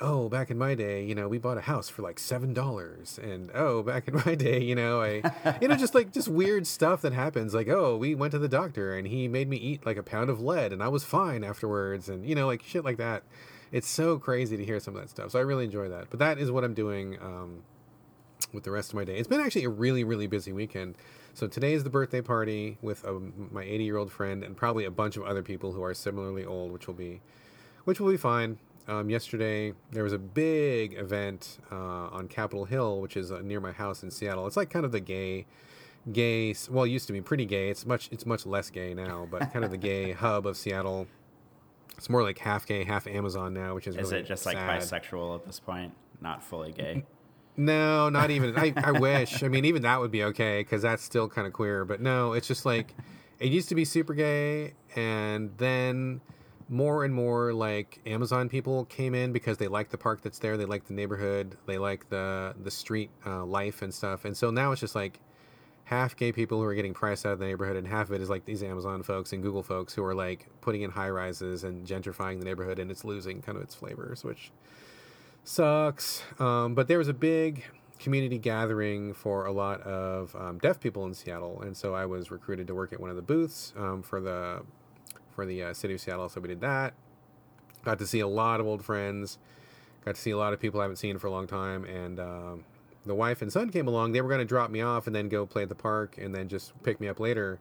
[0.00, 3.18] oh, back in my day, you know, we bought a house for like seven dollars,
[3.22, 6.66] and oh, back in my day, you know, I, you know, just like just weird
[6.66, 7.54] stuff that happens.
[7.54, 10.30] Like, oh, we went to the doctor and he made me eat like a pound
[10.30, 13.22] of lead, and I was fine afterwards, and you know, like shit like that.
[13.72, 15.32] It's so crazy to hear some of that stuff.
[15.32, 16.08] So I really enjoy that.
[16.08, 17.18] But that is what I'm doing.
[17.20, 17.64] Um,
[18.52, 19.16] with the rest of my day.
[19.16, 20.96] It's been actually a really, really busy weekend.
[21.34, 24.84] So today is the birthday party with um, my 80 year old friend and probably
[24.84, 27.20] a bunch of other people who are similarly old, which will be,
[27.84, 28.58] which will be fine.
[28.86, 33.60] Um, yesterday there was a big event uh, on Capitol Hill, which is uh, near
[33.60, 34.46] my house in Seattle.
[34.46, 35.46] It's like kind of the gay,
[36.12, 36.54] gay.
[36.70, 37.70] Well, it used to be pretty gay.
[37.70, 41.06] It's much, it's much less gay now, but kind of the gay hub of Seattle.
[41.96, 44.56] It's more like half gay, half Amazon now, which is Is really it just like
[44.56, 45.94] bisexual at this point?
[46.20, 47.04] Not fully gay.
[47.56, 48.56] No, not even.
[48.56, 49.42] I, I wish.
[49.42, 51.84] I mean, even that would be okay because that's still kind of queer.
[51.84, 52.94] But no, it's just like
[53.38, 56.20] it used to be super gay, and then
[56.68, 60.56] more and more like Amazon people came in because they like the park that's there,
[60.56, 64.24] they like the neighborhood, they like the the street uh, life and stuff.
[64.24, 65.20] And so now it's just like
[65.84, 68.20] half gay people who are getting priced out of the neighborhood, and half of it
[68.20, 71.64] is like these Amazon folks and Google folks who are like putting in high rises
[71.64, 74.50] and gentrifying the neighborhood, and it's losing kind of its flavors, which
[75.44, 76.22] sucks.
[76.38, 77.64] Um, but there was a big
[77.98, 82.30] community gathering for a lot of um, deaf people in Seattle, and so I was
[82.30, 84.62] recruited to work at one of the booths um, for the
[85.34, 86.28] for the uh, city of Seattle.
[86.28, 86.94] So we did that.
[87.84, 89.38] Got to see a lot of old friends.
[90.04, 92.20] Got to see a lot of people I haven't seen for a long time, and
[92.20, 92.64] um,
[93.06, 94.12] the wife and son came along.
[94.12, 96.34] They were going to drop me off and then go play at the park, and
[96.34, 97.58] then just pick me up later.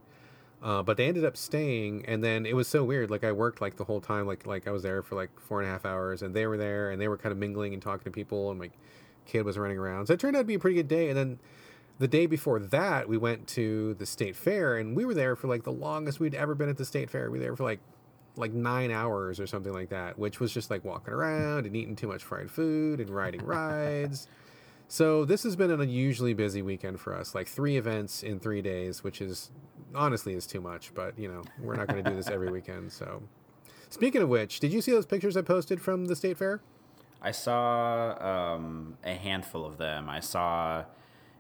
[0.62, 3.12] Uh, but they ended up staying, and then it was so weird.
[3.12, 5.60] Like I worked like the whole time, like like I was there for like four
[5.62, 7.82] and a half hours, and they were there, and they were kind of mingling and
[7.82, 8.70] talking to people, and my
[9.26, 10.08] kid was running around.
[10.08, 11.10] So it turned out to be a pretty good day.
[11.10, 11.40] And then
[12.00, 15.48] the day before that, we went to the state fair, and we were there for
[15.48, 17.30] like the longest we'd ever been at the state fair.
[17.30, 17.80] We were there for like
[18.36, 21.96] like nine hours or something like that, which was just like walking around and eating
[21.96, 24.28] too much fried food and riding rides.
[24.94, 28.62] So this has been an unusually busy weekend for us, like three events in three
[28.62, 29.50] days, which is
[29.96, 30.94] honestly is too much.
[30.94, 32.92] But you know, we're not going to do this every weekend.
[32.92, 33.24] So,
[33.90, 36.62] speaking of which, did you see those pictures I posted from the state fair?
[37.24, 40.10] I saw um, a handful of them.
[40.10, 40.84] I saw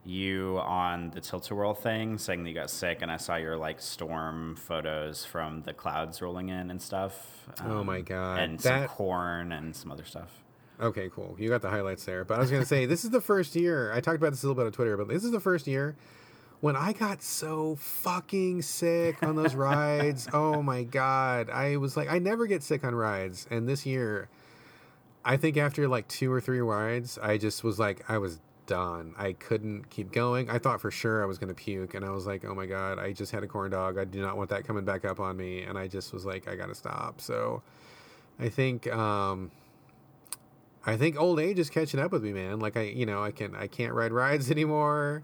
[0.05, 3.79] you on the Tilt-A-Whirl thing saying that you got sick, and I saw your like
[3.79, 7.49] storm photos from the clouds rolling in and stuff.
[7.63, 10.43] Oh my um, God, And some corn and some other stuff.
[10.81, 11.35] Okay, cool.
[11.39, 12.25] You got the highlights there.
[12.25, 13.93] But I was going to say, this is the first year.
[13.93, 15.95] I talked about this a little bit on Twitter, but this is the first year
[16.59, 20.27] when I got so fucking sick on those rides.
[20.33, 21.49] oh my God.
[21.49, 23.47] I was like, I never get sick on rides.
[23.51, 24.29] And this year,
[25.23, 29.13] I think after like two or three rides, I just was like, I was done.
[29.17, 30.49] I couldn't keep going.
[30.49, 31.93] I thought for sure I was going to puke.
[31.93, 33.97] And I was like, oh my God, I just had a corn dog.
[33.97, 35.61] I do not want that coming back up on me.
[35.61, 37.21] And I just was like, I got to stop.
[37.21, 37.61] So
[38.39, 39.51] I think, um,
[40.85, 42.59] I think old age is catching up with me, man.
[42.59, 45.23] Like I, you know, I can I can't ride rides anymore.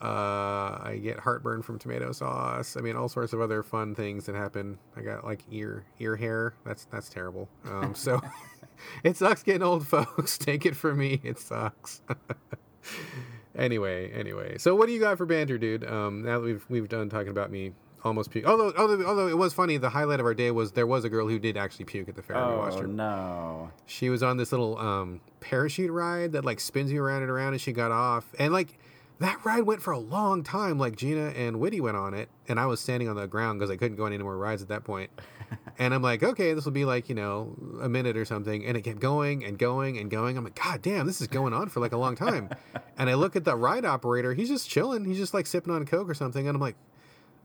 [0.00, 2.76] Uh, I get heartburn from tomato sauce.
[2.76, 4.78] I mean, all sorts of other fun things that happen.
[4.96, 6.54] I got like ear ear hair.
[6.64, 7.48] That's that's terrible.
[7.64, 8.20] Um, so
[9.04, 10.38] it sucks getting old, folks.
[10.38, 12.00] Take it from me, it sucks.
[13.56, 14.58] anyway, anyway.
[14.58, 15.84] So what do you got for banter, dude?
[15.84, 18.44] Um, now that we've we've done talking about me almost puke.
[18.46, 21.08] Although, although, although it was funny, the highlight of our day was there was a
[21.08, 22.36] girl who did actually puke at the fair.
[22.36, 22.86] we watched Oh her.
[22.86, 23.70] no!
[23.86, 27.52] She was on this little um, parachute ride that like spins you around and around,
[27.54, 28.78] and she got off, and like
[29.20, 30.78] that ride went for a long time.
[30.78, 33.70] Like Gina and Whitty went on it, and I was standing on the ground because
[33.70, 35.10] I couldn't go on any more rides at that point.
[35.78, 38.76] and I'm like, okay, this will be like you know a minute or something, and
[38.76, 40.36] it kept going and going and going.
[40.36, 42.50] I'm like, God damn, this is going on for like a long time.
[42.98, 45.04] and I look at the ride operator; he's just chilling.
[45.04, 46.76] He's just like sipping on coke or something, and I'm like,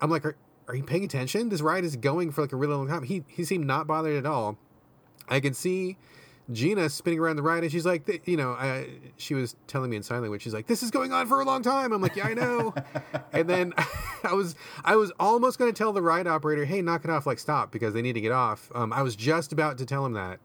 [0.02, 0.36] I'm like, are,
[0.68, 1.50] are you paying attention?
[1.50, 3.04] This ride is going for like a really long time.
[3.04, 4.58] He he seemed not bothered at all.
[5.28, 5.98] I can see
[6.52, 9.98] Gina spinning around the ride, and she's like, you know, I, she was telling me
[9.98, 10.42] in sign language.
[10.42, 12.74] She's like, "This is going on for a long time." I'm like, "Yeah, I know."
[13.34, 13.74] and then
[14.24, 17.26] I was, I was almost going to tell the ride operator, "Hey, knock it off,
[17.26, 18.72] like stop," because they need to get off.
[18.74, 20.40] Um, I was just about to tell him that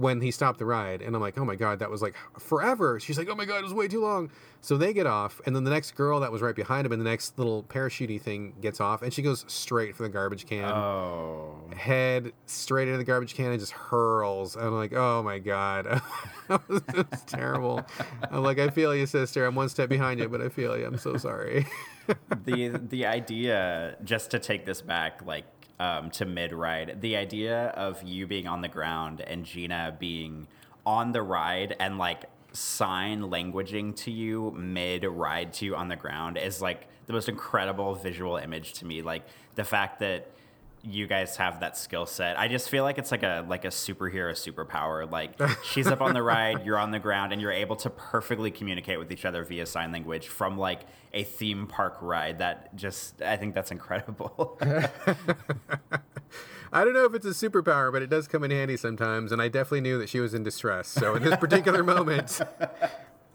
[0.00, 2.98] when he stopped the ride, and I'm like, "Oh my god, that was like forever."
[2.98, 4.30] She's like, "Oh my god, it was way too long."
[4.62, 7.00] So they get off, and then the next girl that was right behind him, and
[7.00, 10.64] the next little parachutey thing gets off, and she goes straight for the garbage can
[10.64, 14.56] Oh, head straight into the garbage can and just hurls.
[14.56, 15.86] I'm like, oh my god,
[16.50, 17.84] it was, was terrible.
[18.30, 19.44] I'm like, I feel you, sister.
[19.44, 20.86] I'm one step behind you, but I feel you.
[20.86, 21.66] I'm so sorry.
[22.44, 27.00] the the idea just to take this back like um, to mid ride.
[27.00, 30.46] The idea of you being on the ground and gina being
[30.86, 35.96] on the ride and like sign languaging to you mid ride to you on the
[35.96, 39.02] ground is like the most incredible visual image to me.
[39.02, 39.22] Like
[39.54, 40.30] the fact that
[40.82, 42.38] you guys have that skill set.
[42.38, 45.10] I just feel like it's like a like a superhero superpower.
[45.10, 48.50] Like she's up on the ride, you're on the ground, and you're able to perfectly
[48.50, 50.80] communicate with each other via sign language from like
[51.12, 52.38] a theme park ride.
[52.38, 54.58] That just I think that's incredible.
[56.72, 59.32] I don't know if it's a superpower, but it does come in handy sometimes.
[59.32, 60.86] And I definitely knew that she was in distress.
[60.86, 62.40] So in this particular moment,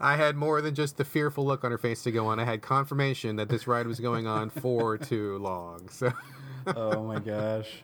[0.00, 2.40] I had more than just the fearful look on her face to go on.
[2.40, 5.90] I had confirmation that this ride was going on for too long.
[5.90, 6.12] So.
[6.66, 7.82] Oh my gosh.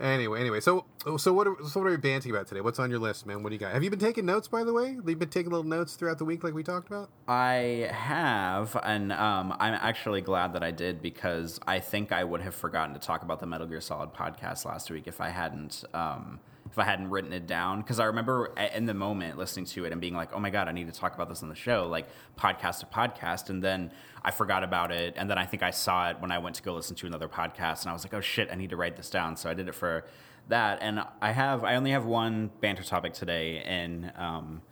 [0.00, 0.84] Anyway, anyway, so
[1.16, 2.60] so what are, so what are we banting about today?
[2.60, 3.42] What's on your list, man?
[3.42, 3.72] What do you got?
[3.72, 4.90] Have you been taking notes, by the way?
[4.90, 7.10] You've you been taking little notes throughout the week, like we talked about?
[7.26, 12.42] I have, and um, I'm actually glad that I did because I think I would
[12.42, 15.82] have forgotten to talk about the Metal Gear Solid podcast last week if I hadn't
[15.92, 16.38] um,
[16.70, 17.80] if I hadn't written it down.
[17.80, 20.68] Because I remember in the moment listening to it and being like, "Oh my god,
[20.68, 22.08] I need to talk about this on the show," like
[22.38, 23.90] podcast to podcast, and then
[24.22, 26.62] I forgot about it, and then I think I saw it when I went to
[26.62, 28.96] go listen to another podcast, and I was like, "Oh shit, I need to write
[28.96, 30.04] this down." So I did it for
[30.48, 34.62] that, and I have I only have one banter topic today, and um,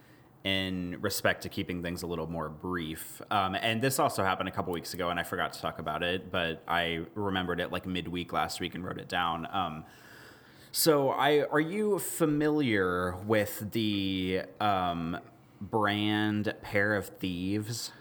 [0.46, 3.20] in respect to keeping things a little more brief.
[3.32, 6.04] Um, and this also happened a couple weeks ago, and I forgot to talk about
[6.04, 9.48] it, but I remembered it like midweek last week and wrote it down.
[9.52, 9.84] Um,
[10.76, 15.18] so, I are you familiar with the um,
[15.58, 17.92] brand Pair of Thieves?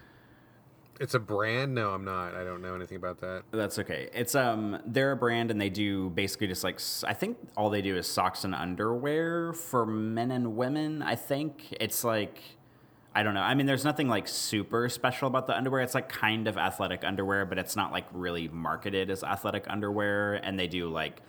[0.99, 1.73] It's a brand?
[1.73, 2.35] No, I'm not.
[2.35, 3.43] I don't know anything about that.
[3.51, 4.09] That's okay.
[4.13, 7.81] It's um they're a brand and they do basically just like I think all they
[7.81, 11.01] do is socks and underwear for men and women.
[11.01, 12.41] I think it's like
[13.15, 13.41] I don't know.
[13.41, 15.79] I mean, there's nothing like super special about the underwear.
[15.79, 20.33] It's like kind of athletic underwear, but it's not like really marketed as athletic underwear.
[20.33, 21.21] And they do like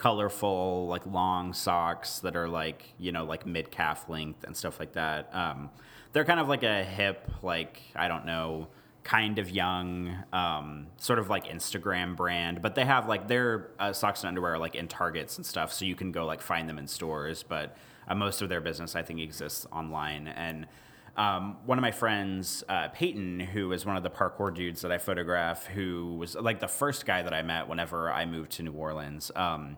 [0.00, 4.80] colorful, like long socks that are like you know like mid calf length and stuff
[4.80, 5.28] like that.
[5.34, 5.70] Um,
[6.12, 8.68] they're kind of like a hip, like I don't know
[9.02, 13.92] kind of young, um, sort of like Instagram brand, but they have like their uh,
[13.92, 16.68] socks and underwear are like in Targets and stuff, so you can go like find
[16.68, 17.42] them in stores.
[17.42, 17.76] But
[18.08, 20.28] uh, most of their business, I think, exists online.
[20.28, 20.66] And
[21.16, 24.92] um, one of my friends, uh, Peyton, who is one of the parkour dudes that
[24.92, 28.62] I photograph, who was like the first guy that I met whenever I moved to
[28.62, 29.30] New Orleans.
[29.34, 29.76] Um,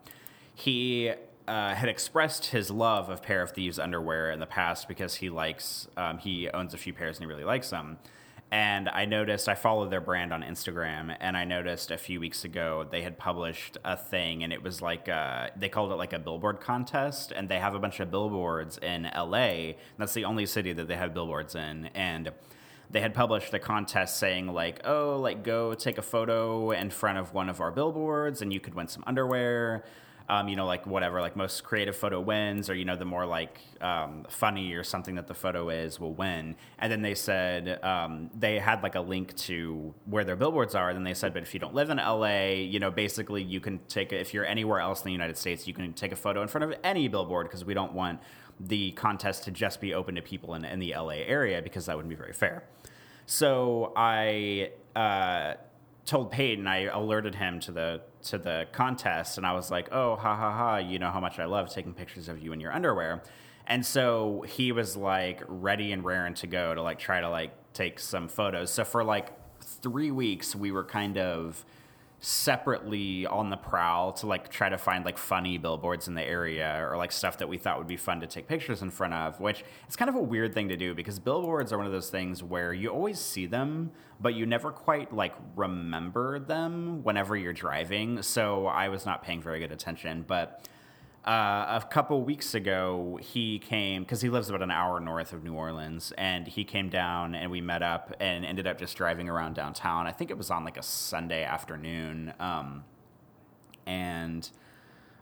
[0.55, 1.13] he
[1.49, 5.31] uh, had expressed his love of Pair of Thieves underwear in the past because he
[5.31, 7.99] likes, um, he owns a few pairs and he really likes them.
[8.53, 12.45] And I noticed, I follow their brand on Instagram, and I noticed a few weeks
[12.45, 16.13] ago they had published a thing, and it was like, uh, they called it like
[16.13, 19.73] a billboard contest, and they have a bunch of billboards in LA.
[19.97, 21.87] That's the only city that they have billboards in.
[21.95, 22.31] And
[22.91, 27.17] they had published a contest saying like oh like go take a photo in front
[27.17, 29.83] of one of our billboards and you could win some underwear
[30.29, 33.27] um, you know like whatever like most creative photo wins or you know the more
[33.27, 36.57] like um, funny or something that the photo is will win.
[36.79, 40.89] And then they said um, they had like a link to where their billboards are.
[40.91, 43.61] And then they said but if you don't live in la you know basically you
[43.61, 46.43] can take if you're anywhere else in the united states you can take a photo
[46.43, 48.21] in front of any billboard because we don't want
[48.61, 51.97] the contest to just be open to people in, in the la area because that
[51.97, 52.65] wouldn't be very fair.
[53.27, 55.55] So I uh,
[56.05, 60.17] told Peyton, I alerted him to the to the contest, and I was like, "Oh,
[60.17, 60.77] ha ha ha!
[60.79, 63.23] You know how much I love taking pictures of you in your underwear."
[63.67, 67.53] And so he was like ready and raring to go to like try to like
[67.73, 68.73] take some photos.
[68.73, 71.65] So for like three weeks, we were kind of
[72.25, 76.87] separately on the prowl to like try to find like funny billboards in the area
[76.89, 79.41] or like stuff that we thought would be fun to take pictures in front of
[79.41, 82.11] which it's kind of a weird thing to do because billboards are one of those
[82.11, 83.91] things where you always see them
[84.21, 88.23] but you never quite like remember them whenever you're driving.
[88.23, 90.65] So i was not paying very good attention but
[91.25, 95.45] uh, a couple weeks ago, he came because he lives about an hour north of
[95.45, 99.29] New Orleans, and he came down and we met up and ended up just driving
[99.29, 100.09] around downtown.
[100.09, 102.83] I think it was on like a Sunday afternoon, um,
[103.87, 104.51] and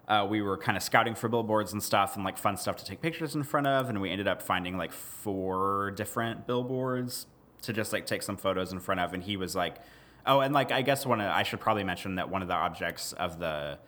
[0.09, 2.85] uh, we were kind of scouting for billboards and stuff and like fun stuff to
[2.85, 7.27] take pictures in front of, and we ended up finding like four different billboards
[7.61, 9.13] to just like take some photos in front of.
[9.13, 9.77] And he was like,
[10.25, 12.55] "Oh, and like I guess one of I should probably mention that one of the
[12.55, 13.79] objects of the."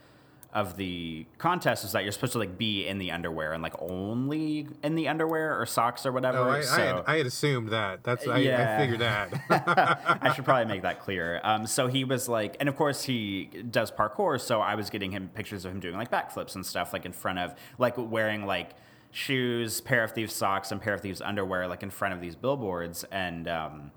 [0.52, 3.74] Of the contest is that you're supposed to like be in the underwear and like
[3.80, 6.38] only in the underwear or socks or whatever.
[6.38, 8.04] Oh, I, so, I, had, I had assumed that.
[8.04, 8.76] That's I, Yeah.
[8.76, 10.18] I figured that.
[10.22, 11.40] I should probably make that clear.
[11.42, 14.38] Um, so he was like, and of course he does parkour.
[14.38, 17.12] So I was getting him pictures of him doing like backflips and stuff, like in
[17.12, 18.72] front of, like wearing like
[19.10, 22.36] shoes, pair of thieves socks, and pair of thieves underwear, like in front of these
[22.36, 23.04] billboards.
[23.10, 23.90] And um,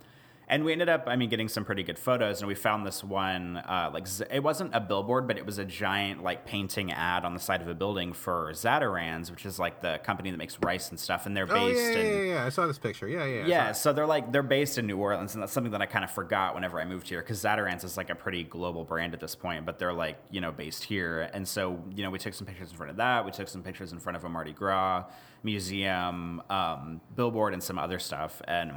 [0.47, 2.41] and we ended up, I mean, getting some pretty good photos.
[2.41, 5.65] And we found this one, uh, like it wasn't a billboard, but it was a
[5.65, 9.81] giant like painting ad on the side of a building for Zatarain's, which is like
[9.81, 11.25] the company that makes rice and stuff.
[11.25, 12.45] And they're oh based yeah, yeah, in yeah, yeah.
[12.45, 13.07] I saw this picture.
[13.07, 13.45] Yeah, yeah.
[13.47, 16.05] Yeah, so they're like they're based in New Orleans, and that's something that I kind
[16.05, 19.19] of forgot whenever I moved here because Zatarain's is like a pretty global brand at
[19.19, 22.33] this point, but they're like you know based here, and so you know we took
[22.33, 24.53] some pictures in front of that, we took some pictures in front of a Mardi
[24.53, 25.05] Gras
[25.43, 28.71] museum, um, billboard, and some other stuff, and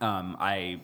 [0.00, 0.80] um, I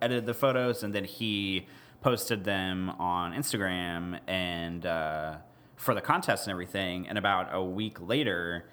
[0.00, 1.66] edited the photos, and then he
[2.00, 5.36] posted them on Instagram and uh,
[5.76, 7.08] for the contest and everything.
[7.08, 8.66] And about a week later,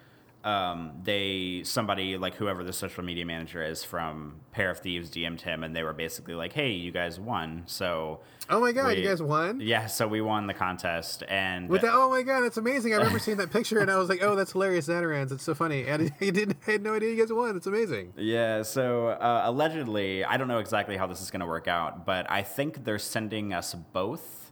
[0.47, 5.41] um, they somebody like whoever the social media manager is from Pair of Thieves DM'd
[5.41, 9.01] him, and they were basically like, "Hey, you guys won!" So Oh my god, we-
[9.01, 9.59] you guys won.
[9.59, 12.93] yeah, so we won the contest, and With that, oh my god, that's amazing!
[12.93, 15.33] I remember seeing that picture and I was like, "Oh, that's hilarious, Zatarain's!
[15.33, 17.57] It's so funny." And I didn't, I had no idea you guys won.
[17.57, 18.13] It's amazing.
[18.15, 22.05] Yeah, so uh, allegedly, I don't know exactly how this is going to work out,
[22.05, 24.51] but I think they're sending us both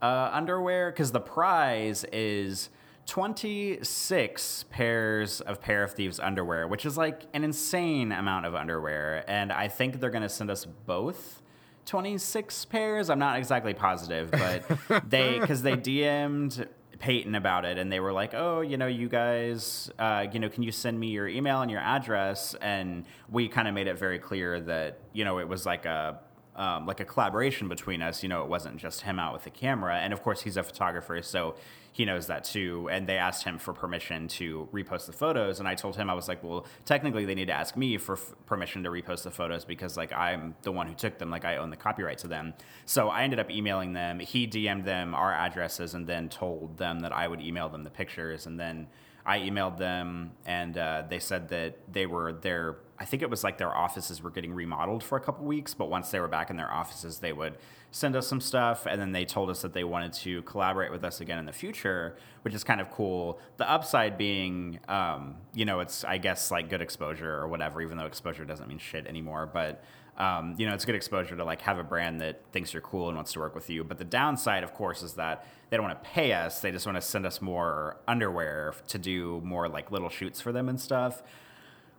[0.00, 2.70] uh, underwear because the prize is
[3.06, 9.24] 26 pairs of Pair of Thieves underwear, which is like an insane amount of underwear.
[9.28, 11.42] And I think they're going to send us both
[11.86, 13.08] 26 pairs.
[13.08, 14.64] I'm not exactly positive, but
[15.08, 16.68] they, because they DM'd
[16.98, 20.48] Peyton about it and they were like, oh, you know, you guys, uh, you know,
[20.48, 22.54] can you send me your email and your address?
[22.60, 26.18] And we kind of made it very clear that, you know, it was like a,
[26.56, 28.22] um, like a collaboration between us.
[28.22, 29.96] You know, it wasn't just him out with the camera.
[29.98, 31.54] And of course, he's a photographer, so
[31.96, 32.90] he knows that too.
[32.90, 35.60] And they asked him for permission to repost the photos.
[35.60, 38.16] And I told him, I was like, well, technically, they need to ask me for
[38.16, 41.30] f- permission to repost the photos because, like, I'm the one who took them.
[41.30, 42.52] Like, I own the copyright to them.
[42.84, 44.18] So I ended up emailing them.
[44.18, 47.88] He DM'd them our addresses and then told them that I would email them the
[47.88, 48.44] pictures.
[48.44, 48.88] And then
[49.24, 52.76] I emailed them, and uh, they said that they were there.
[52.98, 55.88] I think it was like their offices were getting remodeled for a couple weeks, but
[55.88, 57.56] once they were back in their offices, they would
[57.96, 58.86] send us some stuff.
[58.86, 61.52] And then they told us that they wanted to collaborate with us again in the
[61.52, 63.40] future, which is kind of cool.
[63.56, 67.96] The upside being, um, you know, it's, I guess, like good exposure or whatever, even
[67.96, 69.48] though exposure doesn't mean shit anymore.
[69.50, 69.82] But
[70.18, 73.08] um, you know, it's good exposure to like have a brand that thinks you're cool
[73.08, 73.82] and wants to work with you.
[73.82, 76.60] But the downside, of course, is that they don't want to pay us.
[76.60, 80.52] They just want to send us more underwear to do more like little shoots for
[80.52, 81.22] them and stuff.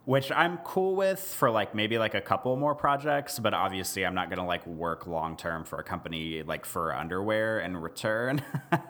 [0.08, 4.14] Which I'm cool with for like maybe like a couple more projects, but obviously I'm
[4.14, 8.42] not gonna like work long term for a company like for underwear in return.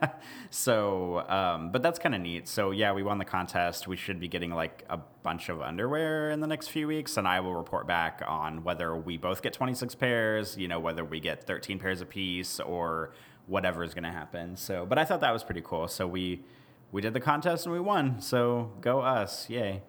[0.50, 2.46] so, um, but that's kind of neat.
[2.46, 3.88] So yeah, we won the contest.
[3.88, 7.26] We should be getting like a bunch of underwear in the next few weeks, and
[7.26, 11.18] I will report back on whether we both get 26 pairs, you know, whether we
[11.18, 13.10] get 13 pairs apiece or
[13.48, 14.56] whatever is gonna happen.
[14.56, 15.88] So, but I thought that was pretty cool.
[15.88, 16.44] So we
[16.92, 18.20] we did the contest and we won.
[18.20, 19.82] So go us, yay!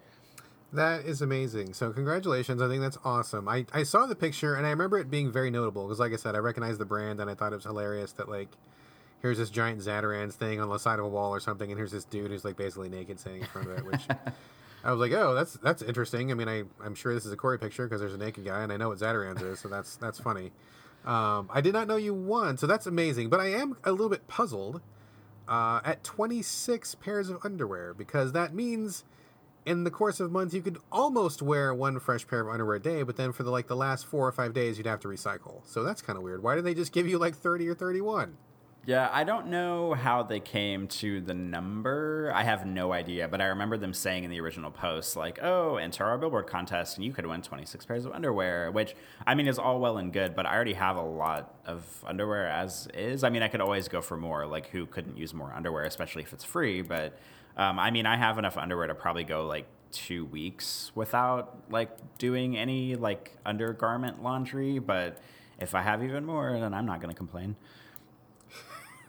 [0.72, 1.74] That is amazing.
[1.74, 2.62] So congratulations.
[2.62, 3.48] I think that's awesome.
[3.48, 6.16] I, I saw the picture and I remember it being very notable because like I
[6.16, 8.48] said, I recognized the brand and I thought it was hilarious that like
[9.20, 11.90] here's this giant Zatarain's thing on the side of a wall or something and here's
[11.90, 14.02] this dude who's like basically naked standing in front of it, which
[14.84, 16.30] I was like, oh, that's that's interesting.
[16.30, 18.62] I mean, I I'm sure this is a Corey picture because there's a naked guy
[18.62, 20.52] and I know what Zatarain's is, so that's that's funny.
[21.04, 23.28] Um, I did not know you won, so that's amazing.
[23.28, 24.82] But I am a little bit puzzled
[25.48, 29.04] uh, at 26 pairs of underwear because that means
[29.70, 32.82] in the course of months, you could almost wear one fresh pair of underwear a
[32.82, 35.06] day, but then for the like the last four or five days, you'd have to
[35.06, 35.64] recycle.
[35.64, 36.42] So that's kind of weird.
[36.42, 38.36] Why did they just give you like thirty or thirty-one?
[38.84, 42.32] Yeah, I don't know how they came to the number.
[42.34, 45.76] I have no idea, but I remember them saying in the original post, like, oh,
[45.76, 49.46] enter our billboard contest and you could win 26 pairs of underwear, which, I mean,
[49.48, 53.22] is all well and good, but I already have a lot of underwear as is.
[53.22, 54.46] I mean, I could always go for more.
[54.46, 56.80] Like, who couldn't use more underwear, especially if it's free?
[56.80, 57.18] But,
[57.60, 61.90] um, I mean, I have enough underwear to probably go like two weeks without like
[62.16, 65.18] doing any like undergarment laundry, but
[65.58, 67.56] if I have even more, then I'm not going to complain.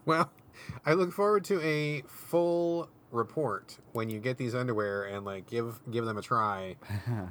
[0.03, 0.31] Well,
[0.83, 5.79] I look forward to a full report when you get these underwear and like give
[5.91, 6.75] give them a try.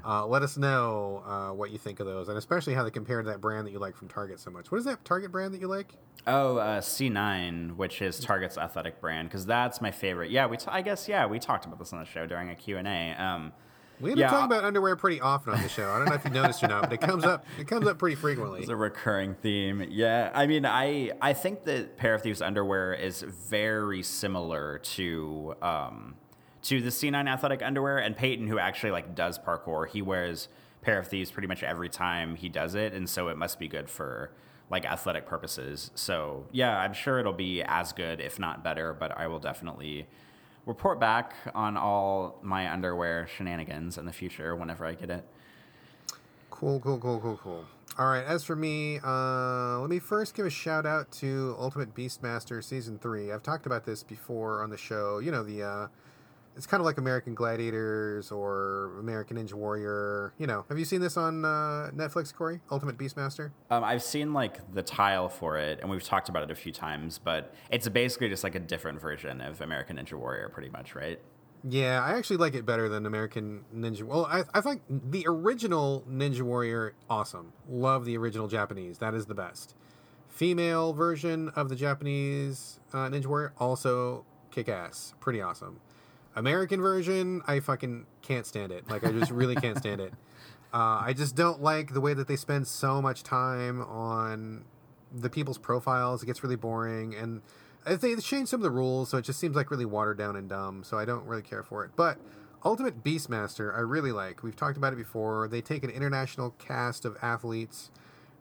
[0.05, 3.23] Uh, let us know uh, what you think of those, and especially how they compare
[3.23, 4.70] to that brand that you like from Target so much.
[4.70, 5.94] What is that Target brand that you like?
[6.27, 10.31] Oh, uh, C9, which is Target's athletic brand, because that's my favorite.
[10.31, 10.57] Yeah, we.
[10.57, 12.89] T- I guess yeah, we talked about this on the show during a Q and
[12.89, 13.15] A.
[13.23, 13.52] Um,
[14.01, 15.90] We Yeah, talking about underwear pretty often on the show.
[15.90, 17.98] I don't know if you noticed or not, but it comes up it comes up
[17.98, 18.60] pretty frequently.
[18.60, 19.86] It's a recurring theme.
[19.90, 25.55] Yeah, I mean, I I think that Pair of Thieves underwear is very similar to
[25.60, 26.14] um,
[26.62, 27.98] to the C9 athletic underwear.
[27.98, 30.48] And Peyton, who actually like does parkour, he wears
[30.82, 33.68] Pair of Thieves pretty much every time he does it, and so it must be
[33.68, 34.32] good for
[34.70, 35.90] like athletic purposes.
[35.94, 38.94] So yeah, I'm sure it'll be as good, if not better.
[38.94, 40.06] But I will definitely
[40.66, 45.24] report back on all my underwear shenanigans in the future whenever I get it.
[46.51, 47.65] Cool, cool, cool, cool, cool.
[47.99, 51.95] All right, as for me, uh, let me first give a shout out to Ultimate
[51.95, 53.32] Beastmaster Season 3.
[53.32, 55.19] I've talked about this before on the show.
[55.19, 55.87] You know, the uh,
[56.56, 60.35] it's kind of like American Gladiators or American Ninja Warrior.
[60.39, 62.60] You know, have you seen this on uh, Netflix, Corey?
[62.70, 63.52] Ultimate Beastmaster?
[63.70, 66.72] Um, I've seen like the tile for it, and we've talked about it a few
[66.72, 70.94] times, but it's basically just like a different version of American Ninja Warrior, pretty much,
[70.94, 71.20] right?
[71.68, 74.02] Yeah, I actually like it better than American Ninja.
[74.02, 77.52] Well, I, I think the original Ninja Warrior awesome.
[77.68, 78.98] Love the original Japanese.
[78.98, 79.74] That is the best.
[80.28, 85.14] Female version of the Japanese uh, Ninja Warrior also kick ass.
[85.20, 85.81] Pretty awesome.
[86.36, 88.89] American version, I fucking can't stand it.
[88.89, 90.12] Like I just really can't stand it.
[90.73, 94.65] Uh, I just don't like the way that they spend so much time on
[95.12, 96.23] the people's profiles.
[96.23, 97.43] It gets really boring, and
[97.85, 100.48] they changed some of the rules, so it just seems like really watered down and
[100.48, 100.85] dumb.
[100.85, 101.90] So I don't really care for it.
[101.97, 102.19] But
[102.65, 104.43] Ultimate Beastmaster, I really like.
[104.43, 105.48] We've talked about it before.
[105.48, 107.90] They take an international cast of athletes.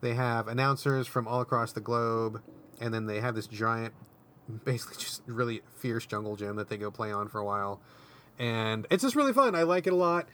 [0.02, 2.42] They have announcers from all across the globe,
[2.80, 3.94] and then they have this giant,
[4.66, 7.80] basically just really fierce jungle gym that they go play on for a while.
[8.38, 9.56] And it's just really fun.
[9.56, 10.28] I like it a lot.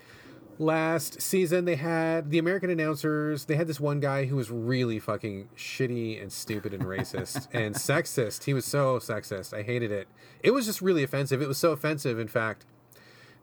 [0.58, 5.00] Last season they had the american announcers they had this one guy who was really
[5.00, 8.46] fucking shitty and stupid and racist and sexist.
[8.46, 9.54] He was so sexist.
[9.54, 10.08] I hated it.
[10.42, 11.42] It was just really offensive.
[11.42, 12.66] It was so offensive in fact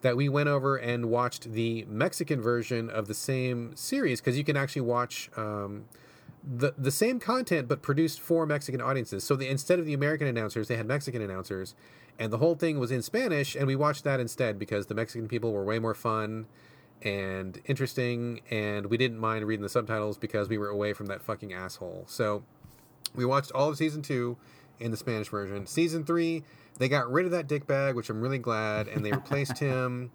[0.01, 4.45] that we went over and watched the mexican version of the same series because you
[4.45, 5.85] can actually watch um,
[6.43, 9.25] the the same content but produced for Mexican audiences.
[9.25, 11.75] So the, instead of the American announcers, they had Mexican announcers,
[12.19, 15.29] and the whole thing was in Spanish, and we watched that instead because the Mexican
[15.29, 16.47] people were way more fun
[17.03, 21.23] and interesting, and we didn't mind reading the subtitles because we were away from that
[21.23, 22.05] fucking asshole.
[22.07, 22.45] So
[23.15, 24.37] we watched all of season two
[24.79, 25.67] in the Spanish version.
[25.67, 26.45] Season three,
[26.79, 30.11] they got rid of that dickbag, which I'm really glad, and they replaced him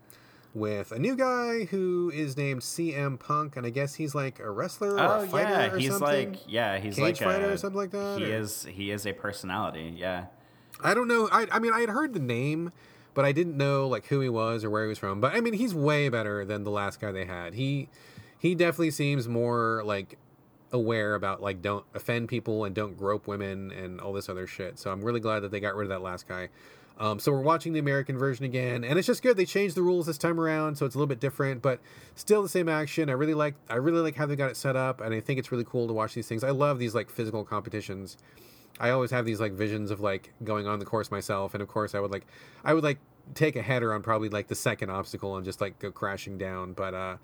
[0.57, 4.49] with a new guy who is named CM Punk, and I guess he's like a
[4.49, 6.31] wrestler or Oh a fighter yeah, or he's something.
[6.33, 8.91] like yeah, he's Cage like fighter a, or something like that, He or- is he
[8.91, 9.93] is a personality.
[9.95, 10.25] Yeah.
[10.83, 11.27] I don't know.
[11.31, 12.71] I, I mean, I had heard the name,
[13.15, 15.19] but I didn't know like who he was or where he was from.
[15.21, 17.53] But I mean, he's way better than the last guy they had.
[17.55, 17.89] He
[18.39, 20.17] he definitely seems more like
[20.71, 24.77] aware about like don't offend people and don't grope women and all this other shit.
[24.77, 26.49] So I'm really glad that they got rid of that last guy.
[26.99, 29.37] Um, so we're watching the American version again, and it's just good.
[29.37, 31.79] They changed the rules this time around, so it's a little bit different, but
[32.15, 33.09] still the same action.
[33.09, 35.37] I really like I really like how they got it set up, and I think
[35.37, 36.43] it's really cool to watch these things.
[36.43, 38.17] I love these like physical competitions.
[38.79, 41.67] I always have these like visions of like going on the course myself, and of
[41.67, 42.25] course I would like
[42.63, 42.97] I would like
[43.35, 46.73] take a header on probably like the second obstacle and just like go crashing down.
[46.73, 47.17] But uh,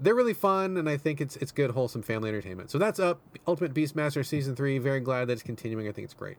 [0.00, 2.70] they're really fun, and I think it's it's good wholesome family entertainment.
[2.72, 4.78] So that's up Ultimate Beastmaster season three.
[4.78, 5.88] Very glad that it's continuing.
[5.88, 6.38] I think it's great.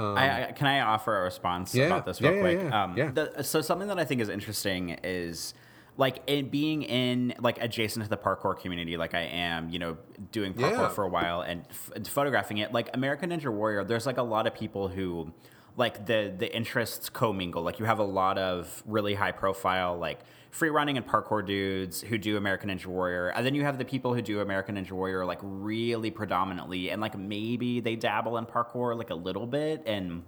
[0.00, 2.58] I, I, can I offer a response Um, yeah, about this real yeah, quick?
[2.60, 5.54] yeah, Um, the- so something that I think is interesting is
[5.96, 9.98] like being in like adjacent to the parkour community, like I am, you know,
[10.32, 12.72] doing parkour for a while and f- photographing it.
[12.72, 15.32] Like American Ninja Warrior, there's like a lot of people who
[15.76, 17.62] like the the interests commingle.
[17.62, 20.20] Like you have a lot of really high profile like
[20.50, 23.84] free running and parkour dudes who do American Ninja Warrior, and then you have the
[23.84, 28.46] people who do American Ninja Warrior like really predominantly, and like maybe they dabble in
[28.46, 30.24] parkour like a little bit and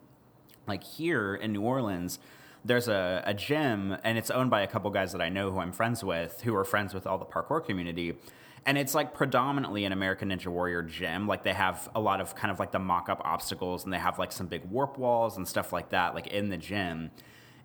[0.67, 2.19] like here in New Orleans,
[2.65, 5.59] there's a, a gym and it's owned by a couple guys that I know who
[5.59, 8.17] I'm friends with, who are friends with all the parkour community.
[8.65, 11.27] And it's like predominantly an American Ninja Warrior gym.
[11.27, 13.99] Like they have a lot of kind of like the mock up obstacles and they
[13.99, 17.11] have like some big warp walls and stuff like that, like in the gym.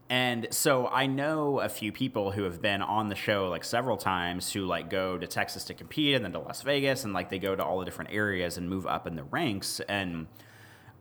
[0.09, 3.97] And so I know a few people who have been on the show like several
[3.97, 7.29] times who like go to Texas to compete and then to Las Vegas and like
[7.29, 10.27] they go to all the different areas and move up in the ranks and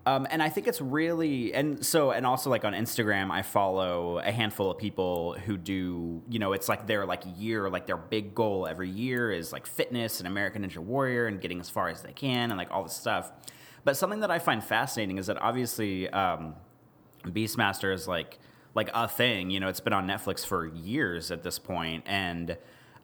[0.06, 4.18] um, and I think it's really and so and also like on Instagram I follow
[4.18, 7.96] a handful of people who do you know it's like their like year like their
[7.96, 11.88] big goal every year is like fitness and American Ninja Warrior and getting as far
[11.88, 13.30] as they can and like all this stuff.
[13.84, 16.56] But something that I find fascinating is that obviously um,
[17.24, 18.38] Beastmaster is like
[18.76, 19.50] like a thing.
[19.50, 22.56] You know, it's been on Netflix for years at this point, and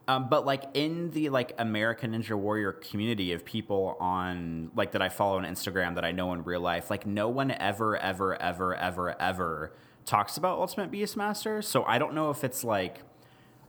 [0.07, 5.03] um, but like in the like American Ninja Warrior community of people on like that
[5.03, 8.37] I follow on Instagram that I know in real life, like no one ever, ever,
[8.37, 9.73] ever, ever, ever
[10.05, 11.65] talks about Ultimate Beastmaster.
[11.65, 13.01] So I don't know if it's like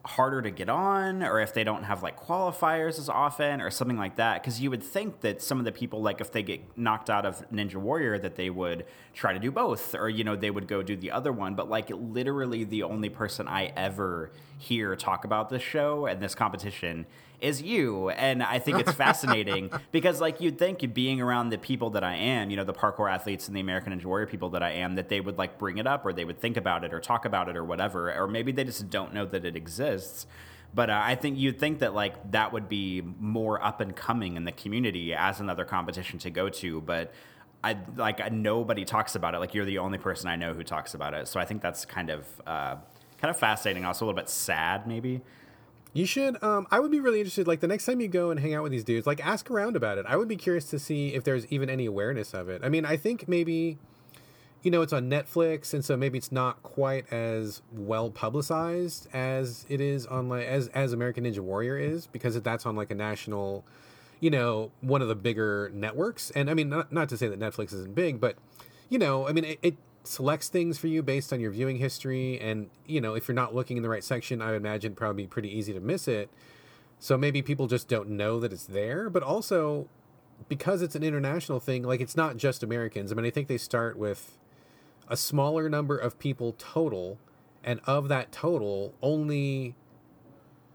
[0.06, 3.98] harder to get on or if they don't have like qualifiers as often or something
[3.98, 6.60] like that because you would think that some of the people like if they get
[6.78, 10.36] knocked out of ninja warrior that they would try to do both or you know
[10.36, 14.30] they would go do the other one but like literally the only person i ever
[14.58, 17.06] hear talk about this show and this competition
[17.44, 18.10] is you.
[18.10, 22.15] And I think it's fascinating because, like, you'd think being around the people that I
[22.15, 24.95] am, you know, the parkour athletes and the American Ninja Warrior people that I am,
[24.95, 27.26] that they would like bring it up or they would think about it or talk
[27.26, 28.14] about it or whatever.
[28.14, 30.26] Or maybe they just don't know that it exists.
[30.74, 34.38] But uh, I think you'd think that like that would be more up and coming
[34.38, 36.82] in the community as another competition to go to.
[36.82, 37.14] But
[37.64, 39.40] I like nobody talks about it.
[39.40, 41.28] Like you're the only person I know who talks about it.
[41.28, 42.76] So I think that's kind of uh,
[43.18, 43.86] kind of fascinating.
[43.86, 45.22] Also a little bit sad, maybe.
[45.94, 46.41] You should.
[46.44, 47.48] Um, I would be really interested.
[47.48, 49.76] Like the next time you go and hang out with these dudes, like ask around
[49.76, 50.06] about it.
[50.07, 52.61] I would be curious to see if there's even any awareness of it.
[52.64, 53.78] I mean, I think maybe,
[54.64, 59.68] you know, it's on Netflix, and so maybe it's not quite as well publicized as
[59.70, 62.95] it is on like as as American Ninja Warrior is because that's on like a
[62.95, 63.64] national,
[64.20, 66.32] you know, one of the bigger networks.
[66.32, 68.36] And I mean, not not to say that Netflix isn't big, but
[68.90, 72.40] you know, I mean, it, it selects things for you based on your viewing history
[72.40, 75.26] and you know if you're not looking in the right section i would imagine probably
[75.26, 76.30] pretty easy to miss it.
[77.00, 79.88] So maybe people just don't know that it's there but also
[80.50, 83.12] because it's an international thing like it's not just americans.
[83.12, 84.38] I mean i think they start with
[85.08, 87.18] a smaller number of people total
[87.64, 89.76] and of that total only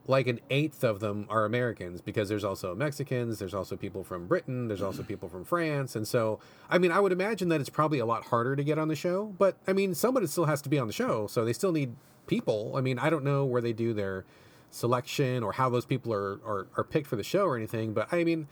[0.09, 4.27] like an eighth of them are Americans because there's also Mexicans, there's also people from
[4.27, 5.09] Britain, there's also mm-hmm.
[5.09, 5.95] people from France.
[5.95, 6.41] And so,
[6.71, 8.97] I mean, I would imagine that it's probably a lot harder to get on the
[8.97, 11.27] show, but I mean, somebody still has to be on the show.
[11.27, 11.95] So they still need
[12.27, 12.73] people.
[12.75, 14.25] I mean, I don't know where they do their
[14.71, 18.11] selection or how those people are, are, are picked for the show or anything, but
[18.11, 18.49] I mean,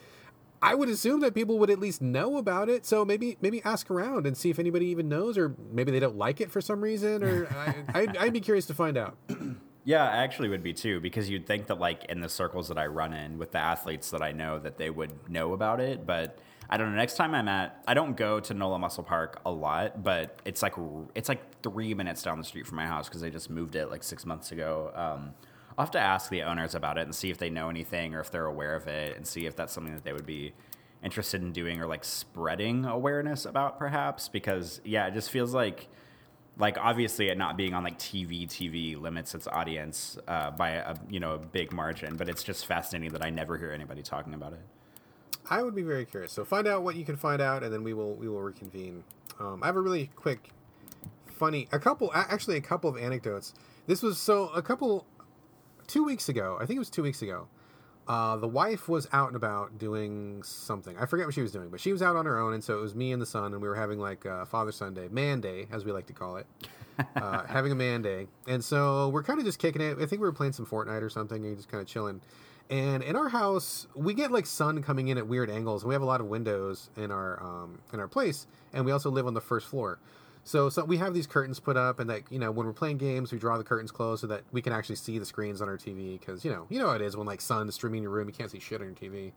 [0.60, 2.84] I would assume that people would at least know about it.
[2.84, 6.16] So maybe maybe ask around and see if anybody even knows, or maybe they don't
[6.16, 7.22] like it for some reason.
[7.22, 7.46] Or
[7.94, 9.16] I, I'd, I'd be curious to find out.
[9.86, 12.76] Yeah, I actually would be too, because you'd think that like in the circles that
[12.76, 16.04] I run in with the athletes that I know that they would know about it,
[16.04, 16.96] but I don't know.
[16.96, 20.60] Next time I'm at, I don't go to NOLA Muscle Park a lot, but it's
[20.60, 20.74] like
[21.14, 23.88] it's like three minutes down the street from my house because they just moved it
[23.88, 24.90] like six months ago.
[24.92, 25.34] Um,
[25.78, 28.18] I'll have to ask the owners about it and see if they know anything or
[28.18, 30.52] if they're aware of it and see if that's something that they would be
[31.04, 34.26] interested in doing or like spreading awareness about, perhaps.
[34.28, 35.86] Because yeah, it just feels like
[36.58, 40.96] like obviously it not being on like TV, TV limits its audience uh, by a
[41.08, 42.16] you know a big margin.
[42.16, 44.60] But it's just fascinating that I never hear anybody talking about it.
[45.48, 46.32] I would be very curious.
[46.32, 49.04] So find out what you can find out, and then we will we will reconvene.
[49.38, 50.50] Um, I have a really quick,
[51.26, 53.52] funny, a couple actually a couple of anecdotes.
[53.86, 55.06] This was so a couple
[55.86, 56.56] two weeks ago.
[56.60, 57.48] I think it was two weeks ago.
[58.08, 60.96] Uh, the wife was out and about doing something.
[60.96, 62.78] I forget what she was doing, but she was out on her own, and so
[62.78, 65.40] it was me and the son, and we were having like a Father Sunday, Man
[65.40, 66.46] Day, as we like to call it,
[67.16, 68.28] uh, having a Man Day.
[68.46, 69.98] And so we're kind of just kicking it.
[69.98, 72.20] I think we were playing some Fortnite or something, and just kind of chilling.
[72.70, 75.94] And in our house, we get like sun coming in at weird angles, and we
[75.94, 79.26] have a lot of windows in our um, in our place, and we also live
[79.26, 79.98] on the first floor.
[80.46, 82.98] So, so we have these curtains put up, and that you know when we're playing
[82.98, 85.68] games, we draw the curtains closed so that we can actually see the screens on
[85.68, 86.20] our TV.
[86.20, 88.28] Because you know, you know how it is when like sun's streaming in your room,
[88.28, 89.32] you can't see shit on your TV.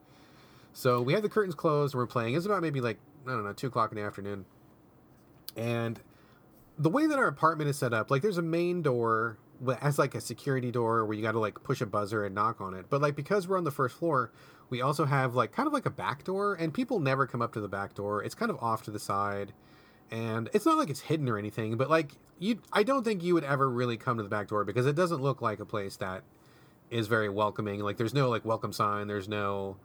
[0.71, 2.35] So we have the curtains closed, and we're playing.
[2.35, 4.45] It's about maybe like I don't know, two o'clock in the afternoon.
[5.57, 5.99] And
[6.77, 9.39] the way that our apartment is set up, like there's a main door
[9.81, 12.61] as like a security door where you got to like push a buzzer and knock
[12.61, 12.85] on it.
[12.87, 14.31] But like because we're on the first floor,
[14.69, 17.51] we also have like kind of like a back door, and people never come up
[17.53, 18.23] to the back door.
[18.23, 19.53] It's kind of off to the side
[20.11, 23.33] and it's not like it's hidden or anything but like you i don't think you
[23.33, 25.97] would ever really come to the back door because it doesn't look like a place
[25.97, 26.23] that
[26.89, 29.77] is very welcoming like there's no like welcome sign there's no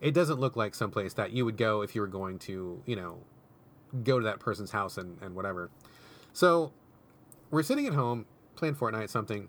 [0.00, 2.96] it doesn't look like someplace that you would go if you were going to you
[2.96, 3.18] know
[4.02, 5.70] go to that person's house and, and whatever
[6.32, 6.72] so
[7.50, 8.26] we're sitting at home
[8.56, 9.48] playing Fortnite, something,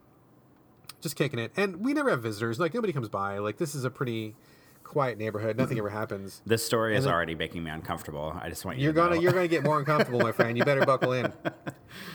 [1.01, 2.59] just kicking it, and we never have visitors.
[2.59, 3.39] Like nobody comes by.
[3.39, 4.35] Like this is a pretty
[4.87, 5.57] quiet neighborhood.
[5.57, 6.41] Nothing ever happens.
[6.45, 8.35] This story is then- already making me uncomfortable.
[8.41, 10.57] I just want you You're to gonna you're gonna get more uncomfortable, my friend.
[10.57, 11.31] You better buckle in.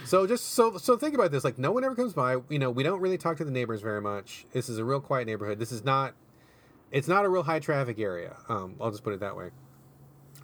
[0.05, 1.44] So just so so think about this.
[1.44, 2.36] Like no one ever comes by.
[2.51, 4.44] You know, we don't really talk to the neighbors very much.
[4.53, 5.59] This is a real quiet neighborhood.
[5.59, 6.15] This is not
[6.90, 8.36] it's not a real high traffic area.
[8.51, 9.51] Um, I'll just put it that way.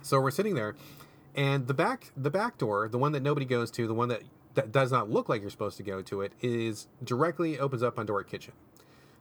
[0.00, 0.74] So we're sitting there,
[1.36, 4.22] and the back the back door, the one that nobody goes to, the one that
[4.54, 7.98] that does not look like you're supposed to go to it, is directly opens up
[7.98, 8.54] onto our kitchen.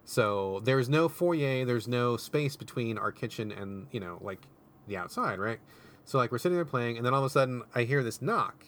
[0.10, 4.48] So there's no foyer, there's no space between our kitchen and you know like
[4.88, 5.60] the outside, right?
[6.06, 8.22] So like we're sitting there playing, and then all of a sudden I hear this
[8.22, 8.68] knock,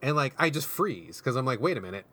[0.00, 2.06] and like I just freeze because I'm like, wait a minute,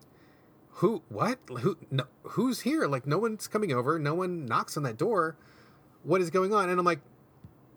[0.70, 2.88] who, what, who, no, who's here?
[2.88, 5.36] Like no one's coming over, no one knocks on that door.
[6.02, 6.68] What is going on?
[6.68, 7.00] And I'm like,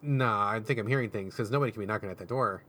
[0.01, 2.63] nah, I think I'm hearing things because nobody can be knocking at that door.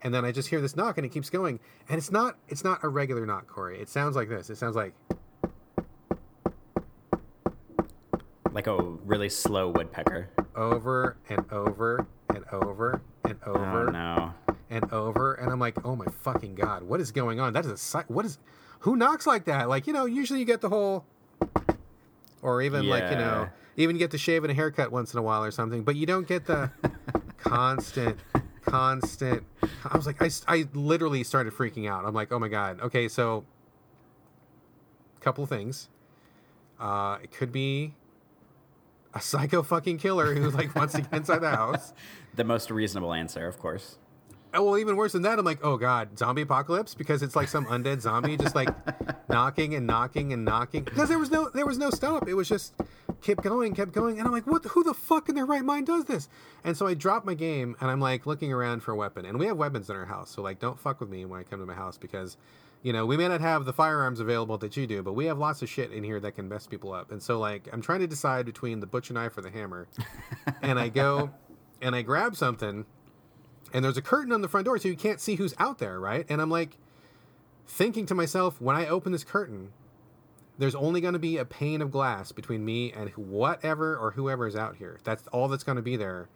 [0.00, 1.60] And then I just hear this knock, and it keeps going,
[1.90, 3.78] and it's not, it's not a regular knock, Corey.
[3.78, 4.48] It sounds like this.
[4.48, 4.94] It sounds like,
[8.52, 10.28] like a really slow woodpecker.
[10.56, 14.34] over and over and over and over Oh no.
[14.70, 17.52] and over and i'm like oh my fucking god what is going on?
[17.52, 18.38] That is a what is
[18.80, 19.68] who knocks like that?
[19.68, 21.04] Like you know usually you get the whole
[22.42, 25.22] or even like you know even get to shave and a haircut once in a
[25.22, 26.70] while or something but you don't get the
[27.38, 28.18] constant
[28.64, 29.42] constant
[29.90, 32.04] i was like I I literally started freaking out.
[32.04, 32.80] I'm like oh my god.
[32.80, 33.44] Okay so
[35.20, 35.88] couple of things.
[36.78, 37.94] Uh it could be
[39.14, 41.92] a psycho fucking killer who like wants to get inside the house
[42.34, 43.98] The most reasonable answer, of course.
[44.52, 47.48] Oh, well, even worse than that, I'm like, oh god, zombie apocalypse because it's like
[47.48, 48.68] some undead zombie just like
[49.28, 52.28] knocking and knocking and knocking because there was no there was no stop.
[52.28, 52.74] It was just
[53.20, 54.64] kept going, kept going, and I'm like, what?
[54.64, 56.28] Who the fuck in their right mind does this?
[56.64, 59.38] And so I drop my game and I'm like looking around for a weapon, and
[59.38, 61.60] we have weapons in our house, so like, don't fuck with me when I come
[61.60, 62.36] to my house because.
[62.82, 65.38] You know, we may not have the firearms available that you do, but we have
[65.38, 67.12] lots of shit in here that can mess people up.
[67.12, 69.86] And so, like, I'm trying to decide between the butcher knife or the hammer.
[70.62, 71.30] and I go
[71.82, 72.86] and I grab something
[73.72, 76.00] and there's a curtain on the front door so you can't see who's out there,
[76.00, 76.26] right?
[76.28, 76.76] And I'm like
[77.66, 79.72] thinking to myself, when I open this curtain,
[80.58, 84.46] there's only going to be a pane of glass between me and whatever or whoever
[84.46, 84.98] is out here.
[85.04, 86.28] That's all that's going to be there.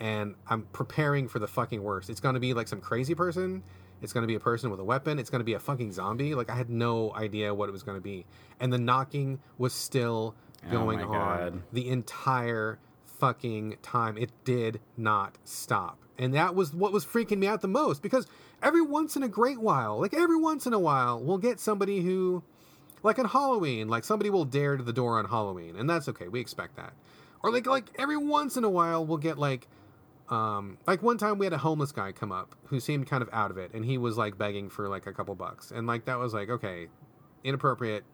[0.00, 2.08] And I'm preparing for the fucking worst.
[2.08, 3.62] It's going to be like some crazy person.
[4.02, 5.18] It's going to be a person with a weapon.
[5.18, 6.34] It's going to be a fucking zombie.
[6.34, 8.24] Like I had no idea what it was going to be.
[8.60, 10.34] And the knocking was still
[10.66, 11.62] Oh going my on God.
[11.72, 12.78] the entire
[13.18, 14.16] fucking time.
[14.18, 15.98] It did not stop.
[16.18, 18.26] And that was what was freaking me out the most because
[18.62, 22.00] every once in a great while, like every once in a while, we'll get somebody
[22.00, 22.42] who,
[23.02, 26.26] like on Halloween, like somebody will dare to the door on Halloween, and that's okay.
[26.28, 26.92] We expect that.
[27.42, 29.68] Or like like every once in a while, we'll get like,
[30.30, 33.30] um, like one time we had a homeless guy come up who seemed kind of
[33.32, 36.04] out of it, and he was like begging for like a couple bucks, and like
[36.06, 36.88] that was like okay,
[37.44, 38.04] inappropriate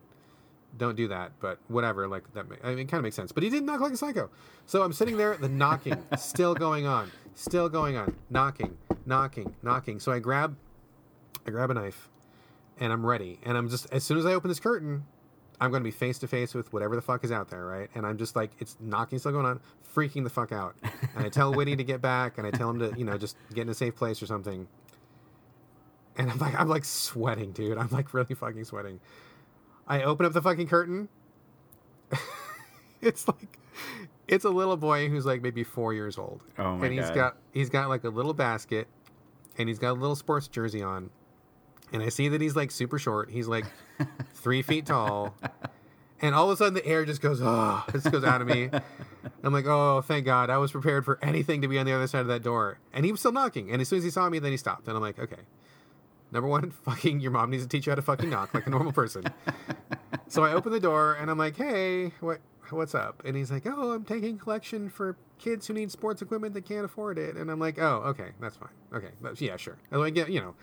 [0.76, 2.08] don't do that, but whatever.
[2.08, 3.32] Like that, I mean, it kind of makes sense.
[3.32, 4.30] But he did knock like a psycho.
[4.66, 8.76] So I'm sitting there, the knocking still going on, still going on, knocking,
[9.06, 10.00] knocking, knocking.
[10.00, 10.56] So I grab,
[11.46, 12.08] I grab a knife,
[12.78, 13.38] and I'm ready.
[13.44, 15.04] And I'm just as soon as I open this curtain,
[15.60, 17.88] I'm going to be face to face with whatever the fuck is out there, right?
[17.94, 19.60] And I'm just like, it's knocking still going on,
[19.94, 20.74] freaking the fuck out.
[21.14, 23.36] And I tell Whitty to get back, and I tell him to, you know, just
[23.54, 24.66] get in a safe place or something.
[26.16, 27.78] And I'm like, I'm like sweating, dude.
[27.78, 29.00] I'm like really fucking sweating.
[29.86, 31.08] I open up the fucking curtain.
[33.00, 33.58] it's like
[34.28, 36.42] it's a little boy who's like maybe four years old.
[36.58, 37.14] Oh my and he's God.
[37.14, 38.88] got he's got like a little basket
[39.58, 41.10] and he's got a little sports jersey on.
[41.92, 43.30] And I see that he's like super short.
[43.30, 43.64] He's like
[44.34, 45.34] three feet tall.
[46.20, 48.46] And all of a sudden the air just goes, oh, it just goes out of
[48.46, 48.70] me.
[49.42, 50.50] I'm like, oh, thank God.
[50.50, 52.78] I was prepared for anything to be on the other side of that door.
[52.92, 53.70] And he was still knocking.
[53.70, 54.88] And as soon as he saw me, then he stopped.
[54.88, 55.42] And I'm like, okay.
[56.32, 58.70] Number one, fucking your mom needs to teach you how to fucking knock like a
[58.70, 59.24] normal person.
[60.28, 62.40] so I open the door and I'm like, hey, what
[62.70, 63.22] what's up?
[63.24, 66.84] And he's like, oh, I'm taking collection for kids who need sports equipment that can't
[66.84, 67.36] afford it.
[67.36, 68.70] And I'm like, oh, okay, that's fine.
[68.92, 69.76] Okay, yeah, sure.
[69.90, 70.54] And I get, you know,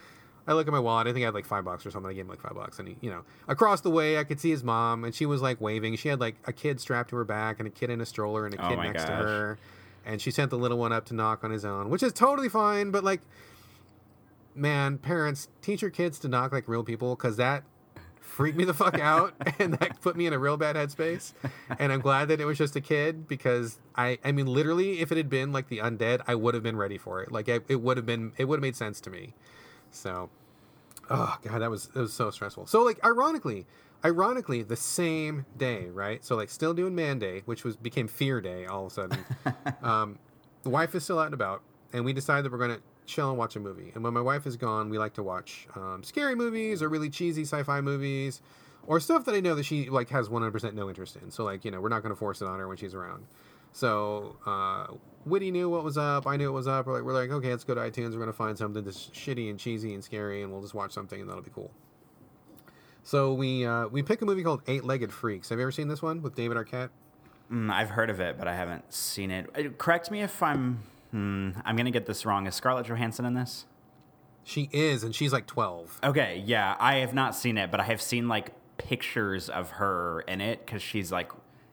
[0.48, 1.08] I look at my wallet.
[1.08, 2.10] I think I had like five bucks or something.
[2.10, 4.40] I gave him like five bucks, and he, you know, across the way, I could
[4.40, 5.96] see his mom, and she was like waving.
[5.98, 8.46] She had like a kid strapped to her back, and a kid in a stroller,
[8.46, 9.58] and a Oh kid my next to her.
[10.06, 12.50] And she sent the little one up to knock on his own, which is totally
[12.50, 12.90] fine.
[12.90, 13.22] But like,
[14.56, 17.64] man, parents teach your kids to knock like real people, because that
[18.20, 21.34] freaked me the fuck out, and that put me in a real bad headspace.
[21.78, 25.12] And I'm glad that it was just a kid, because I, I mean, literally, if
[25.12, 27.32] it had been like the undead, I would have been ready for it.
[27.32, 29.36] Like, I, it would have been, it would have made sense to me.
[29.92, 30.30] So,
[31.10, 32.66] oh god, that was it was so stressful.
[32.68, 33.66] So like ironically,
[34.04, 36.24] ironically, the same day, right?
[36.24, 39.26] So like still doing man day, which was became fear day all of a sudden.
[39.84, 40.20] um,
[40.64, 41.62] the wife is still out and about,
[41.94, 43.92] and we decide that we're gonna chill and watch a movie.
[43.94, 47.10] And when my wife is gone, we like to watch um, scary movies or really
[47.10, 48.42] cheesy sci-fi movies,
[48.88, 51.32] or stuff that I know that she like has 100% no interest in.
[51.32, 53.26] So like you know, we're not going to force it on her when she's around.
[53.74, 54.88] So uh,
[55.26, 56.26] Witty knew what was up.
[56.28, 56.88] I knew what was up.
[56.88, 58.14] We're like, we're like, okay, let's go to iTunes.
[58.14, 61.20] We're gonna find something that's shitty and cheesy and scary, and we'll just watch something,
[61.20, 61.72] and that'll be cool.
[63.04, 65.50] So we uh, we pick a movie called Eight Legged Freaks.
[65.50, 66.90] Have you ever seen this one with David Arquette?
[67.52, 69.50] Mm, I've heard of it, but I haven't seen it.
[69.56, 70.84] Uh, Correct me if I'm.
[71.12, 72.48] Hmm, I'm gonna get this wrong.
[72.48, 73.66] Is Scarlett Johansson in this?
[74.44, 76.00] She is, and she's like twelve.
[76.04, 80.22] Okay, yeah, I have not seen it, but I have seen like pictures of her
[80.22, 81.32] in it because she's like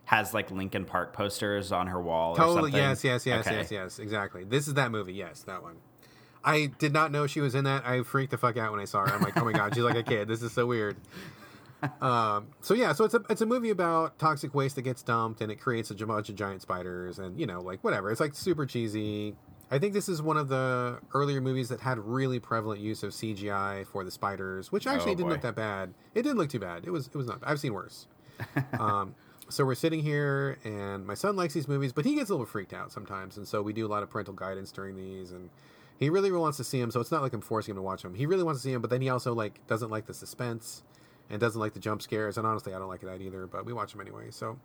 [0.08, 2.34] has like Linkin Park posters on her wall.
[2.34, 2.56] Totally.
[2.56, 2.80] Or something.
[2.80, 3.04] Yes.
[3.04, 3.26] Yes.
[3.26, 3.46] Yes.
[3.46, 3.56] Okay.
[3.58, 3.70] Yes.
[3.70, 3.98] Yes.
[3.98, 4.42] Exactly.
[4.44, 5.12] This is that movie.
[5.12, 5.76] Yes, that one.
[6.42, 7.86] I did not know she was in that.
[7.86, 9.14] I freaked the fuck out when I saw her.
[9.14, 10.26] I'm like, oh my god, she's like a kid.
[10.26, 10.96] This is so weird.
[12.00, 15.40] Um, so yeah, so it's a it's a movie about toxic waste that gets dumped
[15.40, 18.10] and it creates a bunch of giant spiders and you know like whatever.
[18.10, 19.36] It's like super cheesy.
[19.70, 23.12] I think this is one of the earlier movies that had really prevalent use of
[23.12, 25.32] CGI for the spiders, which actually Oh, didn't boy.
[25.34, 25.94] look that bad.
[26.16, 26.84] It didn't look too bad.
[26.84, 27.38] It was it was not.
[27.44, 28.08] I've seen worse.
[28.80, 29.14] um,
[29.48, 32.46] so we're sitting here, and my son likes these movies, but he gets a little
[32.46, 35.50] freaked out sometimes, and so we do a lot of parental guidance during these, and
[35.98, 36.90] he really, really wants to see him.
[36.90, 38.14] So it's not like I'm forcing him to watch them.
[38.14, 40.82] He really wants to see him, but then he also like doesn't like the suspense
[41.30, 43.46] and doesn't like the jump scares, and honestly, I don't like that either.
[43.46, 44.30] But we watch them anyway.
[44.30, 44.58] So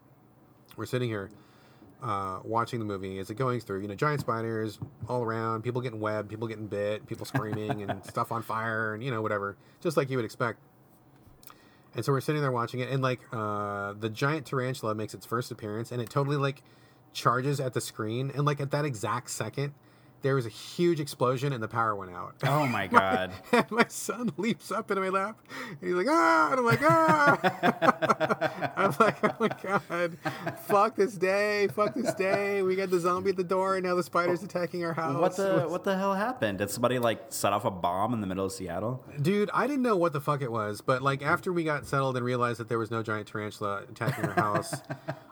[0.76, 1.30] we're sitting here
[2.04, 3.82] uh, watching the movie as it going through.
[3.82, 8.06] You know, giant spiders all around, people getting webbed, people getting bit, people screaming, and
[8.10, 10.60] stuff on fire, and you know whatever, just like you would expect.
[11.96, 15.26] And so we're sitting there watching it, and like uh, the giant tarantula makes its
[15.26, 16.64] first appearance, and it totally like
[17.14, 19.74] charges at the screen, and like at that exact second,
[20.24, 22.34] there was a huge explosion, and the power went out.
[22.44, 23.32] Oh my god.
[23.52, 25.38] and my son leaps up into my lap,
[25.70, 28.72] and he's like, ah, and I'm like, ah.
[28.78, 30.18] I'm like, oh my god,
[30.66, 32.64] fuck this day, fuck this day.
[32.64, 35.20] We got the zombie at the door, and now the spider's attacking our house.
[35.20, 36.58] What the what the hell happened?
[36.58, 39.04] Did somebody like set off a bomb in the middle of Seattle?
[39.22, 42.16] Dude, I didn't know what the fuck it was, but like after we got settled
[42.16, 44.74] and realized that there was no giant tarantula attacking our house,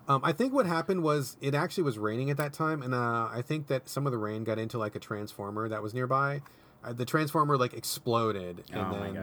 [0.09, 3.30] um, I think what happened was it actually was raining at that time, and uh,
[3.31, 6.41] I think that some of the rain got into like a transformer that was nearby.
[6.84, 9.14] Uh, the transformer like exploded, and Oh then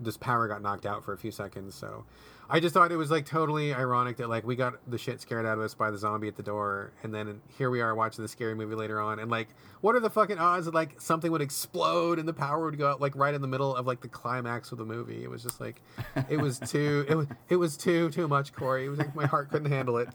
[0.00, 1.74] this power got knocked out for a few seconds.
[1.76, 2.04] So,
[2.50, 5.46] I just thought it was like totally ironic that like we got the shit scared
[5.46, 8.22] out of us by the zombie at the door, and then here we are watching
[8.22, 9.46] the scary movie later on, and like,
[9.80, 12.90] what are the fucking odds that like something would explode and the power would go
[12.90, 15.22] out like right in the middle of like the climax of the movie?
[15.22, 15.80] It was just like,
[16.28, 18.86] it was too, it was, it was too too much, Corey.
[18.86, 20.08] It was like my heart couldn't handle it.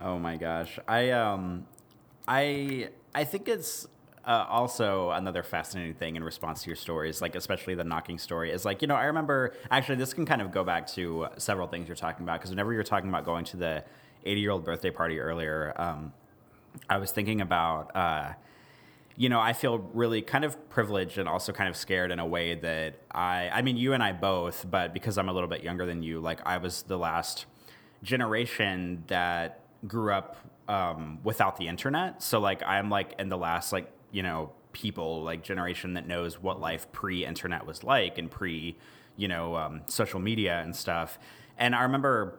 [0.00, 0.78] Oh my gosh.
[0.86, 1.66] I um
[2.28, 3.86] I I think it's
[4.26, 8.50] uh, also another fascinating thing in response to your stories, like especially the knocking story,
[8.50, 11.68] is like you know I remember actually this can kind of go back to several
[11.68, 13.84] things you're talking about because whenever you're talking about going to the
[14.24, 16.12] 80 year old birthday party earlier, um,
[16.88, 17.94] I was thinking about.
[17.94, 18.32] Uh,
[19.16, 22.26] you know, I feel really kind of privileged and also kind of scared in a
[22.26, 25.62] way that I, I mean, you and I both, but because I'm a little bit
[25.62, 27.46] younger than you, like I was the last
[28.02, 30.36] generation that grew up
[30.68, 32.22] um, without the internet.
[32.22, 36.40] So, like, I'm like in the last, like, you know, people, like, generation that knows
[36.40, 38.76] what life pre internet was like and pre,
[39.16, 41.18] you know, um, social media and stuff.
[41.58, 42.38] And I remember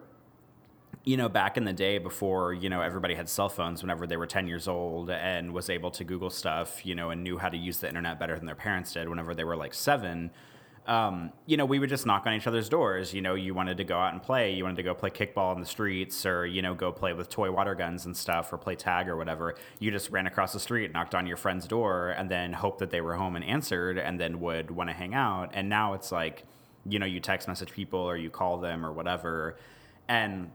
[1.06, 4.18] you know, back in the day before, you know, everybody had cell phones whenever they
[4.18, 7.48] were 10 years old and was able to Google stuff, you know, and knew how
[7.48, 10.32] to use the internet better than their parents did whenever they were like seven.
[10.88, 13.14] Um, you know, we would just knock on each other's doors.
[13.14, 14.54] You know, you wanted to go out and play.
[14.54, 17.28] You wanted to go play kickball in the streets or, you know, go play with
[17.28, 19.56] toy water guns and stuff or play tag or whatever.
[19.80, 22.92] You just ran across the street, knocked on your friend's door, and then hoped that
[22.92, 25.50] they were home and answered and then would want to hang out.
[25.54, 26.44] And now it's like,
[26.88, 29.58] you know, you text message people or you call them or whatever.
[30.08, 30.52] And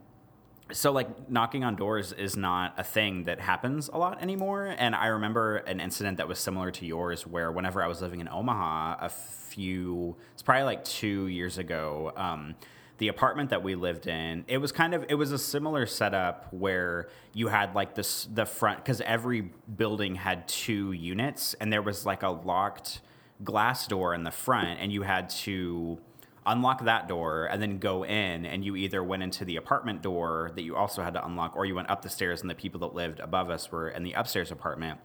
[0.73, 4.75] so like knocking on doors is not a thing that happens a lot anymore.
[4.79, 8.21] And i remember an incident that was similar to yours where whenever i was living
[8.21, 12.55] in omaha a few it's probably like two years ago um,
[12.99, 16.53] the apartment that we lived in it was kind of it was a similar setup
[16.53, 21.83] where you had like this the front because every building had two units and there
[21.83, 23.01] was like a locked
[23.43, 25.99] glass door in the front and you had to
[26.47, 30.51] unlock that door and then go in and you either went into the apartment door
[30.55, 32.81] that you also had to unlock or you went up the stairs and the people
[32.81, 34.99] that lived above us were in the upstairs apartment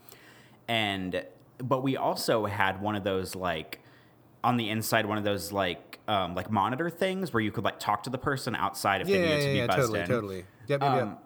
[0.68, 1.26] and
[1.58, 3.80] but we also had one of those like
[4.44, 7.80] on the inside one of those like um, like monitor things where you could like
[7.80, 10.00] talk to the person outside if Yeah, they needed yeah, to be yeah, buzzed totally,
[10.02, 10.46] in totally.
[10.68, 11.24] Yep, yep, yep.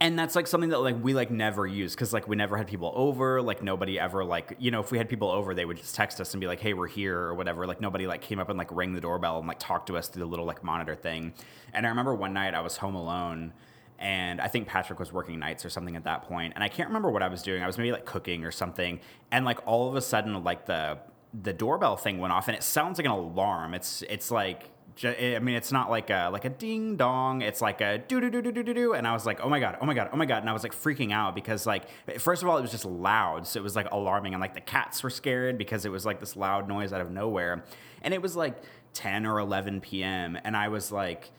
[0.00, 2.66] And that's like something that like we like never use because like we never had
[2.66, 5.76] people over like nobody ever like you know if we had people over they would
[5.76, 8.38] just text us and be like hey we're here or whatever like nobody like came
[8.38, 10.64] up and like rang the doorbell and like talked to us through the little like
[10.64, 11.34] monitor thing
[11.74, 13.52] and i remember one night i was home alone
[13.98, 16.88] and I think Patrick was working nights or something at that point, and I can't
[16.88, 17.62] remember what I was doing.
[17.62, 19.00] I was maybe like cooking or something,
[19.30, 20.98] and like all of a sudden, like the
[21.42, 23.74] the doorbell thing went off, and it sounds like an alarm.
[23.74, 24.70] It's it's like
[25.02, 27.42] Eh, I mean, it's not like a like a ding dong.
[27.42, 28.92] It's like a do do do do do do do.
[28.94, 30.38] And I was like, oh my god, oh my god, oh my god.
[30.38, 31.84] And I was like freaking out because like
[32.18, 34.60] first of all, it was just loud, so it was like alarming, and like the
[34.60, 37.64] cats were scared because it was like this loud noise out of nowhere,
[38.02, 38.56] and it was like
[38.92, 40.38] 10 or 11 p.m.
[40.44, 41.30] and I was like.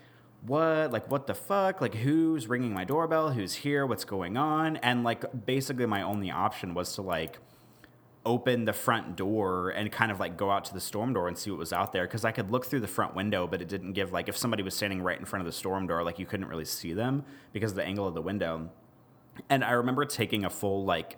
[0.45, 0.91] What?
[0.91, 1.82] Like, what the fuck?
[1.82, 3.32] Like, who's ringing my doorbell?
[3.32, 3.84] Who's here?
[3.88, 4.76] What's going on?
[4.77, 7.40] And, like, basically, my only option was to, like,
[8.26, 11.38] open the front door and kind of like go out to the storm door and
[11.38, 13.68] see what was out there because I could look through the front window, but it
[13.68, 16.18] didn't give like if somebody was standing right in front of the storm door, like
[16.18, 17.23] you couldn't really see them
[17.53, 18.69] because of the angle of the window.
[19.49, 21.18] And I remember taking a full like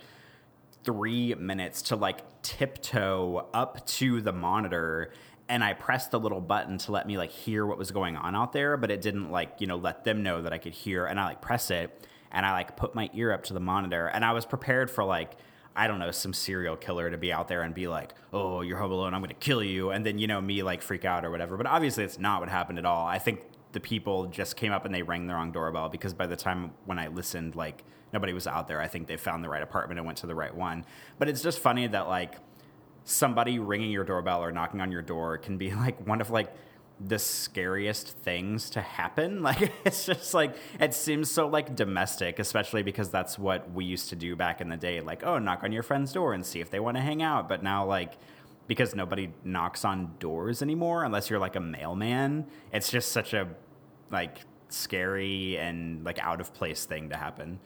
[0.83, 5.11] three minutes to like tiptoe up to the monitor
[5.49, 8.35] and I pressed the little button to let me like hear what was going on
[8.35, 11.05] out there, but it didn't like, you know, let them know that I could hear.
[11.05, 14.07] And I like press it and I like put my ear up to the monitor
[14.07, 15.37] and I was prepared for like
[15.77, 18.77] I don't know, some serial killer to be out there and be like, oh, you're
[18.77, 19.91] home alone, I'm going to kill you.
[19.91, 21.55] And then, you know, me like freak out or whatever.
[21.55, 23.05] But obviously, it's not what happened at all.
[23.05, 23.41] I think
[23.73, 26.71] the people just came up and they rang the wrong doorbell because by the time
[26.85, 28.81] when I listened, like, nobody was out there.
[28.81, 30.83] I think they found the right apartment and went to the right one.
[31.19, 32.35] But it's just funny that, like,
[33.07, 36.53] somebody ringing your doorbell or knocking on your door can be like one of like
[36.99, 39.41] the scariest things to happen.
[39.47, 44.09] Like it's just like it seems so like domestic, especially because that's what we used
[44.09, 44.99] to do back in the day.
[44.99, 47.47] Like, oh, knock on your friend's door and see if they want to hang out.
[47.47, 48.13] But now like
[48.67, 53.47] because nobody knocks on doors anymore unless you're like a mailman, it's just such a
[54.11, 57.59] like scary and like out of place thing to happen.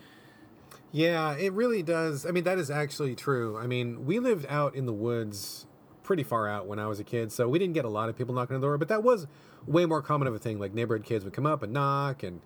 [0.92, 2.26] Yeah, it really does.
[2.26, 3.58] I mean, that is actually true.
[3.58, 5.66] I mean, we lived out in the woods
[6.04, 8.18] pretty far out when I was a kid, so we didn't get a lot of
[8.18, 8.78] people knocking on the door.
[8.78, 9.28] But that was
[9.66, 10.60] way more common of a thing.
[10.60, 12.42] Like neighborhood kids would come up and knock, and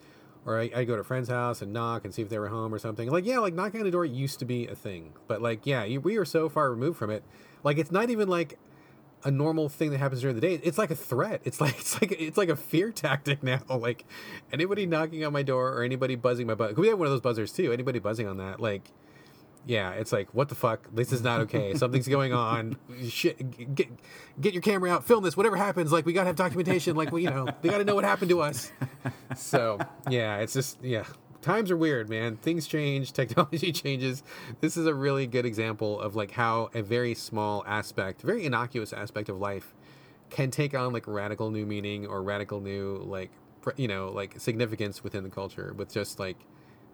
[0.45, 2.49] or I, would go to a friend's house and knock and see if they were
[2.49, 3.09] home or something.
[3.09, 5.85] Like yeah, like knocking on the door used to be a thing, but like yeah,
[5.97, 7.23] we are so far removed from it.
[7.63, 8.59] Like it's not even like
[9.23, 10.53] a normal thing that happens during the day.
[10.63, 11.41] It's like a threat.
[11.43, 13.61] It's like it's like it's like a fear tactic now.
[13.85, 14.05] Like
[14.51, 16.75] anybody knocking on my door or anybody buzzing my buzzer.
[16.75, 17.71] We have one of those buzzers too.
[17.71, 18.91] Anybody buzzing on that, like
[19.65, 20.87] yeah, it's like what the fuck?
[20.93, 21.73] This is not okay.
[21.75, 22.77] Something's going on.
[23.09, 23.89] Shit, get
[24.39, 25.35] get your camera out, film this.
[25.35, 26.95] Whatever happens, like we gotta have documentation.
[26.95, 28.71] Like we, you know, they gotta know what happened to us.
[29.35, 29.79] So
[30.09, 31.05] yeah, it's just yeah.
[31.41, 32.37] Times are weird, man.
[32.37, 34.23] Things change, technology changes.
[34.61, 38.93] This is a really good example of like how a very small aspect, very innocuous
[38.93, 39.75] aspect of life,
[40.29, 43.31] can take on like radical new meaning or radical new like
[43.77, 46.37] you know like significance within the culture with just like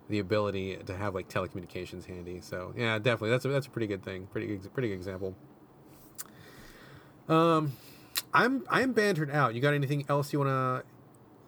[0.10, 2.41] the ability to have like telecommunications handy.
[2.41, 4.28] So yeah, definitely that's a, that's a pretty good thing.
[4.28, 5.36] Pretty pretty good example.
[7.30, 7.73] Um,
[8.34, 9.56] I'm I'm bantered out.
[9.56, 10.84] You got anything else you wanna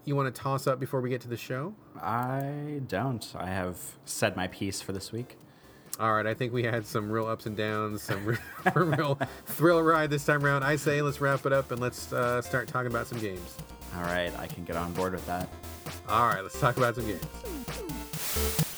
[0.05, 1.73] you want to toss up before we get to the show?
[2.01, 3.25] I don't.
[3.37, 5.37] I have said my piece for this week.
[5.99, 8.39] All right, I think we had some real ups and downs, some real,
[8.75, 10.63] real thrill ride this time around.
[10.63, 13.57] I say let's wrap it up and let's uh, start talking about some games.
[13.95, 15.47] All right, I can get on board with that.
[16.09, 17.21] All right, let's talk about some games
[18.35, 18.72] you